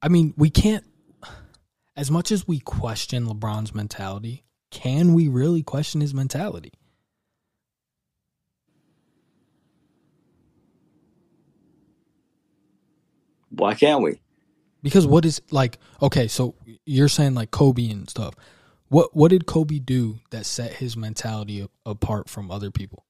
I 0.00 0.06
mean, 0.06 0.32
we 0.36 0.48
can't 0.48 0.84
as 1.96 2.08
much 2.08 2.30
as 2.30 2.46
we 2.46 2.60
question 2.60 3.26
LeBron's 3.26 3.74
mentality, 3.74 4.44
can 4.70 5.12
we 5.12 5.26
really 5.26 5.64
question 5.64 6.02
his 6.02 6.14
mentality? 6.14 6.72
Why 13.48 13.74
can't 13.74 14.02
we? 14.02 14.20
Because 14.80 15.04
what 15.04 15.24
is 15.24 15.42
like 15.50 15.78
okay, 16.00 16.28
so 16.28 16.54
you're 16.86 17.08
saying 17.08 17.34
like 17.34 17.50
Kobe 17.50 17.90
and 17.90 18.08
stuff. 18.08 18.36
What 18.86 19.16
what 19.16 19.32
did 19.32 19.46
Kobe 19.46 19.80
do 19.80 20.20
that 20.30 20.46
set 20.46 20.74
his 20.74 20.96
mentality 20.96 21.66
apart 21.84 22.28
from 22.28 22.52
other 22.52 22.70
people? 22.70 23.04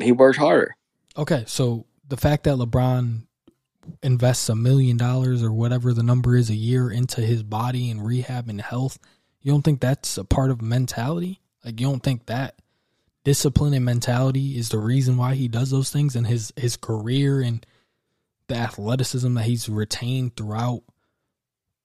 He 0.00 0.12
worked 0.12 0.38
harder. 0.38 0.76
Okay, 1.16 1.44
so 1.46 1.86
the 2.06 2.16
fact 2.16 2.44
that 2.44 2.56
LeBron 2.56 3.22
invests 4.02 4.48
a 4.48 4.54
million 4.54 4.96
dollars 4.96 5.42
or 5.42 5.52
whatever 5.52 5.92
the 5.92 6.02
number 6.02 6.36
is 6.36 6.50
a 6.50 6.54
year 6.54 6.90
into 6.90 7.20
his 7.20 7.42
body 7.42 7.90
and 7.90 8.04
rehab 8.04 8.48
and 8.48 8.60
health, 8.60 8.98
you 9.40 9.52
don't 9.52 9.62
think 9.62 9.80
that's 9.80 10.18
a 10.18 10.24
part 10.24 10.50
of 10.50 10.60
mentality? 10.60 11.40
Like 11.64 11.80
you 11.80 11.86
don't 11.86 12.02
think 12.02 12.26
that 12.26 12.56
discipline 13.24 13.74
and 13.74 13.84
mentality 13.84 14.58
is 14.58 14.68
the 14.68 14.78
reason 14.78 15.16
why 15.16 15.34
he 15.34 15.48
does 15.48 15.70
those 15.70 15.90
things 15.90 16.14
and 16.14 16.26
his 16.26 16.52
his 16.56 16.76
career 16.76 17.40
and 17.40 17.64
the 18.48 18.54
athleticism 18.54 19.34
that 19.34 19.44
he's 19.44 19.68
retained 19.68 20.36
throughout 20.36 20.82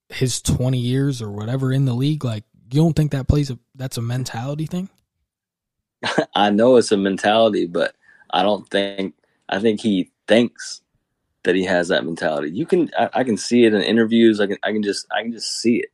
his 0.10 0.42
20 0.42 0.78
years 0.78 1.22
or 1.22 1.32
whatever 1.32 1.74
in 1.74 1.86
the 1.86 1.94
league 1.94 2.24
like 2.24 2.44
you 2.70 2.82
don't 2.82 2.96
think 2.96 3.12
that 3.12 3.28
plays 3.28 3.50
a 3.50 3.58
that's 3.74 3.98
a 3.98 4.02
mentality 4.02 4.68
thing 4.68 4.88
I 6.36 6.50
know 6.50 6.78
it's 6.78 6.92
a 6.92 6.98
mentality, 6.98 7.68
but 7.68 7.96
I 8.34 8.44
don't 8.44 8.68
think 8.70 9.16
I 9.50 9.60
think 9.60 9.82
he 9.82 10.12
thinks 10.28 10.82
that 11.44 11.56
he 11.56 11.66
has 11.66 11.88
that 11.90 12.06
mentality. 12.06 12.52
You 12.52 12.66
can 12.66 12.90
I, 12.98 13.10
I 13.14 13.24
can 13.24 13.38
see 13.38 13.66
it 13.66 13.74
in 13.74 13.82
interviews. 13.82 14.40
I 14.40 14.48
can 14.48 14.58
I 14.64 14.72
can 14.72 14.84
just 14.84 15.08
I 15.12 15.24
can 15.24 15.32
just 15.32 15.60
see 15.60 15.78
it. 15.78 15.90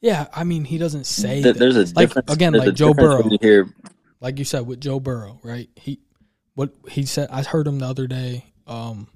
yeah 0.00 0.26
i 0.34 0.44
mean 0.44 0.64
he 0.64 0.76
doesn't 0.76 1.04
say 1.04 1.42
Th- 1.42 1.54
that. 1.54 1.58
there's 1.58 1.76
a 1.76 1.86
like 1.94 2.08
difference 2.08 2.32
again 2.32 2.52
there's 2.52 2.66
like 2.66 2.74
joe 2.74 2.92
burrow 2.92 3.24
you 3.30 3.38
hear 3.40 3.68
like 4.24 4.38
you 4.38 4.44
said 4.46 4.66
with 4.66 4.80
Joe 4.80 5.00
Burrow, 5.00 5.38
right? 5.42 5.68
He 5.76 6.00
what 6.54 6.70
he 6.88 7.04
said 7.04 7.28
I 7.30 7.42
heard 7.42 7.66
him 7.66 7.78
the 7.78 7.86
other 7.86 8.06
day, 8.06 8.46
um 8.66 9.08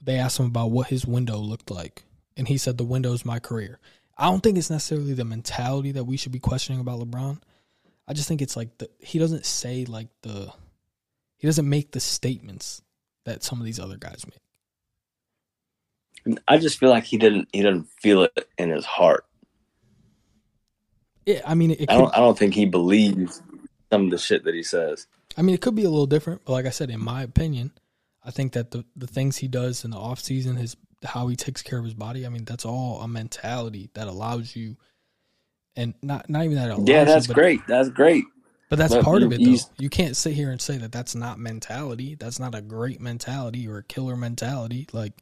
they 0.00 0.18
asked 0.18 0.40
him 0.40 0.46
about 0.46 0.72
what 0.72 0.88
his 0.88 1.06
window 1.06 1.36
looked 1.38 1.70
like 1.70 2.02
and 2.36 2.48
he 2.48 2.58
said 2.58 2.76
the 2.76 2.84
window 2.84 3.12
is 3.12 3.24
my 3.24 3.38
career. 3.38 3.78
I 4.18 4.24
don't 4.28 4.42
think 4.42 4.58
it's 4.58 4.68
necessarily 4.68 5.14
the 5.14 5.24
mentality 5.24 5.92
that 5.92 6.04
we 6.04 6.16
should 6.16 6.32
be 6.32 6.40
questioning 6.40 6.80
about 6.80 6.98
LeBron. 6.98 7.40
I 8.08 8.14
just 8.14 8.26
think 8.26 8.42
it's 8.42 8.56
like 8.56 8.76
the 8.78 8.90
he 8.98 9.20
doesn't 9.20 9.46
say 9.46 9.84
like 9.84 10.08
the 10.22 10.52
he 11.42 11.48
doesn't 11.48 11.68
make 11.68 11.90
the 11.90 11.98
statements 11.98 12.82
that 13.24 13.42
some 13.42 13.58
of 13.58 13.64
these 13.64 13.80
other 13.80 13.96
guys 13.96 14.24
make. 16.24 16.38
I 16.46 16.58
just 16.58 16.78
feel 16.78 16.90
like 16.90 17.02
he 17.02 17.18
didn't 17.18 17.48
he 17.52 17.62
didn't 17.62 17.88
feel 18.00 18.22
it 18.22 18.48
in 18.56 18.70
his 18.70 18.84
heart. 18.84 19.26
Yeah, 21.26 21.40
I 21.44 21.54
mean 21.54 21.72
I 21.88 21.96
don't 21.98 22.14
I 22.14 22.18
don't 22.18 22.38
think 22.38 22.54
he 22.54 22.64
believes 22.64 23.42
some 23.90 24.04
of 24.04 24.10
the 24.12 24.18
shit 24.18 24.44
that 24.44 24.54
he 24.54 24.62
says. 24.62 25.08
I 25.36 25.42
mean, 25.42 25.54
it 25.54 25.60
could 25.60 25.74
be 25.74 25.82
a 25.82 25.90
little 25.90 26.06
different, 26.06 26.42
but 26.44 26.52
like 26.52 26.66
I 26.66 26.70
said, 26.70 26.90
in 26.90 27.02
my 27.02 27.22
opinion, 27.24 27.72
I 28.24 28.30
think 28.30 28.52
that 28.52 28.70
the 28.70 28.84
the 28.94 29.08
things 29.08 29.38
he 29.38 29.48
does 29.48 29.84
in 29.84 29.90
the 29.90 29.96
off 29.96 30.20
season, 30.20 30.54
his 30.54 30.76
how 31.02 31.26
he 31.26 31.34
takes 31.34 31.60
care 31.60 31.80
of 31.80 31.84
his 31.84 31.94
body, 31.94 32.24
I 32.24 32.28
mean, 32.28 32.44
that's 32.44 32.64
all 32.64 33.00
a 33.00 33.08
mentality 33.08 33.90
that 33.94 34.06
allows 34.06 34.54
you, 34.54 34.76
and 35.74 35.94
not 36.02 36.30
not 36.30 36.44
even 36.44 36.56
that 36.56 36.70
allows 36.70 36.88
Yeah, 36.88 37.02
that's 37.02 37.26
but, 37.26 37.34
great. 37.34 37.66
That's 37.66 37.88
great. 37.88 38.24
But 38.72 38.78
that's 38.78 38.94
But 38.94 39.04
part 39.04 39.22
of 39.22 39.30
it, 39.34 39.44
though. 39.44 39.58
You 39.78 39.90
can't 39.90 40.16
sit 40.16 40.32
here 40.32 40.50
and 40.50 40.58
say 40.58 40.78
that 40.78 40.92
that's 40.92 41.14
not 41.14 41.38
mentality. 41.38 42.14
That's 42.14 42.40
not 42.40 42.54
a 42.54 42.62
great 42.62 43.02
mentality 43.02 43.68
or 43.68 43.76
a 43.76 43.82
killer 43.82 44.16
mentality. 44.16 44.88
Like, 44.94 45.12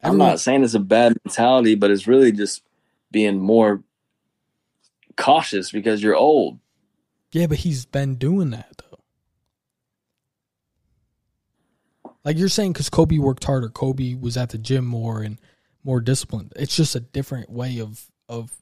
I'm 0.00 0.16
not 0.16 0.38
saying 0.38 0.62
it's 0.62 0.74
a 0.74 0.78
bad 0.78 1.16
mentality, 1.24 1.74
but 1.74 1.90
it's 1.90 2.06
really 2.06 2.30
just 2.30 2.62
being 3.10 3.40
more 3.40 3.82
cautious 5.16 5.72
because 5.72 6.04
you're 6.04 6.14
old. 6.14 6.60
Yeah, 7.32 7.48
but 7.48 7.58
he's 7.58 7.84
been 7.84 8.14
doing 8.14 8.50
that 8.50 8.70
though. 8.78 9.00
Like 12.24 12.38
you're 12.38 12.48
saying, 12.48 12.74
because 12.74 12.88
Kobe 12.88 13.18
worked 13.18 13.42
harder, 13.42 13.70
Kobe 13.70 14.14
was 14.14 14.36
at 14.36 14.50
the 14.50 14.58
gym 14.58 14.84
more 14.84 15.20
and 15.22 15.40
more 15.82 16.00
disciplined. 16.00 16.52
It's 16.54 16.76
just 16.76 16.94
a 16.94 17.00
different 17.00 17.50
way 17.50 17.80
of 17.80 18.08
of 18.28 18.52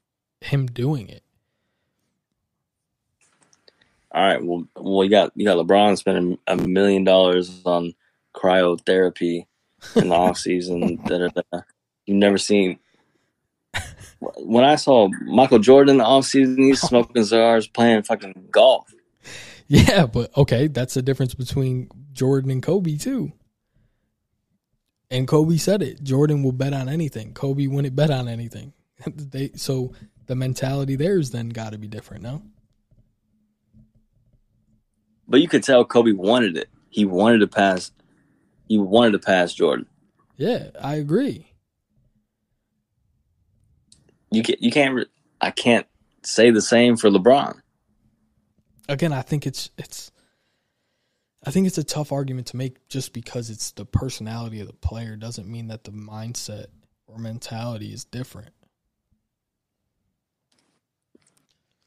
him 0.41 0.69
doing 0.69 1.11
it. 1.11 1.23
All 4.13 4.23
right, 4.23 4.45
well, 4.45 4.67
well, 4.77 5.05
you 5.05 5.11
got 5.11 5.33
you 5.37 5.45
got 5.45 5.57
LeBron 5.57 5.97
spending 5.97 6.39
a 6.47 6.57
million 6.57 7.05
dollars 7.05 7.63
on 7.65 7.95
cryotherapy 8.35 9.47
in 9.97 10.09
the 10.09 10.15
off 10.15 10.39
season. 10.39 10.97
da, 11.07 11.29
da, 11.29 11.43
da. 11.53 11.61
You've 12.07 12.17
never 12.17 12.39
seen. 12.39 12.79
When 14.19 14.65
I 14.65 14.75
saw 14.75 15.09
Michael 15.23 15.61
Jordan 15.61 15.93
in 15.93 15.99
the 15.99 16.05
off 16.05 16.27
season, 16.27 16.59
he's 16.59 16.81
smoking 16.89 17.25
cigars, 17.25 17.69
playing 17.69 18.03
fucking 18.03 18.49
golf. 18.51 18.93
Yeah, 19.69 20.07
but 20.07 20.37
okay, 20.37 20.67
that's 20.67 20.95
the 20.95 21.03
difference 21.03 21.35
between 21.35 21.89
Jordan 22.13 22.51
and 22.51 22.63
Kobe 22.63 22.97
too. 22.97 23.33
And 25.09 25.29
Kobe 25.29 25.57
said 25.57 25.83
it. 25.83 26.03
Jordan 26.03 26.43
will 26.43 26.53
bet 26.53 26.73
on 26.75 26.89
anything. 26.89 27.33
Kobe 27.33 27.69
wouldn't 27.69 27.95
bet 27.95 28.11
on 28.11 28.29
anything. 28.29 28.73
they 29.07 29.51
so 29.55 29.93
the 30.27 30.35
mentality 30.35 30.97
there's 30.97 31.31
then 31.31 31.49
got 31.51 31.73
to 31.73 31.79
be 31.79 31.87
different, 31.87 32.25
no? 32.25 32.43
But 35.31 35.41
you 35.41 35.49
could 35.49 35.63
tell 35.63 35.85
Kobe 35.85 36.11
wanted 36.11 36.57
it. 36.57 36.69
He 36.91 37.05
wanted 37.05 37.39
to 37.39 37.47
pass. 37.47 37.93
He 38.69 38.77
wanted 38.79 39.13
to 39.13 39.21
pass 39.21 39.55
Jordan. 39.55 39.87
Yeah, 40.37 40.71
I 40.81 40.97
agree. 40.97 41.53
You 44.33 44.43
can 44.43 44.57
You 44.59 44.73
can't. 44.73 45.09
I 45.41 45.53
can't 45.53 45.87
say 46.25 46.51
the 46.51 46.61
same 46.61 46.97
for 46.97 47.09
LeBron. 47.09 47.61
again, 48.89 49.13
I 49.13 49.23
think 49.23 49.47
it's 49.47 49.71
it's 49.79 50.11
I 51.47 51.53
think 51.53 51.69
it's 51.69 51.79
a 51.79 51.85
tough 51.85 52.11
argument 52.11 52.49
to 52.49 52.57
make 52.57 52.89
just 52.89 53.13
because 53.13 53.51
it's 53.51 53.71
the 53.71 53.87
personality 53.87 54.61
of 54.61 54.67
the 54.67 54.73
player 54.73 55.15
doesn't 55.15 55.49
mean 55.49 55.69
that 55.69 55.85
the 55.85 55.93
mindset 55.93 56.67
or 57.07 57.19
mentality 57.19 57.93
is 57.93 58.05
different. 58.05 58.51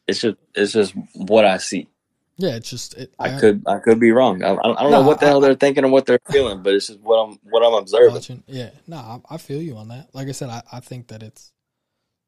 It's 0.07 0.21
just. 0.21 0.37
It's 0.55 0.71
just 0.71 0.93
what 1.13 1.43
I 1.45 1.57
see. 1.57 1.89
Yeah, 2.37 2.55
it's 2.55 2.69
just 2.69 2.95
it, 2.95 3.13
I 3.19 3.39
could. 3.39 3.63
I 3.67 3.77
could 3.77 3.99
be 3.99 4.11
wrong. 4.11 4.41
I, 4.43 4.53
I 4.53 4.55
don't 4.55 4.75
know 4.81 4.89
No, 4.89 5.07
what 5.07 5.19
the 5.19 5.27
I- 5.27 5.29
hell 5.29 5.39
they're 5.39 5.53
thinking 5.55 5.85
or 5.85 5.89
what 5.89 6.05
they're 6.07 6.19
feeling, 6.31 6.63
but 6.63 6.73
it's 6.73 6.87
just 6.87 6.99
what 6.99 7.17
I'm. 7.17 7.39
What 7.43 7.61
I'm 7.63 7.73
observing. 7.75 8.13
watching. 8.13 8.43
Yeah, 8.47 8.71
no, 8.87 8.97
I, 8.97 9.19
I 9.35 9.37
feel 9.37 9.61
you 9.61 9.77
on 9.77 9.89
that. 9.89 10.09
Like 10.13 10.27
I 10.27 10.31
said, 10.31 10.49
I, 10.49 10.63
I 10.71 10.79
think 10.79 11.09
that 11.09 11.21
it's 11.21 11.51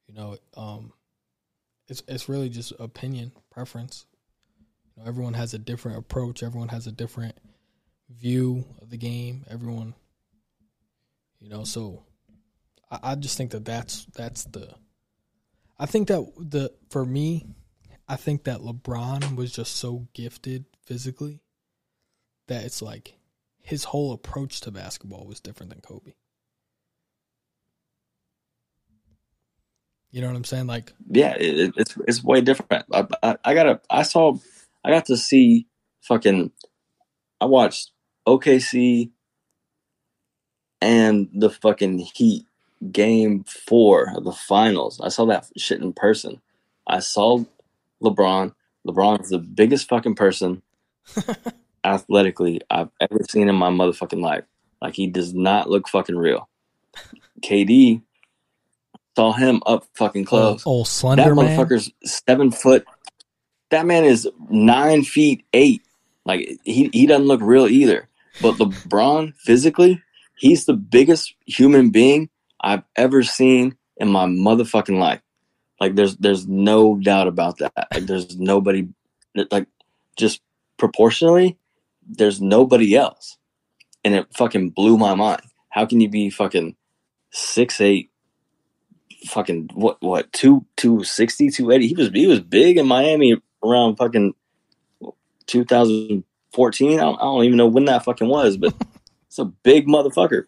you 0.07 0.13
know 0.13 0.37
um 0.55 0.93
it's 1.87 2.03
it's 2.07 2.29
really 2.29 2.49
just 2.49 2.71
opinion 2.79 3.31
preference. 3.49 4.05
You 4.95 5.01
know, 5.03 5.09
everyone 5.09 5.33
has 5.33 5.53
a 5.55 5.59
different 5.59 5.97
approach. 5.97 6.43
Everyone 6.43 6.69
has 6.69 6.85
a 6.85 6.91
different 6.91 7.35
view 8.09 8.63
of 8.83 8.91
the 8.91 8.97
game. 8.97 9.43
Everyone, 9.49 9.95
you 11.39 11.49
know, 11.49 11.63
so 11.63 12.03
I, 12.91 12.99
I 13.11 13.15
just 13.15 13.37
think 13.37 13.51
that 13.51 13.65
that's 13.65 14.05
that's 14.15 14.43
the. 14.45 14.69
I 15.79 15.87
think 15.87 16.07
that 16.09 16.23
the 16.37 16.71
for 16.91 17.03
me, 17.05 17.47
I 18.07 18.15
think 18.15 18.43
that 18.43 18.59
LeBron 18.59 19.35
was 19.35 19.51
just 19.51 19.75
so 19.75 20.07
gifted 20.13 20.65
physically 20.83 21.41
that 22.47 22.63
it's 22.63 22.81
like 22.81 23.17
his 23.61 23.85
whole 23.85 24.13
approach 24.13 24.61
to 24.61 24.71
basketball 24.71 25.25
was 25.25 25.39
different 25.39 25.71
than 25.71 25.81
Kobe. 25.81 26.13
You 30.11 30.21
know 30.21 30.27
what 30.27 30.35
I'm 30.35 30.43
saying? 30.43 30.67
Like, 30.67 30.93
yeah, 31.09 31.35
it, 31.37 31.73
it's 31.75 31.97
it's 32.07 32.23
way 32.23 32.41
different. 32.41 32.85
I, 32.93 33.05
I 33.23 33.37
I 33.43 33.53
got 33.53 33.81
I 33.89 34.03
saw 34.03 34.37
I 34.83 34.91
got 34.91 35.05
to 35.07 35.17
see 35.17 35.67
fucking 36.03 36.51
I 37.41 37.45
watched 37.45 37.91
OKC 38.27 39.11
and 40.79 41.29
the 41.33 41.49
fucking 41.49 41.99
Heat 41.99 42.45
game 42.91 43.43
4 43.43 44.13
of 44.17 44.23
the 44.23 44.31
finals. 44.31 45.01
I 45.01 45.09
saw 45.09 45.25
that 45.25 45.47
shit 45.57 45.81
in 45.81 45.91
person. 45.91 46.41
I 46.87 46.99
saw 46.99 47.43
LeBron. 48.03 48.53
LeBron 48.87 49.21
is 49.21 49.29
the 49.29 49.39
biggest 49.39 49.87
fucking 49.89 50.15
person 50.15 50.61
athletically 51.83 52.61
I've 52.69 52.89
ever 52.99 53.19
seen 53.29 53.49
in 53.49 53.55
my 53.55 53.69
motherfucking 53.69 54.21
life. 54.21 54.43
Like 54.81 54.95
he 54.95 55.07
does 55.07 55.33
not 55.33 55.69
look 55.69 55.87
fucking 55.87 56.17
real. 56.17 56.47
KD 57.41 58.01
saw 59.15 59.31
him 59.33 59.61
up 59.65 59.85
fucking 59.95 60.25
close. 60.25 60.65
old, 60.65 60.77
old 60.77 60.85
That 60.85 60.89
slender 60.89 61.35
man. 61.35 61.57
motherfucker's 61.57 61.91
seven 62.03 62.51
foot. 62.51 62.85
That 63.71 63.85
man 63.85 64.03
is 64.05 64.27
nine 64.49 65.03
feet 65.03 65.45
eight. 65.53 65.81
Like 66.25 66.59
he 66.63 66.89
he 66.93 67.05
doesn't 67.07 67.27
look 67.27 67.41
real 67.41 67.67
either. 67.67 68.07
But 68.41 68.55
LeBron 68.55 69.33
physically, 69.37 70.01
he's 70.37 70.65
the 70.65 70.73
biggest 70.73 71.33
human 71.45 71.89
being 71.89 72.29
I've 72.61 72.83
ever 72.95 73.23
seen 73.23 73.77
in 73.97 74.09
my 74.09 74.25
motherfucking 74.25 74.99
life. 74.99 75.21
Like 75.79 75.95
there's 75.95 76.15
there's 76.17 76.47
no 76.47 76.95
doubt 76.95 77.27
about 77.27 77.57
that. 77.59 77.87
Like 77.93 78.05
there's 78.05 78.37
nobody 78.37 78.87
like 79.51 79.67
just 80.15 80.41
proportionally, 80.77 81.57
there's 82.07 82.41
nobody 82.41 82.95
else. 82.95 83.37
And 84.03 84.13
it 84.13 84.27
fucking 84.35 84.69
blew 84.69 84.97
my 84.97 85.15
mind. 85.15 85.41
How 85.69 85.85
can 85.85 85.99
you 85.99 86.09
be 86.09 86.29
fucking 86.29 86.75
six 87.31 87.81
eight 87.81 88.11
fucking 89.27 89.69
what 89.73 90.01
what 90.01 90.31
two 90.31 90.65
two 90.77 91.03
sixty 91.03 91.49
two 91.49 91.71
eighty. 91.71 91.87
He 91.87 91.95
was 91.95 92.09
he 92.09 92.27
was 92.27 92.39
big 92.39 92.77
in 92.77 92.87
Miami 92.87 93.41
around 93.63 93.97
fucking 93.97 94.33
2014. 95.47 96.99
I 96.99 97.01
don't, 97.01 97.15
I 97.17 97.21
don't 97.21 97.43
even 97.43 97.57
know 97.57 97.67
when 97.67 97.85
that 97.85 98.05
fucking 98.05 98.27
was, 98.27 98.57
but 98.57 98.73
it's 99.27 99.39
a 99.39 99.45
big 99.45 99.87
motherfucker. 99.87 100.45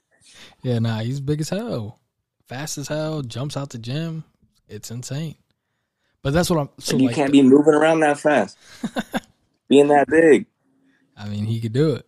Yeah, 0.64 0.80
nah, 0.80 1.00
he's 1.00 1.20
big 1.20 1.42
as 1.42 1.50
hell, 1.50 2.00
fast 2.48 2.78
as 2.78 2.88
hell, 2.88 3.22
jumps 3.22 3.58
out 3.58 3.70
the 3.70 3.78
gym. 3.78 4.24
It's 4.68 4.92
insane. 4.92 5.36
But 6.22 6.34
that's 6.34 6.50
what 6.50 6.60
I'm. 6.60 6.70
So 6.80 6.92
And 6.94 7.02
you 7.02 7.08
like, 7.08 7.16
can't 7.16 7.32
be 7.32 7.42
moving 7.42 7.74
around 7.74 8.02
that 8.02 8.20
fast, 8.20 8.58
being 9.70 9.88
that 9.90 10.08
big. 10.08 10.46
I 11.16 11.28
mean, 11.30 11.46
he 11.46 11.60
could 11.62 11.74
do 11.74 11.94
it. 11.94 12.06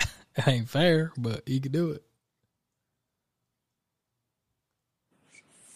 it 0.36 0.46
ain't 0.48 0.68
fair, 0.68 1.12
but 1.16 1.42
he 1.46 1.60
could 1.60 1.72
do 1.72 1.90
it. 1.92 2.02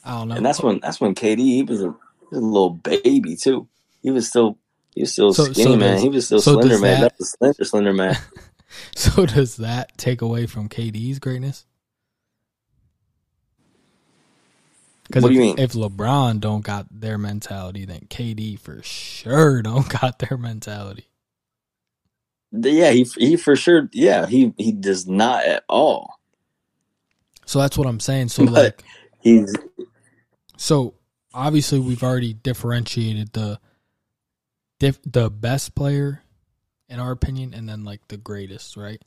I 0.05 0.13
don't 0.19 0.29
know. 0.29 0.35
And 0.37 0.45
that's 0.45 0.61
when 0.61 0.81
that's 0.81 1.01
when 1.01 1.15
KD 1.15 1.39
he 1.39 1.63
was 1.63 1.81
a, 1.83 1.87
he 2.21 2.27
was 2.31 2.39
a 2.39 2.45
little 2.45 2.71
baby 2.71 3.37
too. 3.37 3.69
He 4.03 4.11
was 4.11 4.29
still 4.29 4.59
he 4.95 5.01
was 5.03 5.13
still 5.13 5.33
So- 5.33 5.47
so 5.47 5.53
skinny 5.53 5.77
man. 5.77 5.95
does- 5.95 6.03
He 6.03 6.09
was 6.11 6.27
still 6.27 6.41
so 6.41 6.55
slender 6.55 6.79
man. 6.79 7.01
that- 7.01 7.13
That 7.13 7.19
was 7.19 7.31
slender 7.31 7.65
slender 7.65 7.93
man. 7.95 8.17
so 8.95 9.25
does 9.27 9.57
that 9.57 9.97
take 9.97 10.21
away 10.21 10.47
from 10.47 10.69
KD's 10.69 11.19
greatness? 11.21 11.65
Because 15.07 15.25
if, 15.25 15.29
do 15.29 15.35
you 15.35 15.41
mean? 15.41 15.59
if 15.59 15.73
LeBron 15.73 16.41
don't 16.41 16.65
got 16.65 16.87
their 16.91 17.19
mentality, 17.19 17.85
then 17.85 18.07
KD 18.09 18.59
for 18.59 18.83
sure 18.83 19.63
don't 19.63 19.89
got 20.01 20.19
their 20.19 20.39
mentality. 20.39 21.07
yeah, 22.53 22.91
he 22.91 23.05
he 23.17 23.37
for 23.37 23.57
sure. 23.57 23.89
Yeah, 23.93 24.27
he 24.27 24.55
he 24.57 24.73
does 24.73 25.07
not 25.07 25.45
at 25.45 25.65
all. 25.69 26.15
So 27.47 27.59
that's 27.59 27.77
what 27.77 27.87
I'm 27.87 28.01
saying. 28.01 28.29
So 28.29 28.45
But- 28.47 28.53
like, 28.55 28.85
He's 29.21 29.55
so 30.57 30.95
obviously 31.33 31.81
we've 31.81 32.03
already 32.03 32.33
differentiated 32.35 33.33
the 33.33 33.59
diff, 34.79 34.99
the 35.05 35.31
best 35.31 35.75
player 35.75 36.23
in 36.89 37.01
our 37.01 37.11
opinion, 37.11 37.55
and 37.55 37.69
then 37.69 37.85
like 37.85 38.07
the 38.09 38.17
greatest, 38.19 38.77
right? 38.77 39.01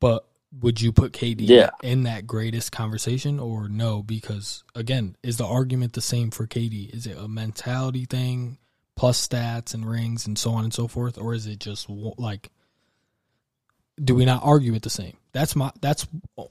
But 0.00 0.26
would 0.60 0.80
you 0.80 0.92
put 0.92 1.12
KD 1.12 1.46
Yeah. 1.48 1.70
in 1.82 2.02
that 2.02 2.26
greatest 2.26 2.72
conversation 2.72 3.38
or 3.40 3.68
no? 3.68 4.02
Because 4.02 4.64
again, 4.74 5.16
is 5.22 5.36
the 5.38 5.46
argument 5.46 5.94
the 5.94 6.00
same 6.02 6.30
for 6.30 6.46
KD? 6.46 6.94
Is 6.94 7.06
it 7.06 7.16
a 7.16 7.26
mentality 7.28 8.04
thing 8.04 8.58
plus 8.94 9.26
stats 9.26 9.72
and 9.72 9.88
rings 9.88 10.26
and 10.26 10.38
so 10.38 10.52
on 10.52 10.64
and 10.64 10.74
so 10.74 10.86
forth, 10.88 11.16
or 11.18 11.34
is 11.34 11.46
it 11.46 11.58
just 11.58 11.88
like? 11.88 12.50
Do 14.02 14.14
we 14.14 14.24
not 14.24 14.42
argue 14.42 14.74
it 14.74 14.82
the 14.82 14.90
same? 14.90 15.16
That's 15.32 15.54
my. 15.56 15.70
That's 15.80 16.06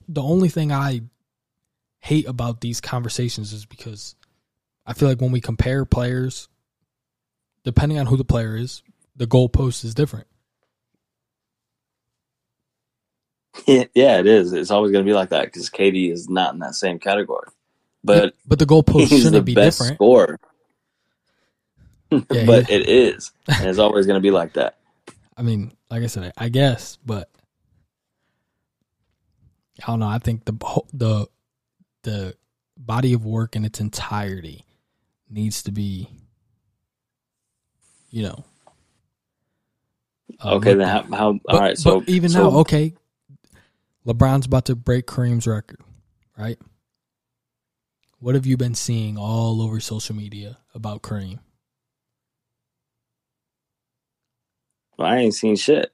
the 0.07 0.21
only 0.21 0.49
thing 0.49 0.71
I 0.71 1.01
hate 1.99 2.27
about 2.27 2.61
these 2.61 2.81
conversations 2.81 3.53
is 3.53 3.65
because 3.65 4.15
I 4.85 4.93
feel 4.93 5.09
like 5.09 5.21
when 5.21 5.31
we 5.31 5.41
compare 5.41 5.85
players, 5.85 6.49
depending 7.63 7.99
on 7.99 8.07
who 8.07 8.17
the 8.17 8.23
player 8.25 8.55
is, 8.55 8.81
the 9.15 9.27
goalpost 9.27 9.83
is 9.85 9.93
different. 9.93 10.27
Yeah, 13.67 14.19
it 14.19 14.27
is. 14.27 14.53
It's 14.53 14.71
always 14.71 14.91
going 14.91 15.05
to 15.05 15.09
be 15.09 15.15
like 15.15 15.29
that 15.29 15.45
because 15.45 15.69
KD 15.69 16.11
is 16.11 16.29
not 16.29 16.53
in 16.53 16.59
that 16.59 16.75
same 16.75 16.99
category. 16.99 17.47
But 18.03 18.35
but 18.45 18.59
the 18.59 18.65
goalpost 18.65 19.07
shouldn't 19.09 19.33
the 19.33 19.41
be 19.45 19.55
best 19.55 19.77
different. 19.77 19.95
scorer. 19.95 20.39
Yeah, 22.31 22.45
but 22.45 22.69
it 22.69 22.89
is, 22.89 23.31
and 23.47 23.69
it's 23.69 23.79
always 23.79 24.05
going 24.05 24.17
to 24.17 24.21
be 24.21 24.31
like 24.31 24.53
that. 24.53 24.77
I 25.37 25.43
mean, 25.43 25.71
like 25.89 26.03
I 26.03 26.07
said, 26.07 26.33
I 26.37 26.49
guess, 26.49 26.97
but 27.05 27.29
I 29.83 29.87
don't 29.87 29.99
know. 29.99 30.07
I 30.07 30.19
think 30.19 30.45
the 30.45 30.53
the 30.93 31.27
the 32.03 32.35
body 32.77 33.13
of 33.13 33.25
work 33.25 33.55
in 33.55 33.65
its 33.65 33.79
entirety 33.79 34.65
needs 35.29 35.63
to 35.63 35.71
be, 35.71 36.09
you 38.09 38.23
know. 38.23 38.43
uh, 40.39 40.55
Okay, 40.55 40.73
then 40.73 40.87
how? 40.87 41.03
how 41.15 41.39
But, 41.45 41.55
all 41.55 41.59
right, 41.59 41.77
so 41.77 42.01
but 42.01 42.09
even 42.09 42.29
so, 42.31 42.51
now, 42.51 42.57
okay, 42.59 42.93
LeBron's 44.05 44.45
about 44.47 44.65
to 44.65 44.75
break 44.75 45.05
Kareem's 45.05 45.45
record, 45.47 45.79
right? 46.37 46.57
What 48.19 48.35
have 48.35 48.45
you 48.45 48.57
been 48.57 48.75
seeing 48.75 49.17
all 49.17 49.61
over 49.61 49.79
social 49.79 50.15
media 50.15 50.57
about 50.73 51.01
Kareem? 51.01 51.39
I 54.99 55.17
ain't 55.17 55.33
seen 55.33 55.55
shit. 55.55 55.91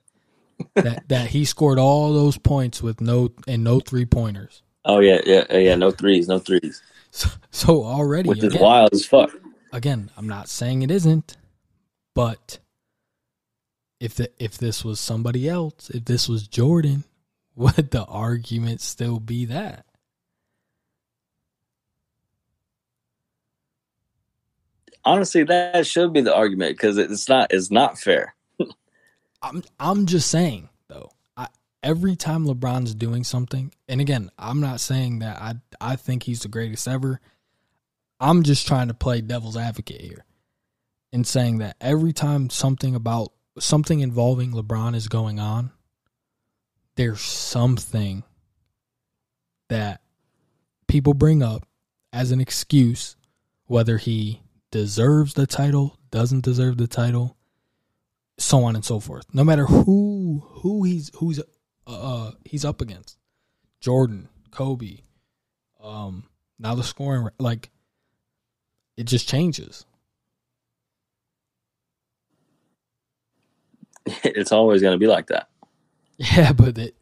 that 0.75 1.07
that 1.07 1.29
he 1.29 1.45
scored 1.45 1.79
all 1.79 2.13
those 2.13 2.37
points 2.37 2.81
with 2.81 2.99
no 2.99 3.31
and 3.47 3.63
no 3.63 3.79
three 3.79 4.05
pointers. 4.05 4.63
Oh 4.83 4.99
yeah, 4.99 5.21
yeah, 5.25 5.45
yeah. 5.55 5.75
No 5.75 5.91
threes, 5.91 6.27
no 6.27 6.39
threes, 6.39 6.81
So, 7.11 7.29
so 7.51 7.83
already, 7.83 8.29
which 8.29 8.39
is 8.39 8.53
again, 8.53 8.61
wild 8.61 8.89
as 8.93 9.05
fuck. 9.05 9.31
again, 9.71 10.11
I'm 10.17 10.27
not 10.27 10.49
saying 10.49 10.81
it 10.81 10.91
isn't, 10.91 11.37
but 12.13 12.59
if 13.99 14.15
the, 14.15 14.29
if 14.43 14.57
this 14.57 14.83
was 14.83 14.99
somebody 14.99 15.47
else, 15.47 15.89
if 15.89 16.05
this 16.05 16.27
was 16.27 16.47
Jordan, 16.47 17.05
would 17.57 17.89
the 17.89 18.05
argument 18.05 18.81
still 18.81 19.19
be 19.19 19.45
that? 19.45 19.85
Honestly, 25.03 25.43
that 25.43 25.87
should 25.87 26.13
be 26.13 26.21
the 26.21 26.35
argument 26.35 26.77
because 26.77 26.97
it's 26.97 27.27
not. 27.27 27.51
It's 27.51 27.71
not 27.71 27.97
fair. 27.97 28.35
I'm 29.41 29.63
I'm 29.79 30.05
just 30.05 30.29
saying 30.29 30.69
though. 30.87 31.09
I 31.35 31.47
every 31.81 32.15
time 32.15 32.45
LeBron's 32.45 32.93
doing 32.93 33.23
something, 33.23 33.73
and 33.87 34.01
again, 34.01 34.29
I'm 34.37 34.59
not 34.59 34.79
saying 34.79 35.19
that 35.19 35.41
I 35.41 35.55
I 35.79 35.95
think 35.95 36.23
he's 36.23 36.41
the 36.41 36.49
greatest 36.49 36.87
ever. 36.87 37.21
I'm 38.19 38.43
just 38.43 38.67
trying 38.67 38.89
to 38.89 38.93
play 38.93 39.21
devil's 39.21 39.57
advocate 39.57 40.01
here 40.01 40.25
and 41.13 41.25
saying 41.25 41.59
that 41.59 41.77
every 41.79 42.13
time 42.13 42.49
something 42.49 42.93
about 42.93 43.31
something 43.59 44.01
involving 44.01 44.51
LeBron 44.51 44.95
is 44.95 45.07
going 45.07 45.39
on, 45.39 45.71
there's 46.97 47.21
something 47.21 48.23
that 49.69 50.01
people 50.87 51.13
bring 51.13 51.41
up 51.41 51.65
as 52.11 52.31
an 52.31 52.41
excuse 52.41 53.15
whether 53.67 53.97
he 53.97 54.41
deserves 54.71 55.33
the 55.33 55.45
title, 55.45 55.97
doesn't 56.09 56.43
deserve 56.43 56.77
the 56.77 56.87
title, 56.87 57.37
so 58.37 58.63
on 58.63 58.75
and 58.75 58.83
so 58.83 58.99
forth. 58.99 59.25
No 59.33 59.43
matter 59.43 59.65
who 59.65 60.43
who 60.45 60.83
he's 60.83 61.11
who's 61.15 61.41
uh 61.85 62.31
he's 62.45 62.65
up 62.65 62.81
against, 62.81 63.17
Jordan, 63.79 64.29
Kobe, 64.51 64.99
um, 65.83 66.23
now 66.57 66.75
the 66.75 66.83
scoring 66.83 67.29
like 67.39 67.69
it 68.95 69.03
just 69.05 69.27
changes. 69.29 69.85
It's 74.23 74.53
always 74.53 74.81
going 74.81 74.93
to 74.93 74.97
be 74.97 75.07
like 75.07 75.27
that. 75.27 75.49
Yeah, 76.35 76.51
but 76.51 76.77
it, 76.77 76.95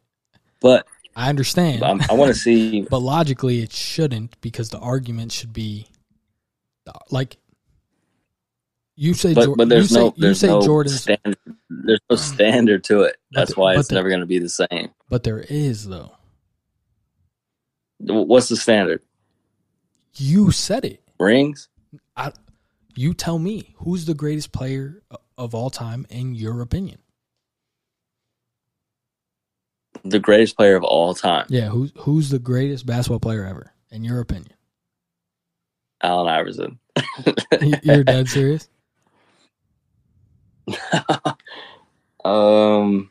But 0.60 0.86
I 1.14 1.30
understand. 1.30 1.82
I'm, 1.82 2.02
I 2.10 2.12
want 2.12 2.28
to 2.28 2.38
see. 2.38 2.82
but 2.90 2.98
logically, 2.98 3.62
it 3.62 3.72
shouldn't 3.72 4.38
because 4.42 4.68
the 4.68 4.78
argument 4.78 5.32
should 5.32 5.54
be 5.54 5.88
like 7.10 7.38
you 8.94 9.14
say. 9.14 9.32
But 9.32 9.56
but 9.56 9.68
there's 9.70 9.90
you 9.90 9.94
say, 9.96 10.00
no 10.00 10.06
you 10.06 10.12
there's 10.18 10.40
say 10.40 10.48
no 10.48 10.60
Jordan's, 10.60 11.00
standard. 11.00 11.38
There's 11.70 12.00
no 12.10 12.16
mm. 12.16 12.18
standard 12.18 12.84
to 12.84 13.02
it. 13.02 13.16
That's 13.32 13.54
the- 13.54 13.60
why 13.60 13.74
it's 13.74 13.88
the- 13.88 13.94
never 13.94 14.08
going 14.08 14.20
to 14.20 14.26
be 14.26 14.38
the 14.38 14.48
same. 14.48 14.90
but 15.08 15.22
there 15.24 15.40
is 15.40 15.88
though. 15.88 16.12
What's 17.98 18.50
the 18.50 18.56
standard? 18.56 19.02
You 20.16 20.50
said 20.50 20.84
it. 20.84 21.02
Rings? 21.18 21.68
I, 22.14 22.32
you 22.94 23.14
tell 23.14 23.38
me 23.38 23.74
who's 23.78 24.04
the 24.04 24.14
greatest 24.14 24.52
player 24.52 25.02
of 25.38 25.54
all 25.54 25.70
time 25.70 26.06
in 26.10 26.34
your 26.34 26.60
opinion. 26.60 26.98
The 30.08 30.18
greatest 30.20 30.56
player 30.56 30.76
of 30.76 30.84
all 30.84 31.14
time, 31.14 31.46
Yeah, 31.48 31.68
who's 31.68 31.92
who's 31.96 32.30
the 32.30 32.38
greatest 32.38 32.86
basketball 32.86 33.20
player 33.20 33.44
ever 33.44 33.72
in 33.90 34.04
your 34.04 34.20
opinion? 34.20 34.52
Allen 36.02 36.28
Iverson. 36.28 36.78
You- 37.60 37.74
You're 37.82 38.04
dead 38.04 38.28
serious? 38.28 38.68
um. 42.24 43.10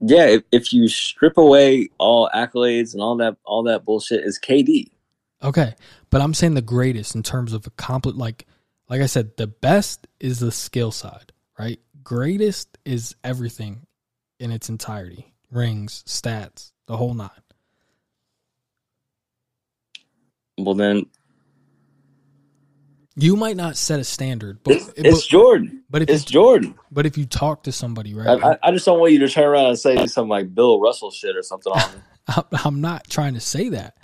Yeah, 0.00 0.26
if, 0.26 0.42
if 0.52 0.72
you 0.72 0.88
strip 0.88 1.38
away 1.38 1.88
all 1.98 2.28
accolades 2.34 2.92
and 2.92 3.02
all 3.02 3.16
that 3.16 3.36
all 3.44 3.62
that 3.64 3.84
bullshit, 3.84 4.24
is 4.24 4.38
KD. 4.38 4.90
Okay, 5.42 5.74
but 6.10 6.20
I'm 6.20 6.34
saying 6.34 6.54
the 6.54 6.62
greatest 6.62 7.14
in 7.14 7.22
terms 7.22 7.52
of 7.52 7.66
accompli 7.66 8.12
like 8.12 8.46
like 8.88 9.00
I 9.00 9.06
said, 9.06 9.36
the 9.36 9.46
best 9.46 10.06
is 10.20 10.40
the 10.40 10.52
skill 10.52 10.90
side, 10.90 11.32
right? 11.58 11.80
Greatest 12.02 12.76
is 12.84 13.16
everything 13.24 13.86
in 14.38 14.50
its 14.50 14.68
entirety. 14.68 15.32
Rings, 15.50 16.02
stats, 16.06 16.72
the 16.86 16.96
whole 16.96 17.14
nine. 17.14 17.30
Well, 20.58 20.74
then 20.74 21.06
You 23.16 23.36
might 23.36 23.56
not 23.56 23.76
set 23.76 24.00
a 24.00 24.04
standard, 24.04 24.60
but 24.64 24.74
it's, 24.74 24.88
it's 24.96 25.20
but, 25.22 25.28
Jordan. 25.28 25.84
but 25.88 26.02
if 26.02 26.08
It's 26.10 26.24
you, 26.26 26.32
Jordan. 26.32 26.74
but 26.90 27.06
if 27.06 27.16
you 27.16 27.26
talk 27.26 27.64
to 27.64 27.72
somebody, 27.72 28.14
right? 28.14 28.42
I, 28.42 28.58
I, 28.62 28.70
just 28.72 28.84
don't 28.86 29.00
want 29.00 29.12
you 29.12 29.20
to 29.20 29.28
turn 29.28 29.44
around 29.44 29.66
and 29.66 29.78
say 29.78 30.06
some 30.06 30.28
like 30.28 30.54
Bill 30.54 30.80
Russell 30.80 31.10
shit 31.10 31.36
or 31.36 31.42
something 31.42 31.72
on 31.72 32.44
I'm 32.64 32.80
not 32.80 33.08
trying 33.08 33.34
to 33.34 33.40
say 33.40 33.70
that, 33.70 33.96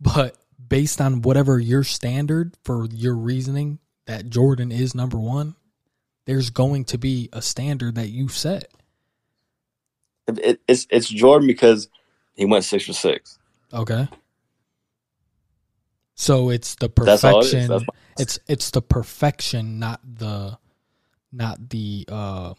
but 0.00 0.36
based 0.68 1.00
on 1.00 1.22
whatever 1.22 1.58
your 1.58 1.84
standard 1.84 2.56
for 2.64 2.86
your 2.92 3.14
reasoning 3.14 3.78
that 4.06 4.30
Jordan 4.30 4.72
is 4.72 4.94
number 4.94 5.18
one, 5.18 5.56
there's 6.26 6.50
going 6.50 6.84
to 6.86 6.98
be 6.98 7.28
a 7.32 7.42
standard 7.42 7.96
that 7.96 8.08
you 8.08 8.28
set. 8.28 8.66
It, 10.28 10.38
it, 10.38 10.60
it's 10.68 10.86
it's 10.90 11.08
Jordan 11.08 11.46
because 11.46 11.88
he 12.34 12.44
went 12.44 12.64
six 12.64 12.86
for 12.86 12.92
six. 12.92 13.38
Okay. 13.72 14.08
So 16.14 16.50
it's 16.50 16.74
the 16.76 16.88
That's 17.02 17.24
all 17.24 17.44
it 17.44 17.54
is. 17.54 17.68
perfection. 17.68 17.86
It's 18.18 18.38
it's 18.48 18.70
the 18.70 18.82
perfection, 18.82 19.78
not 19.78 20.00
the 20.04 20.58
not 21.32 21.70
the 21.70 22.06
uh 22.08 22.54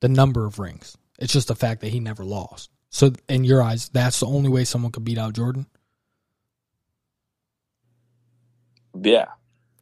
the 0.00 0.08
number 0.08 0.46
of 0.46 0.58
rings. 0.58 0.96
It's 1.18 1.32
just 1.32 1.48
the 1.48 1.56
fact 1.56 1.82
that 1.82 1.88
he 1.88 2.00
never 2.00 2.24
lost. 2.24 2.70
So 2.90 3.12
in 3.28 3.44
your 3.44 3.62
eyes, 3.62 3.88
that's 3.90 4.20
the 4.20 4.26
only 4.26 4.48
way 4.48 4.64
someone 4.64 4.92
could 4.92 5.04
beat 5.04 5.18
out 5.18 5.34
Jordan. 5.34 5.66
yeah. 9.02 9.26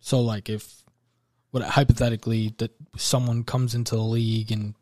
So 0.05 0.21
like 0.21 0.51
if 0.51 0.83
what 1.51 1.63
hypothetically 1.63 2.53
that 2.59 2.73
someone 2.95 3.43
comes 3.43 3.75
into 3.75 3.95
the 3.95 4.03
league 4.03 4.53
in 4.53 4.75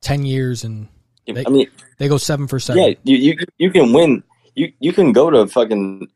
ten 0.00 0.24
years 0.24 0.62
and 0.62 0.86
They- 1.26 1.44
I 1.44 1.50
mean, 1.50 1.66
they 1.98 2.06
go 2.06 2.18
seven 2.18 2.46
for 2.46 2.60
seven. 2.60 2.80
yeah, 2.84 2.94
you, 3.02 3.16
you 3.16 3.36
you 3.58 3.70
can 3.72 3.92
win. 3.92 4.22
You 4.54 4.72
you 4.78 4.92
can 4.92 5.10
go 5.10 5.28
to 5.28 5.48
fucking. 5.48 6.06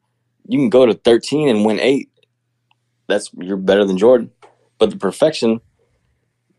You 0.47 0.59
can 0.61 0.71
go 0.71 0.87
to 0.87 0.95
thirteen 0.95 1.49
and 1.49 1.65
win 1.65 1.81
eight. 1.81 2.11
That's 3.09 3.29
you're 3.35 3.57
better 3.57 3.85
than 3.85 3.99
Jordan, 3.99 4.31
but 4.79 4.91
the 4.91 4.97
perfection. 4.97 5.61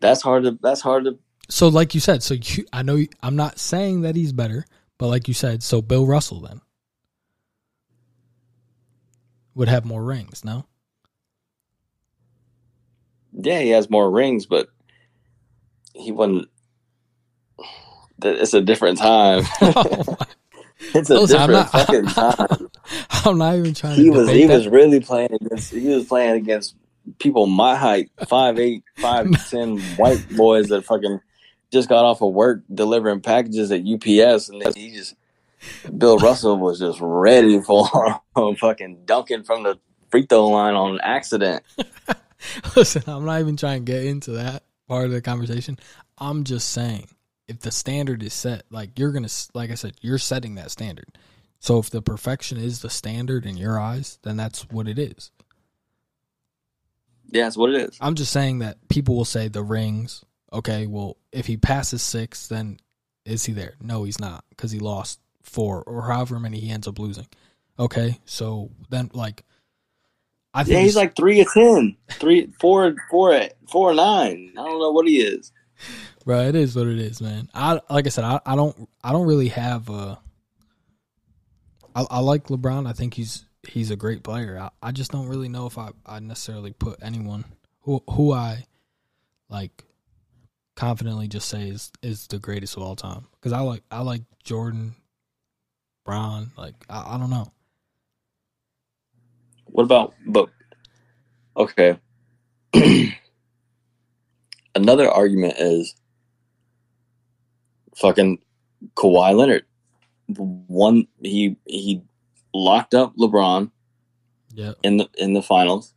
That's 0.02 0.22
hard 0.22 0.44
to. 0.44 0.60
That's 0.62 0.82
hard 0.82 1.06
to. 1.06 1.18
So 1.48 1.70
like 1.70 1.94
you 1.96 2.02
said, 2.02 2.24
so 2.24 2.34
you, 2.34 2.66
I 2.74 2.82
know 2.82 3.06
I'm 3.24 3.38
not 3.38 3.58
saying 3.58 4.02
that 4.02 4.18
he's 4.18 4.34
better, 4.34 4.66
but 4.98 5.08
like 5.08 5.30
you 5.30 5.34
said, 5.34 5.64
so 5.64 5.82
Bill 5.82 6.06
Russell 6.06 6.42
then 6.42 6.60
would 9.56 9.70
have 9.70 9.86
more 9.86 10.04
rings, 10.04 10.44
no? 10.44 10.66
Yeah, 13.42 13.60
he 13.60 13.70
has 13.70 13.90
more 13.90 14.10
rings, 14.10 14.46
but 14.46 14.68
he 15.94 16.12
wasn't. 16.12 16.48
It's 18.22 18.54
a 18.54 18.62
different 18.62 18.98
time. 18.98 19.44
Oh 19.62 20.18
it's 20.96 21.10
a 21.10 21.20
Listen, 21.20 21.40
different 21.50 21.52
not- 21.52 21.72
fucking 21.72 22.06
time. 22.06 22.70
I'm 23.26 23.38
not 23.38 23.56
even 23.58 23.74
trying 23.74 23.96
He 23.98 24.10
was 24.10 24.30
he 24.30 24.46
that. 24.46 24.54
was 24.56 24.68
really 24.70 25.02
playing 25.02 25.34
against 25.34 25.72
he 25.74 25.88
was 25.90 26.06
playing 26.06 26.36
against 26.36 26.74
people 27.20 27.48
my 27.48 27.76
height, 27.76 28.10
five 28.30 28.58
eight, 28.58 28.84
five 28.98 29.28
ten 29.50 29.80
white 29.98 30.26
boys 30.38 30.70
that 30.70 30.86
fucking 30.86 31.20
just 31.74 31.90
got 31.90 32.06
off 32.06 32.22
of 32.22 32.34
work 32.34 32.62
delivering 32.74 33.20
packages 33.20 33.72
at 33.74 33.82
UPS 33.82 34.48
and 34.50 34.62
then 34.62 34.72
he 34.74 34.92
just 34.92 35.16
Bill 35.98 36.18
Russell 36.18 36.58
was 36.58 36.80
just 36.80 37.00
ready 37.02 37.60
for 37.62 37.90
fucking 38.58 39.02
dunking 39.04 39.44
from 39.44 39.64
the 39.64 39.78
free 40.10 40.26
throw 40.28 40.48
line 40.48 40.76
on 40.76 41.02
accident. 41.02 41.62
Listen, 42.76 43.04
I'm 43.08 43.26
not 43.26 43.40
even 43.40 43.58
trying 43.58 43.86
to 43.86 43.92
get 43.92 44.06
into 44.06 44.32
that 44.32 44.64
part 44.88 45.06
of 45.06 45.12
the 45.12 45.22
conversation. 45.22 45.78
I'm 46.18 46.44
just 46.44 46.70
saying, 46.70 47.08
if 47.48 47.60
the 47.60 47.72
standard 47.72 48.24
is 48.24 48.34
set, 48.34 48.64
like 48.70 48.98
you're 48.98 49.12
gonna, 49.12 49.30
like 49.54 49.72
I 49.72 49.76
said, 49.76 49.96
you're 50.02 50.18
setting 50.18 50.56
that 50.56 50.72
standard. 50.72 51.18
So 51.60 51.80
if 51.80 51.90
the 51.90 52.02
perfection 52.02 52.58
is 52.58 52.82
the 52.82 52.90
standard 52.90 53.46
in 53.46 53.58
your 53.58 53.80
eyes, 53.80 54.18
then 54.24 54.38
that's 54.38 54.62
what 54.70 54.88
it 54.88 54.98
is. 54.98 55.32
Yeah, 57.32 57.44
that's 57.44 57.58
what 57.58 57.72
it 57.72 57.90
is. 57.90 57.98
I'm 58.02 58.16
just 58.16 58.32
saying 58.32 58.60
that 58.60 58.88
people 58.90 59.16
will 59.16 59.26
say 59.26 59.48
the 59.48 59.64
rings. 59.64 60.24
Okay, 60.52 60.88
well, 60.88 61.18
if 61.32 61.46
he 61.46 61.58
passes 61.58 62.02
six, 62.02 62.48
then 62.48 62.80
is 63.26 63.46
he 63.46 63.54
there? 63.54 63.76
No, 63.82 64.04
he's 64.04 64.20
not 64.20 64.46
because 64.50 64.72
he 64.72 64.80
lost 64.80 65.20
four 65.44 65.84
or 65.84 66.04
however 66.04 66.40
many 66.40 66.60
he 66.60 66.72
ends 66.72 66.88
up 66.88 66.98
losing. 66.98 67.28
Okay, 67.78 68.20
so 68.26 68.72
then 68.90 69.12
like, 69.14 69.44
I 70.54 70.64
think 70.64 70.74
Yeah, 70.76 70.82
he's 70.82 70.96
it's- 70.96 71.04
like 71.06 71.16
three 71.16 71.42
of 71.42 71.52
ten. 71.54 71.96
Three 72.10 72.52
four 72.60 72.96
four 73.10 73.40
four 73.68 73.94
nine. 73.94 74.52
I 74.58 74.64
don't 74.66 74.80
know 74.80 74.92
what 74.92 75.08
he 75.08 75.22
is. 75.22 75.52
Bro, 76.26 76.42
it 76.48 76.56
is 76.56 76.76
what 76.76 76.88
it 76.88 77.00
is, 77.00 77.22
man. 77.22 77.50
I 77.54 77.80
like 77.90 78.06
I 78.06 78.10
said, 78.10 78.24
I, 78.24 78.40
I 78.46 78.56
don't 78.56 78.90
I 79.04 79.12
don't 79.12 79.28
really 79.28 79.50
have 79.50 79.90
a. 79.90 80.20
I, 81.96 82.06
I 82.10 82.20
like 82.20 82.46
LeBron. 82.48 82.88
I 82.88 82.94
think 82.94 83.14
he's 83.14 83.46
he's 83.68 83.92
a 83.92 83.96
great 83.96 84.24
player. 84.24 84.58
I, 84.60 84.70
I 84.82 84.92
just 84.92 85.12
don't 85.12 85.28
really 85.28 85.50
know 85.50 85.66
if 85.66 85.78
I 85.78 85.90
I 86.06 86.20
necessarily 86.20 86.72
put 86.74 87.00
anyone 87.02 87.46
who 87.82 88.04
who 88.12 88.34
I 88.34 88.66
like 89.50 89.84
confidently 90.76 91.28
just 91.28 91.48
say 91.50 91.68
is 91.70 91.92
is 92.02 92.28
the 92.28 92.40
greatest 92.40 92.78
of 92.78 92.84
all 92.84 92.96
time 92.96 93.28
because 93.36 93.54
I 93.54 93.62
like 93.62 93.84
I 93.90 94.02
like 94.02 94.24
Jordan, 94.44 94.96
Brown. 96.06 96.52
Like 96.58 96.76
I, 96.90 97.16
I 97.16 97.18
don't 97.18 97.30
know. 97.30 97.52
What 99.72 99.84
about 99.84 100.16
but 100.28 100.50
okay. 101.58 102.00
Another 104.76 105.10
argument 105.10 105.56
is 105.60 105.96
fucking 107.98 108.40
Kawhi 108.96 109.36
Leonard. 109.36 109.66
One 110.28 111.08
he 111.22 111.58
he 111.66 112.04
locked 112.54 112.94
up 112.96 113.16
LeBron 113.18 113.72
Yeah, 114.54 114.74
in 114.84 114.98
the 114.98 115.10
in 115.18 115.34
the 115.34 115.42
finals. 115.44 115.94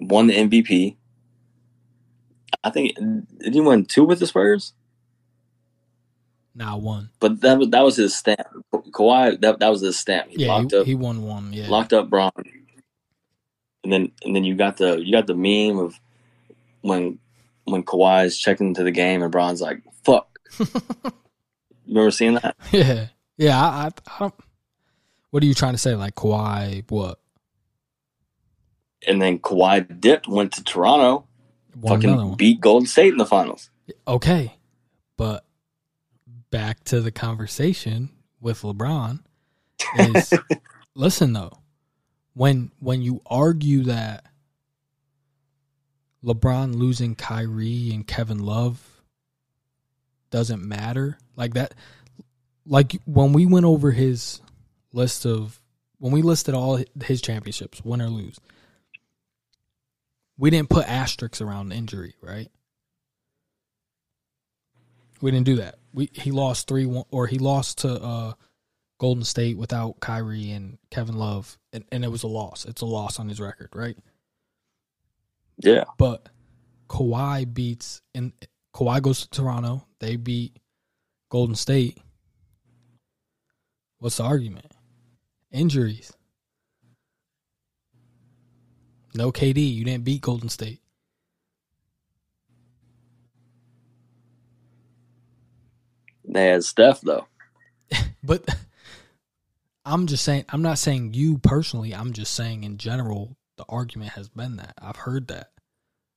Won 0.00 0.28
the 0.28 0.34
MVP. 0.36 0.96
I 2.64 2.70
think 2.70 2.96
did 3.38 3.54
he 3.54 3.60
win 3.60 3.86
two 3.86 4.04
with 4.04 4.20
the 4.20 4.26
Spurs? 4.26 4.74
now 6.54 6.78
one. 6.78 7.10
But 7.20 7.40
that 7.42 7.58
was 7.58 7.70
that 7.70 7.82
was 7.84 7.96
his 7.96 8.16
stamp. 8.16 8.40
Kawhi 8.74 9.40
that 9.42 9.60
that 9.60 9.68
was 9.70 9.82
his 9.82 9.98
stamp. 9.98 10.30
He 10.30 10.38
Yeah, 10.38 10.48
locked 10.48 10.72
he, 10.74 10.74
up 10.74 10.86
he 10.86 10.94
won 10.94 11.22
one. 11.22 11.52
Yeah, 11.52 11.68
locked 11.68 11.92
up 11.92 12.10
Bron, 12.10 12.32
and 13.84 13.92
then 13.92 14.12
and 14.24 14.34
then 14.34 14.44
you 14.44 14.54
got 14.54 14.76
the 14.76 14.96
you 14.96 15.12
got 15.12 15.26
the 15.26 15.34
meme 15.34 15.78
of 15.78 15.98
when 16.82 17.18
when 17.64 17.82
Kawhi's 17.82 18.38
checking 18.38 18.68
into 18.68 18.82
the 18.82 18.90
game 18.90 19.22
and 19.22 19.32
Bron's 19.32 19.60
like 19.60 19.82
"fuck." 20.02 20.38
you 20.58 20.66
remember 21.86 22.10
seeing 22.10 22.34
that? 22.34 22.56
yeah, 22.70 23.08
yeah. 23.36 23.60
I, 23.60 23.86
I 23.86 23.90
I 24.06 24.18
don't. 24.20 24.34
What 25.30 25.42
are 25.42 25.46
you 25.46 25.54
trying 25.54 25.72
to 25.72 25.78
say? 25.78 25.94
Like 25.94 26.14
Kawhi? 26.14 26.84
What? 26.90 27.18
And 29.06 29.20
then 29.20 29.38
Kawhi 29.38 30.00
dipped, 30.00 30.28
went 30.28 30.52
to 30.52 30.62
Toronto, 30.62 31.26
another 31.82 32.00
fucking 32.00 32.34
beat 32.36 32.60
Golden 32.60 32.86
State 32.86 33.12
in 33.12 33.18
the 33.18 33.26
finals. 33.26 33.70
Okay, 34.06 34.54
but 35.16 35.44
back 36.50 36.84
to 36.84 37.00
the 37.00 37.10
conversation 37.10 38.10
with 38.40 38.62
LeBron 38.62 39.20
is 39.98 40.32
listen 40.94 41.32
though, 41.32 41.61
when 42.34 42.70
when 42.78 43.02
you 43.02 43.20
argue 43.26 43.82
that 43.84 44.24
LeBron 46.24 46.74
losing 46.74 47.14
Kyrie 47.14 47.90
and 47.92 48.06
Kevin 48.06 48.38
Love 48.38 49.02
doesn't 50.30 50.62
matter, 50.62 51.18
like 51.36 51.54
that, 51.54 51.74
like 52.64 52.96
when 53.04 53.32
we 53.32 53.44
went 53.44 53.66
over 53.66 53.90
his 53.90 54.40
list 54.92 55.26
of 55.26 55.60
when 55.98 56.12
we 56.12 56.22
listed 56.22 56.54
all 56.54 56.82
his 57.04 57.20
championships, 57.20 57.84
win 57.84 58.00
or 58.00 58.08
lose, 58.08 58.38
we 60.38 60.50
didn't 60.50 60.70
put 60.70 60.88
asterisks 60.88 61.40
around 61.40 61.72
injury, 61.72 62.14
right? 62.20 62.48
We 65.20 65.30
didn't 65.30 65.46
do 65.46 65.56
that. 65.56 65.76
We 65.92 66.10
he 66.12 66.30
lost 66.30 66.66
three 66.66 66.86
one, 66.86 67.04
or 67.10 67.26
he 67.26 67.38
lost 67.38 67.78
to 67.78 68.02
uh, 68.02 68.32
Golden 69.02 69.24
State 69.24 69.58
without 69.58 69.98
Kyrie 69.98 70.52
and 70.52 70.78
Kevin 70.92 71.16
Love, 71.16 71.58
and, 71.72 71.84
and 71.90 72.04
it 72.04 72.08
was 72.12 72.22
a 72.22 72.28
loss. 72.28 72.64
It's 72.64 72.82
a 72.82 72.86
loss 72.86 73.18
on 73.18 73.28
his 73.28 73.40
record, 73.40 73.70
right? 73.74 73.98
Yeah, 75.58 75.82
But 75.98 76.28
Kawhi 76.88 77.52
beats 77.52 78.00
and 78.14 78.32
Kawhi 78.72 79.02
goes 79.02 79.22
to 79.22 79.30
Toronto. 79.30 79.88
They 79.98 80.14
beat 80.14 80.56
Golden 81.30 81.56
State. 81.56 81.98
What's 83.98 84.18
the 84.18 84.22
argument? 84.22 84.70
Injuries. 85.50 86.12
No 89.16 89.32
KD. 89.32 89.74
You 89.74 89.84
didn't 89.84 90.04
beat 90.04 90.20
Golden 90.20 90.48
State. 90.48 90.80
they 96.24 96.46
had 96.46 96.62
Steph 96.62 97.00
though. 97.00 97.26
But 98.22 98.48
I'm 99.84 100.06
just 100.06 100.24
saying, 100.24 100.44
I'm 100.48 100.62
not 100.62 100.78
saying 100.78 101.14
you 101.14 101.38
personally. 101.38 101.94
I'm 101.94 102.12
just 102.12 102.34
saying 102.34 102.64
in 102.64 102.78
general, 102.78 103.36
the 103.56 103.64
argument 103.68 104.12
has 104.12 104.28
been 104.28 104.56
that. 104.56 104.74
I've 104.80 104.96
heard 104.96 105.28
that, 105.28 105.50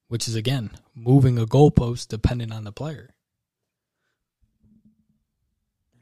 which 0.07 0.27
is 0.27 0.35
again 0.35 0.71
moving 0.93 1.37
a 1.39 1.45
goalpost 1.45 2.07
depending 2.07 2.51
on 2.51 2.63
the 2.63 2.71
player. 2.71 3.15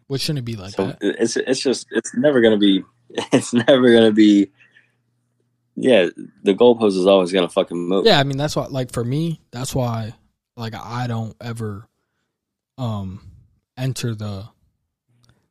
Which 0.07 0.21
shouldn't 0.21 0.45
be 0.45 0.55
like 0.55 0.73
So 0.73 0.87
that. 0.87 0.97
it's 1.01 1.37
it's 1.37 1.61
just 1.61 1.87
it's 1.91 2.13
never 2.15 2.41
gonna 2.41 2.57
be 2.57 2.83
it's 3.31 3.53
never 3.53 3.91
gonna 3.93 4.11
be. 4.11 4.51
Yeah, 5.75 6.09
the 6.43 6.53
goalpost 6.53 6.89
is 6.97 7.07
always 7.07 7.31
gonna 7.31 7.49
fucking 7.49 7.77
move. 7.77 8.05
Yeah, 8.05 8.19
I 8.19 8.23
mean 8.23 8.37
that's 8.37 8.55
why. 8.55 8.65
Like 8.67 8.91
for 8.91 9.03
me, 9.03 9.41
that's 9.51 9.73
why. 9.73 10.13
Like 10.55 10.75
I 10.75 11.07
don't 11.07 11.35
ever, 11.41 11.87
um, 12.77 13.21
enter 13.75 14.13
the 14.13 14.49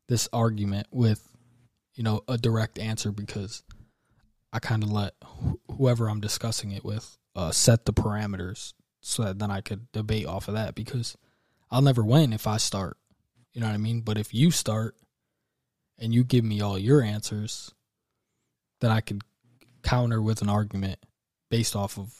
this 0.08 0.28
argument 0.32 0.86
with 0.92 1.26
you 1.94 2.02
know, 2.02 2.22
a 2.28 2.38
direct 2.38 2.78
answer 2.78 3.12
because 3.12 3.62
I 4.52 4.58
kind 4.58 4.82
of 4.82 4.90
let 4.90 5.14
wh- 5.22 5.72
whoever 5.76 6.08
I'm 6.08 6.20
discussing 6.20 6.72
it 6.72 6.84
with 6.84 7.18
uh, 7.34 7.50
set 7.50 7.84
the 7.84 7.92
parameters 7.92 8.74
so 9.00 9.24
that 9.24 9.38
then 9.38 9.50
I 9.50 9.60
could 9.60 9.90
debate 9.92 10.26
off 10.26 10.48
of 10.48 10.54
that 10.54 10.74
because 10.74 11.16
I'll 11.70 11.82
never 11.82 12.04
win 12.04 12.32
if 12.32 12.46
I 12.46 12.58
start. 12.58 12.96
You 13.52 13.60
know 13.60 13.66
what 13.66 13.74
I 13.74 13.78
mean? 13.78 14.00
But 14.00 14.18
if 14.18 14.32
you 14.32 14.50
start 14.50 14.96
and 15.98 16.14
you 16.14 16.24
give 16.24 16.44
me 16.44 16.60
all 16.60 16.78
your 16.78 17.02
answers, 17.02 17.72
then 18.80 18.90
I 18.90 19.00
could 19.00 19.22
counter 19.82 20.22
with 20.22 20.42
an 20.42 20.48
argument 20.48 20.98
based 21.50 21.76
off 21.76 21.98
of, 21.98 22.12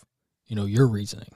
you 0.46 0.56
know, 0.56 0.64
your 0.64 0.86
reasoning. 0.86 1.34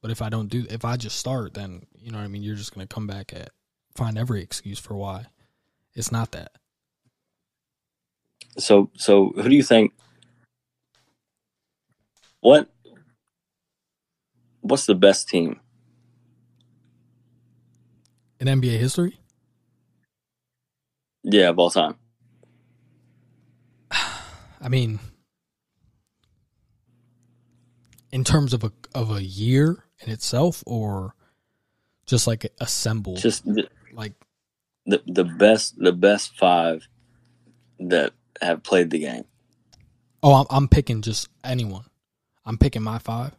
But 0.00 0.10
if 0.10 0.20
I 0.20 0.28
don't 0.28 0.48
do 0.48 0.66
if 0.68 0.84
I 0.84 0.96
just 0.96 1.18
start, 1.18 1.54
then 1.54 1.86
you 1.98 2.10
know 2.10 2.18
what 2.18 2.24
I 2.24 2.28
mean, 2.28 2.42
you're 2.42 2.54
just 2.54 2.74
gonna 2.74 2.86
come 2.86 3.06
back 3.06 3.32
at 3.32 3.50
find 3.96 4.18
every 4.18 4.42
excuse 4.42 4.78
for 4.78 4.94
why. 4.94 5.26
It's 5.94 6.12
not 6.12 6.32
that. 6.32 6.52
So 8.58 8.90
so 8.94 9.32
who 9.36 9.48
do 9.48 9.54
you 9.54 9.62
think 9.62 9.92
what 12.40 12.68
what's 14.60 14.86
the 14.86 14.94
best 14.94 15.28
team? 15.28 15.60
In 18.40 18.48
NBA 18.48 18.78
history? 18.78 19.18
Yeah, 21.22 21.48
of 21.48 21.58
all 21.58 21.70
time. 21.70 21.96
I 23.90 24.68
mean, 24.68 24.98
in 28.12 28.24
terms 28.24 28.52
of 28.52 28.62
a 28.62 28.72
of 28.94 29.10
a 29.10 29.22
year 29.22 29.84
in 30.00 30.12
itself, 30.12 30.62
or 30.66 31.14
just 32.06 32.26
like 32.26 32.52
assembled, 32.60 33.18
Just 33.18 33.44
the, 33.44 33.68
like 33.92 34.12
the 34.86 35.02
the 35.06 35.24
best 35.24 35.78
the 35.78 35.92
best 35.92 36.36
five 36.36 36.86
that 37.80 38.12
have 38.42 38.62
played 38.62 38.90
the 38.90 38.98
game. 39.00 39.24
oh, 40.22 40.34
I'm, 40.34 40.46
I'm 40.50 40.68
picking 40.68 41.02
just 41.02 41.28
anyone. 41.42 41.84
I'm 42.44 42.58
picking 42.58 42.82
my 42.82 42.98
five. 42.98 43.32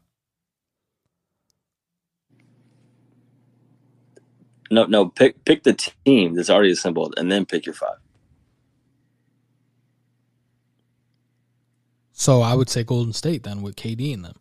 No, 4.71 4.85
no, 4.85 5.07
pick 5.07 5.43
pick 5.45 5.63
the 5.63 5.73
team 5.73 6.33
that's 6.33 6.49
already 6.49 6.71
assembled 6.71 7.13
and 7.17 7.31
then 7.31 7.45
pick 7.45 7.65
your 7.65 7.75
five. 7.75 7.97
So 12.13 12.41
I 12.41 12.55
would 12.55 12.69
say 12.69 12.83
Golden 12.83 13.13
State 13.13 13.43
then 13.43 13.61
with 13.61 13.75
KD 13.75 14.13
in 14.13 14.21
them. 14.23 14.35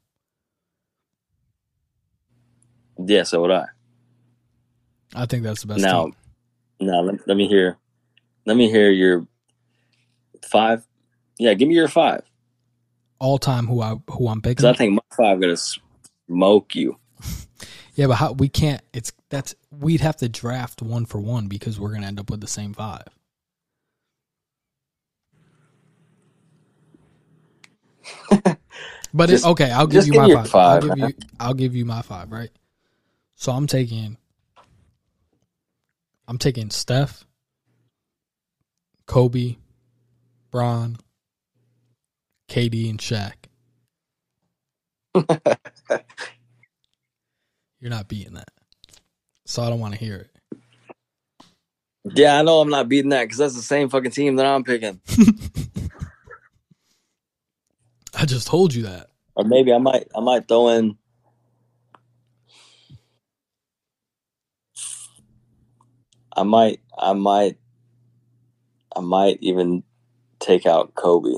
Yeah, 2.99 3.25
so 3.25 3.43
would 3.43 3.51
I. 3.51 3.67
I 5.15 5.27
think 5.27 5.43
that's 5.43 5.61
the 5.61 5.67
best. 5.67 5.81
Now, 5.81 6.05
team. 6.05 6.15
now 6.81 7.01
let, 7.01 7.27
let 7.29 7.37
me 7.37 7.47
hear 7.49 7.77
let 8.47 8.57
me 8.57 8.71
hear 8.71 8.91
your 8.91 9.27
five. 10.45 10.87
Yeah, 11.39 11.55
give 11.55 11.69
me 11.69 11.75
your 11.75 11.89
five. 11.89 12.23
all 13.19 13.39
time 13.39 13.67
who 13.67 13.81
I 13.81 13.97
who 14.11 14.29
I'm 14.29 14.41
Because 14.41 14.63
picking. 14.63 14.67
I 14.67 14.73
think 14.75 14.93
my 14.95 15.17
five 15.17 15.41
gonna 15.41 15.57
smoke 16.29 16.75
you. 16.75 16.97
yeah, 17.95 18.07
but 18.07 18.15
how 18.17 18.33
we 18.33 18.49
can't. 18.49 18.83
It's 18.93 19.13
that's 19.31 19.55
we'd 19.71 20.01
have 20.01 20.17
to 20.19 20.29
draft 20.29 20.83
one 20.83 21.07
for 21.07 21.21
one 21.21 21.49
because 21.49 21.79
we're 21.81 21.93
gonna 21.93 22.07
end 22.07 22.21
up 22.21 22.31
with 22.31 22.41
the 22.41 22.47
same 22.47 22.73
five. 22.75 23.07
But 29.13 29.29
Just- 29.29 29.47
it, 29.47 29.51
okay, 29.51 29.71
I'll 29.71 29.87
give 29.87 30.07
you 30.07 30.13
give 30.13 30.23
my 30.23 30.43
five. 30.43 30.51
five, 30.51 30.85
I'll 30.85 30.97
give 30.97 31.09
you. 31.09 31.15
I'll 31.39 31.55
give 31.55 31.77
you 31.77 31.85
my 31.85 32.03
five. 32.03 32.33
Right. 32.33 32.51
So 33.37 33.53
I'm 33.53 33.67
taking. 33.69 34.17
I'm 36.27 36.39
taking 36.39 36.71
Steph, 36.71 37.25
Kobe, 39.07 39.57
Bron, 40.55 40.97
KD, 42.49 42.89
and 42.89 43.01
Shaq. 43.01 43.35
You're 47.81 47.91
not 47.91 48.07
beating 48.07 48.35
that, 48.35 48.53
so 49.47 49.65
I 49.65 49.69
don't 49.69 49.81
want 49.81 49.95
to 49.95 49.99
hear 49.99 50.15
it. 50.15 50.31
Yeah, 52.05 52.39
I 52.39 52.43
know 52.43 52.61
I'm 52.61 52.71
not 52.71 52.89
beating 52.89 53.11
that 53.11 53.25
because 53.25 53.39
that's 53.39 53.57
the 53.57 53.63
same 53.63 53.89
fucking 53.89 54.13
team 54.13 54.37
that 54.37 54.47
I'm 54.47 54.63
picking. 54.63 55.01
I 58.17 58.25
just 58.25 58.47
told 58.47 58.75
you 58.75 58.85
that. 58.85 59.09
Or 59.35 59.43
maybe 59.43 59.73
I 59.73 59.79
might 59.79 60.07
I 60.15 60.21
might 60.21 60.47
throw 60.47 60.69
in 60.69 60.97
I 66.37 66.45
might 66.45 66.79
I 66.97 67.13
might 67.13 67.59
I 68.95 69.01
might 69.01 69.39
even 69.41 69.83
take 70.45 70.67
out 70.67 70.95
Kobe. 70.95 71.35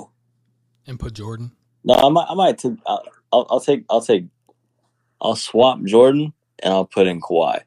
And 0.87 0.99
put 0.99 1.15
Jordan. 1.15 1.53
No, 1.85 1.95
I 1.95 2.09
might 2.09 2.27
I 2.29 2.35
might 2.35 2.59
t- 2.59 2.77
I'll, 2.87 3.05
I'll 3.33 3.47
I'll 3.51 3.61
take 3.61 3.85
I'll 3.89 4.01
take 4.01 4.27
I'll 5.21 5.37
swap 5.37 5.83
Jordan 5.85 6.33
and 6.63 6.73
I'll 6.73 6.85
put 6.87 7.07
in 7.07 7.21
Kawhi. 7.21 7.63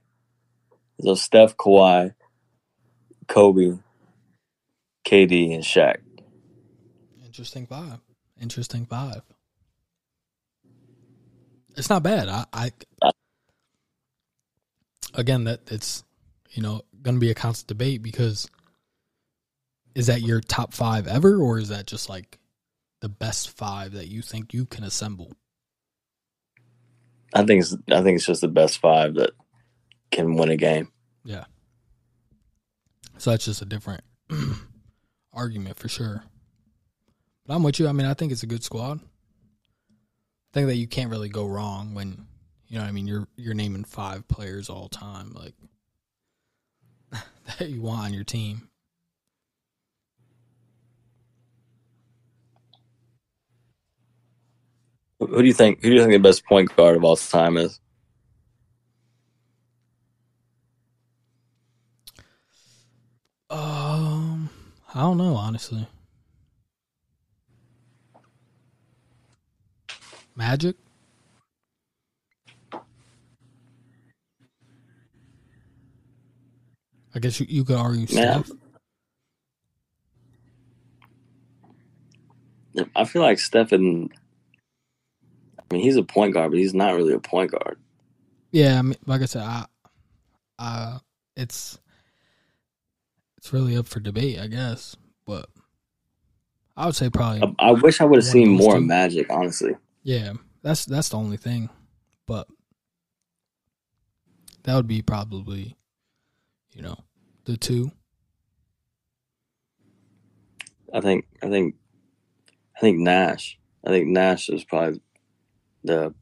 So 1.01 1.15
Steph, 1.15 1.55
Kawhi, 1.55 2.13
Kobe, 3.27 3.77
KD, 5.07 5.53
and 5.55 5.63
Shaq. 5.63 5.97
Interesting 7.25 7.67
vibe. 7.67 8.01
Interesting 8.41 8.85
vibe. 8.85 9.21
It's 11.77 11.89
not 11.89 12.03
bad. 12.03 12.27
I, 12.27 12.45
I 12.51 12.71
again 15.13 15.45
that 15.45 15.61
it's 15.71 16.03
you 16.51 16.61
know 16.61 16.81
gonna 17.01 17.19
be 17.19 17.31
a 17.31 17.35
constant 17.35 17.67
debate 17.67 18.01
because 18.03 18.49
is 19.95 20.07
that 20.07 20.21
your 20.21 20.41
top 20.41 20.73
five 20.73 21.07
ever 21.07 21.37
or 21.37 21.59
is 21.59 21.69
that 21.69 21.87
just 21.87 22.09
like 22.09 22.39
the 23.01 23.09
best 23.09 23.55
five 23.57 23.93
that 23.93 24.07
you 24.07 24.21
think 24.21 24.53
you 24.53 24.65
can 24.65 24.83
assemble? 24.83 25.33
I 27.33 27.43
think 27.45 27.61
it's 27.61 27.75
I 27.91 28.01
think 28.01 28.17
it's 28.17 28.25
just 28.25 28.41
the 28.41 28.47
best 28.47 28.79
five 28.79 29.15
that 29.15 29.31
can 30.11 30.35
win 30.35 30.49
a 30.49 30.57
game. 30.57 30.91
Yeah. 31.23 31.45
So 33.17 33.31
that's 33.31 33.45
just 33.45 33.61
a 33.61 33.65
different 33.65 34.03
argument 35.33 35.77
for 35.77 35.89
sure. 35.89 36.23
But 37.45 37.55
I'm 37.55 37.63
with 37.63 37.79
you. 37.79 37.87
I 37.87 37.91
mean, 37.91 38.07
I 38.07 38.13
think 38.13 38.31
it's 38.31 38.43
a 38.43 38.47
good 38.47 38.63
squad. 38.63 38.99
I 39.01 40.53
think 40.53 40.67
that 40.67 40.75
you 40.75 40.87
can't 40.87 41.11
really 41.11 41.29
go 41.29 41.45
wrong 41.45 41.93
when 41.93 42.25
you 42.67 42.77
know 42.77 42.83
what 42.83 42.89
I 42.89 42.91
mean 42.91 43.07
you're 43.07 43.27
you're 43.35 43.53
naming 43.53 43.83
five 43.83 44.27
players 44.27 44.69
all 44.69 44.87
time 44.87 45.33
like 45.33 45.53
that 47.59 47.69
you 47.69 47.81
want 47.81 48.05
on 48.05 48.13
your 48.13 48.23
team. 48.23 48.68
Who 55.19 55.41
do 55.41 55.47
you 55.47 55.53
think? 55.53 55.81
Who 55.81 55.89
do 55.89 55.95
you 55.95 56.01
think 56.01 56.13
the 56.13 56.19
best 56.19 56.45
point 56.45 56.73
guard 56.75 56.95
of 56.95 57.03
all 57.03 57.17
time 57.17 57.57
is? 57.57 57.79
Um, 63.49 64.49
I 64.93 65.01
don't 65.01 65.17
know 65.17 65.35
honestly. 65.35 65.87
Magic. 70.35 70.77
I 77.13 77.19
guess 77.19 77.39
you, 77.39 77.47
you 77.49 77.63
could 77.65 77.75
argue 77.75 78.05
Yeah. 78.07 78.43
Steph. 78.43 78.57
I 82.95 83.03
feel 83.03 83.21
like 83.23 83.39
Stephen. 83.39 84.09
I 85.69 85.75
mean, 85.75 85.83
he's 85.83 85.97
a 85.97 86.03
point 86.03 86.33
guard, 86.33 86.51
but 86.51 86.59
he's 86.59 86.73
not 86.73 86.95
really 86.95 87.13
a 87.13 87.19
point 87.19 87.51
guard. 87.51 87.77
Yeah, 88.51 88.79
I 88.79 88.81
mean, 88.81 88.95
like 89.05 89.21
I 89.21 89.25
said, 89.25 89.43
I, 89.43 89.65
uh, 90.57 90.99
it's 91.35 91.77
it's 93.37 93.53
really 93.53 93.77
up 93.77 93.87
for 93.87 93.99
debate, 93.99 94.39
I 94.39 94.47
guess. 94.47 94.95
But 95.25 95.47
I 96.75 96.85
would 96.85 96.95
say 96.95 97.09
probably, 97.09 97.43
I, 97.59 97.69
I 97.69 97.71
wish 97.71 98.01
I 98.01 98.05
would 98.05 98.17
have 98.17 98.25
seen 98.25 98.49
more 98.49 98.75
two. 98.75 98.81
Magic, 98.81 99.27
honestly. 99.29 99.75
yeah. 100.03 100.33
That's 100.61 100.83
that's 100.83 101.07
the 101.09 101.17
only 101.17 101.37
thing, 101.37 101.69
but 102.27 102.45
that 104.63 104.75
would 104.75 104.87
be 104.87 105.01
probably, 105.01 105.77
you 106.73 106.81
know, 106.81 106.97
the 107.45 107.55
two. 107.55 107.91
I 110.93 110.99
think. 110.99 111.25
I 111.41 111.47
think. 111.49 111.75
I 112.75 112.79
think 112.81 112.97
Nash. 112.97 113.57
I 113.85 113.89
think 113.89 114.07
Nash 114.07 114.49
is 114.49 114.65
probably 114.65 114.99
the 115.83 116.13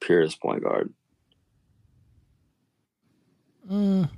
purest 0.00 0.40
point 0.40 0.62
guard. 0.62 0.92
Mm. 3.70 4.10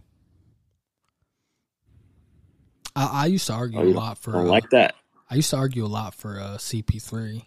I, 2.96 3.22
I 3.22 3.26
used 3.26 3.46
to 3.48 3.52
argue 3.52 3.80
Oh, 3.80 3.84
a 3.84 3.92
lot 3.92 4.18
for. 4.18 4.30
I 4.30 4.34
don't 4.34 4.46
uh, 4.46 4.50
like 4.50 4.70
that. 4.70 4.94
I 5.30 5.34
used 5.36 5.50
to 5.50 5.56
argue 5.56 5.84
a 5.84 5.88
lot 5.88 6.14
for 6.14 6.38
uh, 6.40 6.56
CP3. 6.58 7.44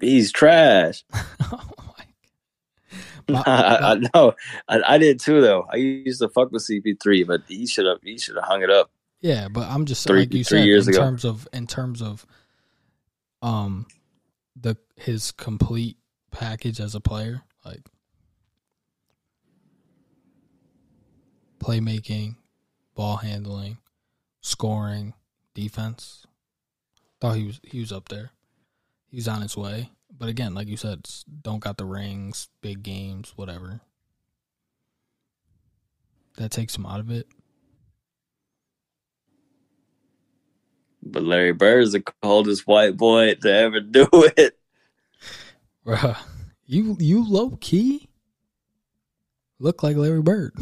He's 0.00 0.32
trash. 0.32 1.04
Oh 1.52 3.32
my- 3.34 3.42
I, 3.46 3.92
I 3.92 3.94
know. 4.14 4.32
I, 4.68 4.80
I 4.94 4.98
did 4.98 5.20
too, 5.20 5.40
though. 5.40 5.64
I 5.72 5.76
used 5.76 6.20
to 6.20 6.28
fuck 6.28 6.50
with 6.50 6.66
CP3, 6.68 7.24
but 7.28 7.42
he 7.46 7.64
should 7.66 7.86
have 7.86 7.98
he 8.02 8.18
should 8.18 8.34
have 8.34 8.44
hung 8.44 8.62
it 8.62 8.70
up. 8.70 8.90
Yeah, 9.20 9.46
but 9.48 9.68
I'm 9.68 9.84
just 9.84 10.04
Three- 10.06 10.20
like 10.20 10.34
you 10.34 10.42
three 10.42 10.58
said 10.58 10.66
years 10.66 10.88
in 10.88 10.94
ago. 10.94 11.02
terms 11.04 11.24
of 11.24 11.46
in 11.52 11.68
terms 11.68 12.02
of 12.02 12.26
um 13.42 13.86
the 14.56 14.76
his 14.96 15.32
complete 15.32 15.96
package 16.30 16.80
as 16.80 16.94
a 16.94 17.00
player, 17.00 17.42
like 17.64 17.82
playmaking, 21.58 22.36
ball 22.94 23.18
handling, 23.18 23.78
scoring, 24.40 25.14
defense. 25.54 26.26
Thought 27.20 27.36
he 27.36 27.46
was 27.46 27.60
he 27.64 27.80
was 27.80 27.92
up 27.92 28.08
there. 28.08 28.30
He's 29.08 29.28
on 29.28 29.42
his 29.42 29.56
way. 29.56 29.90
But 30.16 30.28
again, 30.28 30.54
like 30.54 30.68
you 30.68 30.76
said, 30.76 31.08
don't 31.42 31.60
got 31.60 31.78
the 31.78 31.84
rings, 31.84 32.48
big 32.60 32.82
games, 32.82 33.32
whatever. 33.36 33.80
That 36.36 36.50
takes 36.50 36.76
him 36.76 36.86
out 36.86 37.00
of 37.00 37.10
it. 37.10 37.26
But 41.02 41.22
Larry 41.22 41.52
Bird 41.52 41.82
is 41.84 41.92
the 41.92 42.02
coldest 42.22 42.66
white 42.66 42.96
boy 42.96 43.34
to 43.34 43.52
ever 43.52 43.80
do 43.80 44.08
it. 44.12 44.58
Bruh, 45.84 46.18
you 46.66 46.96
you 47.00 47.28
low 47.28 47.56
key 47.60 48.08
look 49.58 49.82
like 49.82 49.96
Larry 49.96 50.22
Bird. 50.22 50.54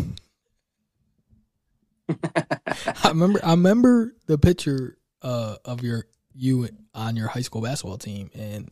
I 2.35 3.09
remember 3.09 3.41
I 3.45 3.51
remember 3.51 4.15
the 4.27 4.39
picture 4.39 4.97
uh, 5.23 5.57
of 5.65 5.83
your 5.83 6.07
you 6.35 6.69
on 6.95 7.17
your 7.17 7.29
high 7.29 7.41
school 7.43 7.63
basketball 7.63 7.99
team, 7.99 8.31
and 8.35 8.71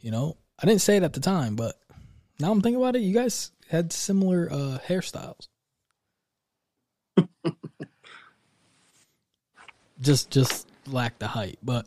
you 0.00 0.10
know 0.10 0.36
I 0.58 0.66
didn't 0.66 0.80
say 0.80 0.96
it 0.96 1.02
at 1.02 1.12
the 1.12 1.20
time, 1.20 1.56
but 1.56 1.78
now 2.40 2.50
I'm 2.50 2.62
thinking 2.62 2.80
about 2.80 2.96
it. 2.96 3.02
You 3.02 3.14
guys 3.14 3.52
had 3.68 3.92
similar 3.92 4.48
uh, 4.50 4.78
hairstyles. 4.86 5.48
just 10.00 10.30
just 10.30 10.68
lacked 10.88 11.20
the 11.20 11.28
hype. 11.28 11.58
but 11.62 11.86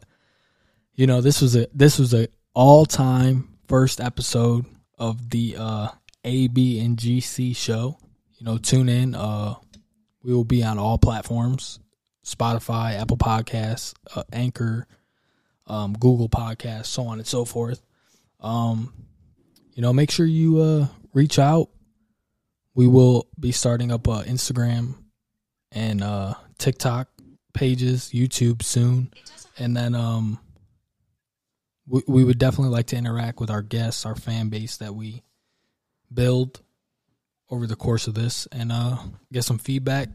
you 0.96 1.08
know 1.08 1.22
this 1.22 1.42
was 1.42 1.56
a 1.56 1.68
this 1.74 1.98
was 1.98 2.14
a 2.14 2.28
all 2.54 2.86
time 2.86 3.58
first 3.68 4.02
episode 4.02 4.66
of 4.98 5.30
the 5.30 5.56
uh, 5.58 5.88
AB 6.26 6.80
and 6.80 6.98
GC 6.98 7.56
show. 7.56 7.98
You 8.38 8.46
know, 8.46 8.58
tune 8.58 8.90
in. 8.90 9.16
Uh, 9.16 9.56
we 10.24 10.34
will 10.34 10.44
be 10.44 10.64
on 10.64 10.78
all 10.78 10.98
platforms: 10.98 11.80
Spotify, 12.26 13.00
Apple 13.00 13.18
Podcasts, 13.18 13.94
uh, 14.16 14.24
Anchor, 14.34 14.88
um, 15.68 15.94
Google 15.94 16.28
Podcasts, 16.28 16.88
so 16.88 17.04
on 17.04 17.20
and 17.20 17.28
so 17.28 17.46
forth. 17.46 17.82
Um, 18.42 18.94
you 19.74 19.82
know, 19.82 19.94
make 19.94 20.12
sure 20.12 20.26
you 20.26 20.60
uh, 20.60 20.88
reach 21.14 21.40
out. 21.40 21.70
We 22.74 22.88
will 22.88 23.28
be 23.40 23.52
starting 23.52 23.92
up 23.92 24.08
uh, 24.08 24.24
Instagram 24.24 24.96
and 25.72 26.04
uh, 26.04 26.34
TikTok 26.58 27.10
pages, 27.60 28.10
YouTube 28.14 28.64
soon, 28.64 29.12
and 29.58 29.76
then 29.76 29.94
um, 29.94 30.40
we, 31.86 32.02
we 32.08 32.24
would 32.24 32.40
definitely 32.40 32.72
like 32.72 32.88
to 32.88 32.96
interact 32.96 33.42
with 33.42 33.52
our 33.52 33.62
guests, 33.62 34.06
our 34.06 34.16
fan 34.16 34.48
base 34.48 34.78
that 34.78 34.96
we 34.96 35.24
build 36.12 36.62
over 37.50 37.68
the 37.68 37.76
course 37.76 38.08
of 38.08 38.14
this, 38.14 38.48
and 38.54 38.72
uh, 38.72 38.96
get 39.34 39.44
some 39.44 39.58
feedback, 39.58 40.08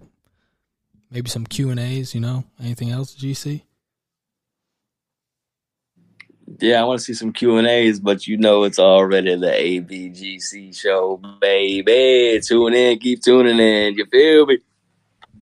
maybe 1.11 1.29
some 1.29 1.45
Q 1.45 1.69
and 1.69 1.79
A's. 1.79 2.15
You 2.15 2.23
know, 2.23 2.45
anything 2.59 2.91
else, 2.91 3.15
GC? 3.15 3.61
Yeah, 6.61 6.81
I 6.81 6.85
want 6.85 7.01
to 7.01 7.05
see 7.05 7.13
some 7.13 7.35
Q 7.35 7.59
and 7.59 7.67
A's, 7.67 8.01
but 8.01 8.27
you 8.27 8.39
know 8.39 8.65
it's 8.65 8.79
already 8.79 9.35
the 9.37 9.49
ABGC 9.49 10.75
show, 10.75 11.21
baby. 11.43 12.41
Tune 12.41 12.73
in, 12.73 12.99
keep 13.01 13.23
tuning 13.23 13.59
in. 13.59 13.97
You 13.97 14.07
feel 14.07 14.47
me? 14.47 14.61